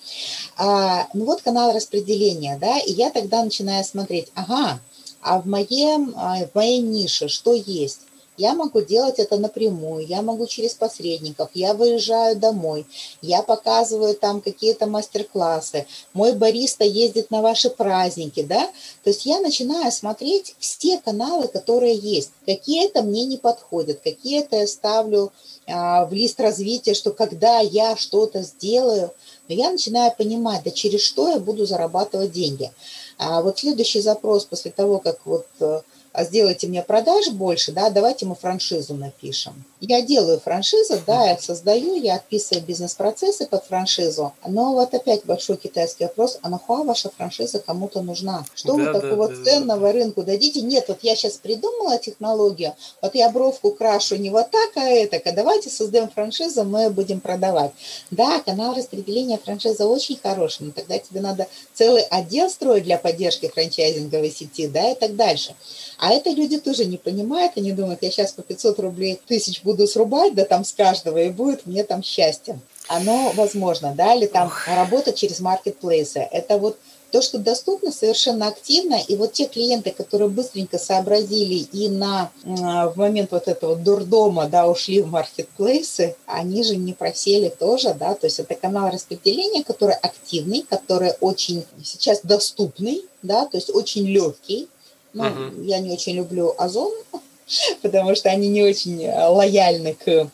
А, 0.58 1.08
ну 1.14 1.26
вот 1.26 1.42
канал 1.42 1.74
распределения, 1.80 2.57
да, 2.59 2.77
и 2.80 2.91
я 2.91 3.09
тогда 3.09 3.43
начинаю 3.43 3.84
смотреть, 3.84 4.27
ага, 4.36 4.80
а 5.21 5.41
в, 5.41 5.47
моем, 5.47 6.13
а, 6.15 6.45
в 6.45 6.55
моей 6.55 6.80
нише 6.80 7.27
что 7.27 7.53
есть? 7.53 8.01
Я 8.40 8.54
могу 8.54 8.80
делать 8.80 9.20
это 9.20 9.38
напрямую, 9.38 10.08
я 10.08 10.22
могу 10.22 10.48
через 10.48 10.74
посредников, 10.74 11.50
я 11.54 11.74
выезжаю 11.74 12.38
домой, 12.38 12.88
я 13.22 13.44
показываю 13.44 14.16
там 14.16 14.40
какие-то 14.40 14.86
мастер-классы, 14.86 15.86
мой 16.14 16.32
бариста 16.32 16.86
ездит 16.86 17.32
на 17.32 17.42
ваши 17.42 17.70
праздники, 17.70 18.42
да, 18.42 18.66
то 19.04 19.10
есть 19.10 19.26
я 19.26 19.42
начинаю 19.42 19.92
смотреть 19.92 20.56
все 20.58 21.00
каналы, 21.00 21.50
которые 21.50 21.96
есть, 21.96 22.32
какие-то 22.46 23.02
мне 23.02 23.26
не 23.26 23.36
подходят, 23.36 24.00
какие-то 24.00 24.56
я 24.56 24.68
ставлю 24.68 25.34
а, 25.68 26.06
в 26.06 26.14
лист 26.14 26.40
развития, 26.40 26.94
что 26.94 27.12
когда 27.12 27.60
я 27.60 27.98
что-то 27.98 28.44
сделаю, 28.44 29.12
но 29.50 29.56
я 29.56 29.70
начинаю 29.70 30.14
понимать, 30.18 30.64
да 30.64 30.72
через 30.72 31.02
что 31.02 31.28
я 31.28 31.40
буду 31.40 31.66
зарабатывать 31.66 32.32
деньги. 32.32 32.72
А 33.18 33.42
вот 33.42 33.60
следующий 33.60 34.00
запрос 34.00 34.46
после 34.46 34.72
того, 34.72 35.00
как 35.00 35.26
вот 35.26 35.46
э, 35.60 35.82
сделайте 36.16 36.68
мне 36.68 36.82
продаж 36.82 37.30
больше, 37.30 37.72
да, 37.72 37.89
давайте 37.89 38.26
мы 38.26 38.36
франшизу 38.36 38.95
напишем. 38.95 39.66
Я 39.80 40.01
делаю 40.01 40.39
франшизу, 40.39 40.99
да, 41.07 41.30
я 41.30 41.38
создаю, 41.38 41.95
я 41.95 42.16
отписываю 42.16 42.66
бизнес-процессы 42.66 43.45
под 43.45 43.64
франшизу. 43.66 44.34
Но 44.45 44.74
вот 44.74 44.93
опять 44.93 45.24
большой 45.26 45.57
китайский 45.57 46.03
вопрос, 46.03 46.39
а 46.41 46.49
нахуя 46.49 46.84
ваша 46.84 47.10
франшиза 47.10 47.60
кому-то 47.60 48.01
нужна? 48.01 48.45
Что 48.55 48.76
да, 48.76 48.91
вы 48.91 48.99
такого 48.99 49.30
да, 49.30 49.43
ценного 49.43 49.88
да. 49.88 49.91
рынку 49.93 50.24
дадите? 50.24 50.62
Нет, 50.62 50.86
вот 50.88 50.99
я 51.03 51.16
сейчас 51.16 51.38
придумала 51.38 51.97
технологию, 51.97 52.76
вот 53.01 53.16
я 53.16 53.30
бровку 53.30 53.72
крашу 53.72 54.18
не 54.18 54.30
вот 54.30 54.51
так, 54.51 54.72
а 54.76 54.82
это, 54.82 55.22
а 55.24 55.32
давайте 55.32 55.70
создаем 55.70 56.10
франшизу, 56.10 56.64
мы 56.66 56.89
будем 56.89 57.22
продавать. 57.22 57.72
Да, 58.12 58.41
канал 58.41 58.76
распределения 58.76 59.38
франшизы 59.38 59.86
очень 59.86 60.20
хороший, 60.22 60.64
но 60.68 60.72
тогда 60.72 60.97
тебе 60.97 61.22
надо 61.22 61.47
целый 61.74 62.01
отдел 62.03 62.49
строить 62.49 62.84
для 62.84 62.97
поддержки 62.97 63.47
франчайзинговой 63.47 64.32
сети, 64.32 64.68
да, 64.68 64.91
и 64.91 64.95
так 64.95 65.16
дальше. 65.16 65.55
А 66.00 66.12
это 66.12 66.30
люди 66.30 66.58
тоже 66.58 66.86
не 66.86 66.97
понимают, 66.97 67.54
они 67.58 67.74
думают, 67.74 68.02
я 68.04 68.10
сейчас 68.10 68.32
по 68.32 68.41
500 68.41 68.80
рублей 68.80 69.20
тысяч 69.28 69.64
буду 69.64 69.86
срубать, 69.86 70.34
да 70.34 70.45
там 70.45 70.64
с 70.64 70.72
каждого, 70.72 71.18
и 71.18 71.30
будет 71.30 71.66
мне 71.66 71.84
там 71.84 72.04
счастье. 72.04 72.60
Оно 72.88 73.32
возможно, 73.36 73.93
да, 73.95 74.16
или 74.16 74.26
там 74.26 74.47
Ох. 74.47 74.68
работа 74.68 75.12
через 75.12 75.39
маркетплейсы. 75.41 76.20
Это 76.32 76.58
вот 76.58 76.78
То, 77.12 77.24
что 77.24 77.39
доступно 77.39 77.91
совершенно 77.91 78.47
активно, 78.47 78.95
и 79.08 79.16
вот 79.16 79.34
те 79.34 79.45
клиенты, 79.45 79.89
которые 79.91 80.30
быстренько 80.30 80.78
сообразили 80.78 81.56
и 81.56 81.89
на, 81.89 82.30
в 82.43 82.93
момент 82.95 83.32
вот 83.32 83.47
этого 83.47 83.76
дурдома, 83.76 84.47
да, 84.47 84.68
ушли 84.68 85.02
в 85.02 85.08
маркетплейсы, 85.08 86.16
они 86.28 86.64
же 86.64 86.76
не 86.76 86.93
просели 86.93 87.50
тоже, 87.50 87.95
да, 87.95 88.14
то 88.14 88.28
есть 88.28 88.39
это 88.39 88.54
канал 88.54 88.91
распределения, 88.91 89.64
который 89.64 89.95
активный, 89.95 90.62
который 90.62 91.14
очень 91.20 91.66
сейчас 91.84 92.22
доступный, 92.22 93.02
да, 93.24 93.45
то 93.45 93.58
есть 93.58 93.72
очень 93.74 94.06
легкий. 94.06 94.68
Ну, 95.14 95.24
uh-huh. 95.24 95.66
я 95.66 95.80
не 95.80 95.91
очень 95.91 96.16
люблю 96.16 96.53
Озон, 96.57 96.91
потому 97.82 98.16
что 98.16 98.30
они 98.30 98.47
не 98.47 98.64
очень 98.64 99.03
э, 99.03 99.28
лояльны 99.28 99.95
к 99.95 100.30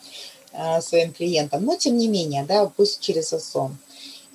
а, 0.52 0.82
своим 0.82 1.12
клиентам, 1.12 1.66
но 1.66 1.76
тем 1.76 1.98
не 1.98 2.08
менее, 2.08 2.46
да, 2.48 2.66
пусть 2.76 3.02
через 3.02 3.34
Озон. 3.34 3.78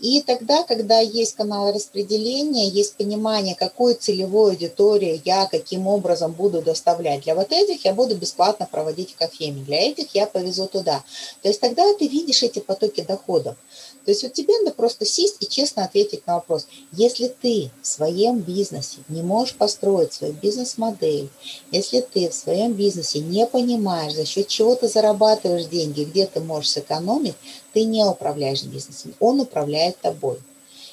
И 0.00 0.22
тогда, 0.22 0.62
когда 0.62 0.98
есть 0.98 1.34
канал 1.34 1.72
распределения, 1.74 2.68
есть 2.68 2.96
понимание, 2.96 3.54
какой 3.54 3.92
целевой 3.92 4.52
аудитории 4.52 5.20
я 5.26 5.46
каким 5.46 5.86
образом 5.86 6.32
буду 6.32 6.62
доставлять. 6.62 7.24
Для 7.24 7.34
вот 7.34 7.52
этих 7.52 7.84
я 7.84 7.92
буду 7.92 8.16
бесплатно 8.16 8.66
проводить 8.70 9.12
в 9.12 9.16
кофейне, 9.16 9.62
для 9.62 9.78
этих 9.90 10.14
я 10.14 10.26
повезу 10.26 10.68
туда. 10.68 11.04
То 11.42 11.48
есть 11.48 11.60
тогда 11.60 11.84
ты 11.94 12.08
видишь 12.08 12.42
эти 12.42 12.60
потоки 12.60 13.02
доходов. 13.02 13.56
То 14.04 14.10
есть 14.10 14.22
вот 14.22 14.32
тебе 14.32 14.58
надо 14.58 14.74
просто 14.74 15.04
сесть 15.04 15.36
и 15.40 15.46
честно 15.46 15.84
ответить 15.84 16.26
на 16.26 16.36
вопрос. 16.36 16.66
Если 16.92 17.28
ты 17.28 17.70
в 17.82 17.86
своем 17.86 18.38
бизнесе 18.38 18.98
не 19.08 19.22
можешь 19.22 19.54
построить 19.54 20.12
свою 20.12 20.32
бизнес-модель, 20.32 21.28
если 21.70 22.00
ты 22.00 22.30
в 22.30 22.34
своем 22.34 22.72
бизнесе 22.72 23.20
не 23.20 23.46
понимаешь, 23.46 24.14
за 24.14 24.24
счет 24.24 24.48
чего 24.48 24.74
ты 24.74 24.88
зарабатываешь 24.88 25.66
деньги, 25.66 26.04
где 26.04 26.26
ты 26.26 26.40
можешь 26.40 26.70
сэкономить, 26.70 27.36
ты 27.72 27.84
не 27.84 28.04
управляешь 28.04 28.62
бизнесом, 28.62 29.14
он 29.20 29.40
управляет 29.40 30.00
тобой. 30.00 30.38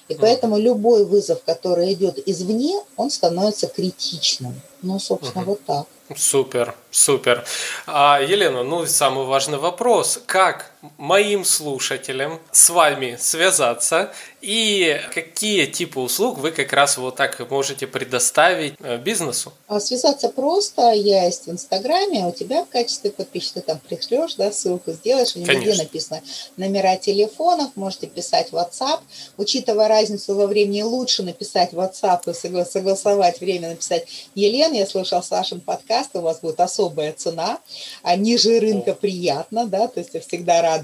И 0.07 0.15
поэтому 0.15 0.57
любой 0.57 1.05
вызов, 1.05 1.43
который 1.43 1.91
идет 1.93 2.17
извне, 2.27 2.79
он 2.95 3.11
становится 3.11 3.67
критичным. 3.67 4.59
Ну, 4.81 4.99
собственно, 4.99 5.43
угу. 5.43 5.51
вот 5.51 5.65
так. 5.65 5.85
Супер, 6.15 6.75
супер. 6.89 7.43
А, 7.85 8.21
Елена, 8.21 8.63
ну 8.63 8.85
самый 8.85 9.25
важный 9.25 9.57
вопрос. 9.57 10.21
Как 10.25 10.71
моим 10.97 11.43
слушателям 11.43 12.39
с 12.51 12.69
вами 12.69 13.17
связаться 13.19 14.11
и 14.41 14.99
какие 15.13 15.65
типы 15.65 15.99
услуг 15.99 16.37
вы 16.37 16.51
как 16.51 16.71
раз 16.71 16.97
вот 16.97 17.15
так 17.15 17.49
можете 17.49 17.87
предоставить 17.87 18.75
э, 18.79 18.97
бизнесу? 18.97 19.51
А 19.67 19.79
связаться 19.79 20.29
просто. 20.29 20.91
Я 20.91 21.25
есть 21.25 21.47
в 21.47 21.51
Инстаграме, 21.51 22.25
у 22.25 22.31
тебя 22.31 22.63
в 22.63 22.69
качестве 22.69 23.11
подписчика 23.11 23.61
там 23.61 23.79
пришлешь, 23.79 24.35
да, 24.35 24.51
ссылку 24.51 24.91
сделаешь, 24.91 25.35
везде 25.35 25.73
написано 25.73 26.21
номера 26.55 26.97
телефонов, 26.97 27.71
можете 27.75 28.07
писать 28.07 28.49
WhatsApp. 28.51 28.99
Учитывая 29.37 29.87
разницу 29.87 30.35
во 30.35 30.45
времени, 30.45 30.83
лучше 30.83 31.23
написать 31.23 31.73
WhatsApp 31.73 32.29
и 32.29 32.65
согласовать 32.65 33.41
время, 33.41 33.69
написать 33.69 34.07
Елена, 34.35 34.75
я 34.75 34.85
слушал 34.85 35.23
Сашин 35.23 35.61
подкаст, 35.61 36.11
у 36.13 36.21
вас 36.21 36.39
будет 36.39 36.59
особая 36.59 37.11
цена, 37.13 37.57
а 38.03 38.15
ниже 38.15 38.59
рынка 38.59 38.93
приятно, 38.93 39.65
да, 39.65 39.87
то 39.87 39.99
есть 39.99 40.13
я 40.13 40.21
всегда 40.21 40.61
рада 40.61 40.76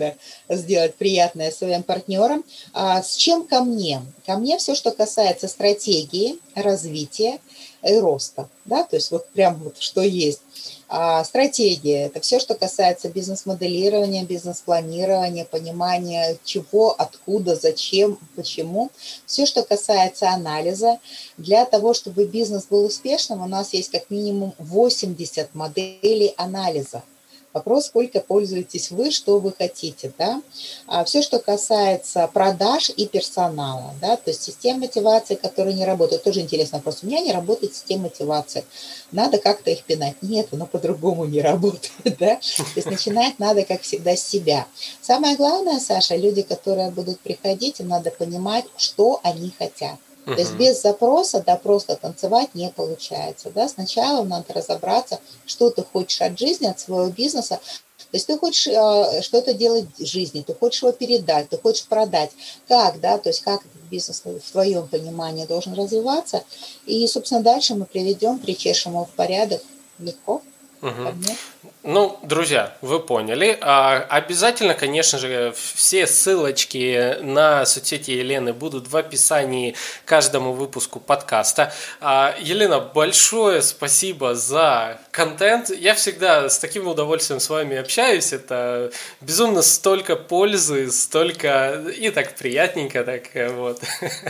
сделать 0.50 0.96
приятное 0.96 1.52
своим 1.52 1.84
партнерам. 1.84 2.44
А 2.74 3.02
с 3.02 3.16
чем 3.16 3.46
ко 3.46 3.64
мне? 3.64 4.02
Ко 4.26 4.38
мне 4.38 4.58
все, 4.58 4.76
что 4.76 4.92
касается 4.92 5.48
стратегии, 5.48 6.40
развития 6.56 7.40
и 7.84 7.98
роста, 7.98 8.48
да, 8.66 8.84
то 8.84 8.96
есть 8.96 9.12
вот 9.12 9.28
прям 9.30 9.56
вот 9.56 9.78
что 9.78 10.02
есть. 10.02 10.40
А 10.88 11.24
стратегия– 11.24 12.06
это 12.06 12.22
все, 12.22 12.40
что 12.40 12.56
касается 12.56 13.10
бизнес-моделирования, 13.10 14.24
бизнес-планирования, 14.24 15.44
понимания 15.44 16.38
чего, 16.44 16.92
откуда, 16.92 17.56
зачем, 17.56 18.20
почему. 18.36 18.92
Все, 19.26 19.46
что 19.46 19.64
касается 19.64 20.30
анализа. 20.30 21.00
Для 21.38 21.66
того, 21.66 21.94
чтобы 21.94 22.26
бизнес 22.26 22.66
был 22.70 22.86
успешным, 22.86 23.42
у 23.42 23.48
нас 23.48 23.74
есть 23.74 23.92
как 23.92 24.10
минимум 24.10 24.54
80 24.60 25.56
моделей 25.56 26.34
анализа– 26.38 27.02
Вопрос, 27.54 27.86
сколько 27.86 28.20
пользуетесь 28.20 28.90
вы, 28.90 29.12
что 29.12 29.38
вы 29.38 29.54
хотите, 29.56 30.12
да. 30.18 30.42
А 30.88 31.04
все, 31.04 31.22
что 31.22 31.38
касается 31.38 32.28
продаж 32.34 32.90
и 32.90 33.06
персонала, 33.06 33.94
да, 34.02 34.18
то 34.18 34.32
есть 34.32 34.42
система 34.42 34.80
мотивации, 34.80 35.36
которые 35.36 35.76
не 35.76 35.86
работают, 35.86 36.24
тоже 36.24 36.42
интересный 36.42 36.78
вопрос. 36.78 37.00
У 37.04 37.06
меня 37.06 37.22
не 37.22 37.32
работает 37.32 37.76
система 37.76 38.04
мотивации. 38.04 38.66
Надо 39.12 39.38
как-то 39.38 39.70
их 39.70 39.84
пинать. 39.84 40.16
Нет, 40.24 40.48
оно 40.52 40.66
по-другому 40.66 41.26
не 41.26 41.42
работает, 41.52 42.18
да. 42.18 42.36
То 42.38 42.76
есть 42.76 42.90
начинать 42.90 43.38
надо, 43.38 43.64
как 43.64 43.82
всегда, 43.82 44.16
с 44.16 44.28
себя. 44.28 44.66
Самое 45.02 45.36
главное, 45.36 45.80
Саша, 45.80 46.16
люди, 46.16 46.42
которые 46.42 46.90
будут 46.90 47.20
приходить, 47.20 47.80
им 47.80 47.90
надо 47.90 48.10
понимать, 48.10 48.66
что 48.78 49.20
они 49.24 49.54
хотят. 49.58 50.00
То 50.26 50.40
есть 50.40 50.54
без 50.54 50.82
запроса, 50.82 51.44
да, 51.46 51.58
просто 51.58 51.96
танцевать 51.96 52.56
не 52.56 52.70
получается. 52.70 53.52
Да? 53.54 53.68
Сначала 53.68 54.24
надо 54.24 54.54
разобраться, 54.54 55.20
что 55.46 55.70
ты 55.70 55.84
хочешь 55.84 56.22
от 56.22 56.40
жизни, 56.40 56.68
от 56.68 56.80
своего 56.80 57.10
бизнеса. 57.10 57.60
То 57.98 58.18
есть 58.18 58.28
ты 58.28 58.38
хочешь 58.38 58.68
э, 58.68 59.22
что-то 59.22 59.54
делать 59.54 59.86
в 59.98 60.06
жизни, 60.06 60.44
ты 60.46 60.54
хочешь 60.54 60.84
его 60.84 60.92
передать, 60.92 61.50
ты 61.50 61.58
хочешь 61.58 61.86
продать. 61.86 62.32
Как, 62.68 63.00
да, 63.00 63.18
то 63.18 63.30
есть 63.30 63.42
как 63.42 63.62
бизнес 63.90 64.22
в 64.24 64.52
твоем 64.52 64.88
понимании 64.88 65.46
должен 65.46 65.74
развиваться. 65.74 66.44
И, 66.86 67.06
собственно, 67.08 67.42
дальше 67.42 67.76
мы 67.76 67.86
приведем, 67.86 68.40
причешем 68.40 68.94
его 68.94 69.06
в 69.06 69.12
порядок 69.12 69.62
легко. 70.00 70.42
Угу. 70.82 71.73
Ну, 71.86 72.18
друзья, 72.24 72.78
вы 72.80 73.02
поняли. 73.02 73.58
А, 73.60 74.06
обязательно, 74.10 74.74
конечно 74.74 75.20
же, 75.20 75.54
все 75.76 76.08
ссылочки 76.08 77.18
на 77.22 77.66
соцсети 77.66 78.12
Елены 78.12 78.54
будут 78.54 78.88
в 78.88 78.96
описании 78.96 79.76
каждому 80.06 80.54
выпуску 80.54 81.02
подкаста. 81.02 81.74
А, 82.00 82.36
Елена, 82.40 82.80
большое 82.80 83.62
спасибо 83.62 84.34
за 84.34 84.98
контент. 85.12 85.72
Я 85.72 85.94
всегда 85.94 86.48
с 86.48 86.58
таким 86.58 86.88
удовольствием 86.88 87.42
с 87.42 87.50
вами 87.50 87.76
общаюсь. 87.76 88.32
Это 88.32 88.90
безумно 89.20 89.62
столько 89.62 90.16
пользы, 90.16 90.90
столько 90.90 91.84
и 91.98 92.12
так 92.12 92.34
приятненько 92.36 93.04
так 93.04 93.24
э, 93.36 93.50
вот 93.50 93.82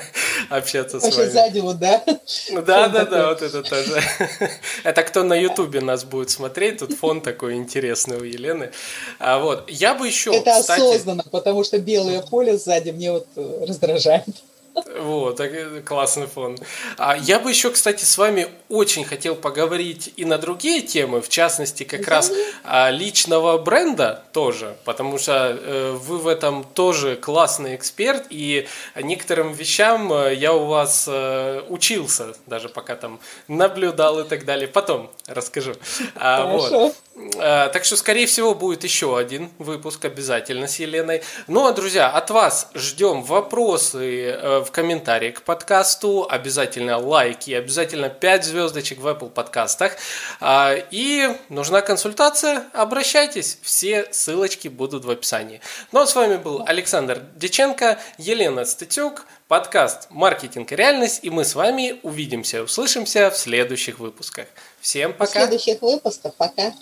общаться 0.49 0.99
с 0.99 1.03
вами. 1.03 1.29
сзади 1.29 1.59
вот, 1.59 1.77
да? 1.77 2.03
Да, 2.51 2.87
да, 2.87 3.05
да, 3.05 3.27
вот 3.27 3.43
это 3.43 3.61
тоже. 3.61 4.01
Это 4.83 5.03
кто 5.03 5.23
на 5.23 5.35
Ютубе 5.35 5.81
нас 5.81 6.03
будет 6.03 6.31
смотреть, 6.31 6.79
тут 6.79 6.97
фон 6.97 7.21
такой 7.21 7.42
такое 7.43 7.55
интересное 7.55 8.19
у 8.19 8.23
Елены. 8.23 8.71
А 9.19 9.39
вот 9.39 9.69
я 9.69 9.95
бы 9.95 10.07
еще. 10.07 10.33
Это 10.33 10.61
кстати... 10.61 10.79
осознанно, 10.79 11.25
потому 11.29 11.65
что 11.65 11.77
белое 11.77 12.21
поле 12.21 12.57
сзади 12.57 12.91
мне 12.91 13.11
вот 13.11 13.27
э, 13.35 13.65
раздражает. 13.67 14.25
Вот, 14.99 15.39
классный 15.85 16.25
фон. 16.25 16.57
А 16.97 17.15
я 17.15 17.39
бы 17.39 17.49
еще, 17.49 17.69
кстати, 17.69 18.05
с 18.05 18.17
вами 18.17 18.47
очень 18.69 19.05
хотел 19.05 19.35
поговорить 19.35 20.11
и 20.17 20.25
на 20.25 20.39
другие 20.39 20.81
темы, 20.81 21.21
в 21.21 21.29
частности, 21.29 21.83
как 21.83 22.07
раз 22.07 22.31
а, 22.63 22.89
личного 22.89 23.59
бренда 23.59 24.23
тоже, 24.33 24.75
потому 24.83 25.19
что 25.19 25.57
э, 25.59 25.91
вы 25.91 26.17
в 26.17 26.27
этом 26.27 26.63
тоже 26.63 27.15
классный 27.15 27.75
эксперт, 27.75 28.25
и 28.31 28.67
некоторым 28.95 29.53
вещам 29.53 30.11
э, 30.11 30.33
я 30.33 30.53
у 30.53 30.65
вас 30.65 31.05
э, 31.07 31.61
учился, 31.69 32.33
даже 32.47 32.67
пока 32.67 32.95
там 32.95 33.19
наблюдал 33.47 34.21
и 34.21 34.23
так 34.23 34.43
далее. 34.43 34.67
Потом 34.67 35.11
расскажу. 35.27 35.73
А, 36.15 36.45
вот. 36.47 36.95
А, 37.38 37.70
так 37.70 37.86
что, 37.86 37.95
скорее 37.95 38.26
всего, 38.26 38.55
будет 38.55 38.84
еще 38.84 39.18
один 39.18 39.51
выпуск 39.59 40.03
обязательно 40.05 40.68
с 40.68 40.80
Еленой. 40.80 41.22
Ну, 41.47 41.68
а, 41.68 41.72
друзья, 41.72 42.09
от 42.09 42.32
вас 42.32 42.70
ждем 42.74 43.22
вопросы 43.22 44.39
в 44.66 44.72
комментарии 44.72 45.32
к 45.32 45.43
подкасту, 45.43 46.28
обязательно 46.28 46.97
лайки, 46.97 47.51
обязательно 47.51 48.09
5 48.09 48.45
звездочек 48.45 48.99
в 48.99 49.07
Apple 49.07 49.30
подкастах. 49.30 49.95
А, 50.39 50.76
и 50.89 51.30
нужна 51.49 51.82
консультация, 51.82 52.66
обращайтесь, 52.74 53.59
все 53.61 54.07
ссылочки 54.11 54.68
будут 54.68 55.05
в 55.05 55.11
описании. 55.11 55.61
Ну 55.91 56.01
а 56.01 56.07
с 56.07 56.16
вами 56.16 56.38
был 56.38 56.64
Александр 56.66 57.22
Деченко, 57.36 57.99
Елена 58.18 58.66
Статюк, 58.66 59.26
подкаст 59.47 60.07
«Маркетинг 60.09 60.72
и 60.72 60.76
реальность», 60.76 61.20
и 61.22 61.30
мы 61.30 61.45
с 61.45 61.53
вами 61.53 61.99
увидимся, 62.01 62.64
услышимся 62.64 63.30
в 63.30 63.38
следующих 63.38 63.99
выпусках. 63.99 64.47
Всем 64.82 65.14
пока! 65.14 65.26
В 65.26 65.32
следующих 65.32 65.82
выпусках 65.82 66.34
пока! 66.34 66.74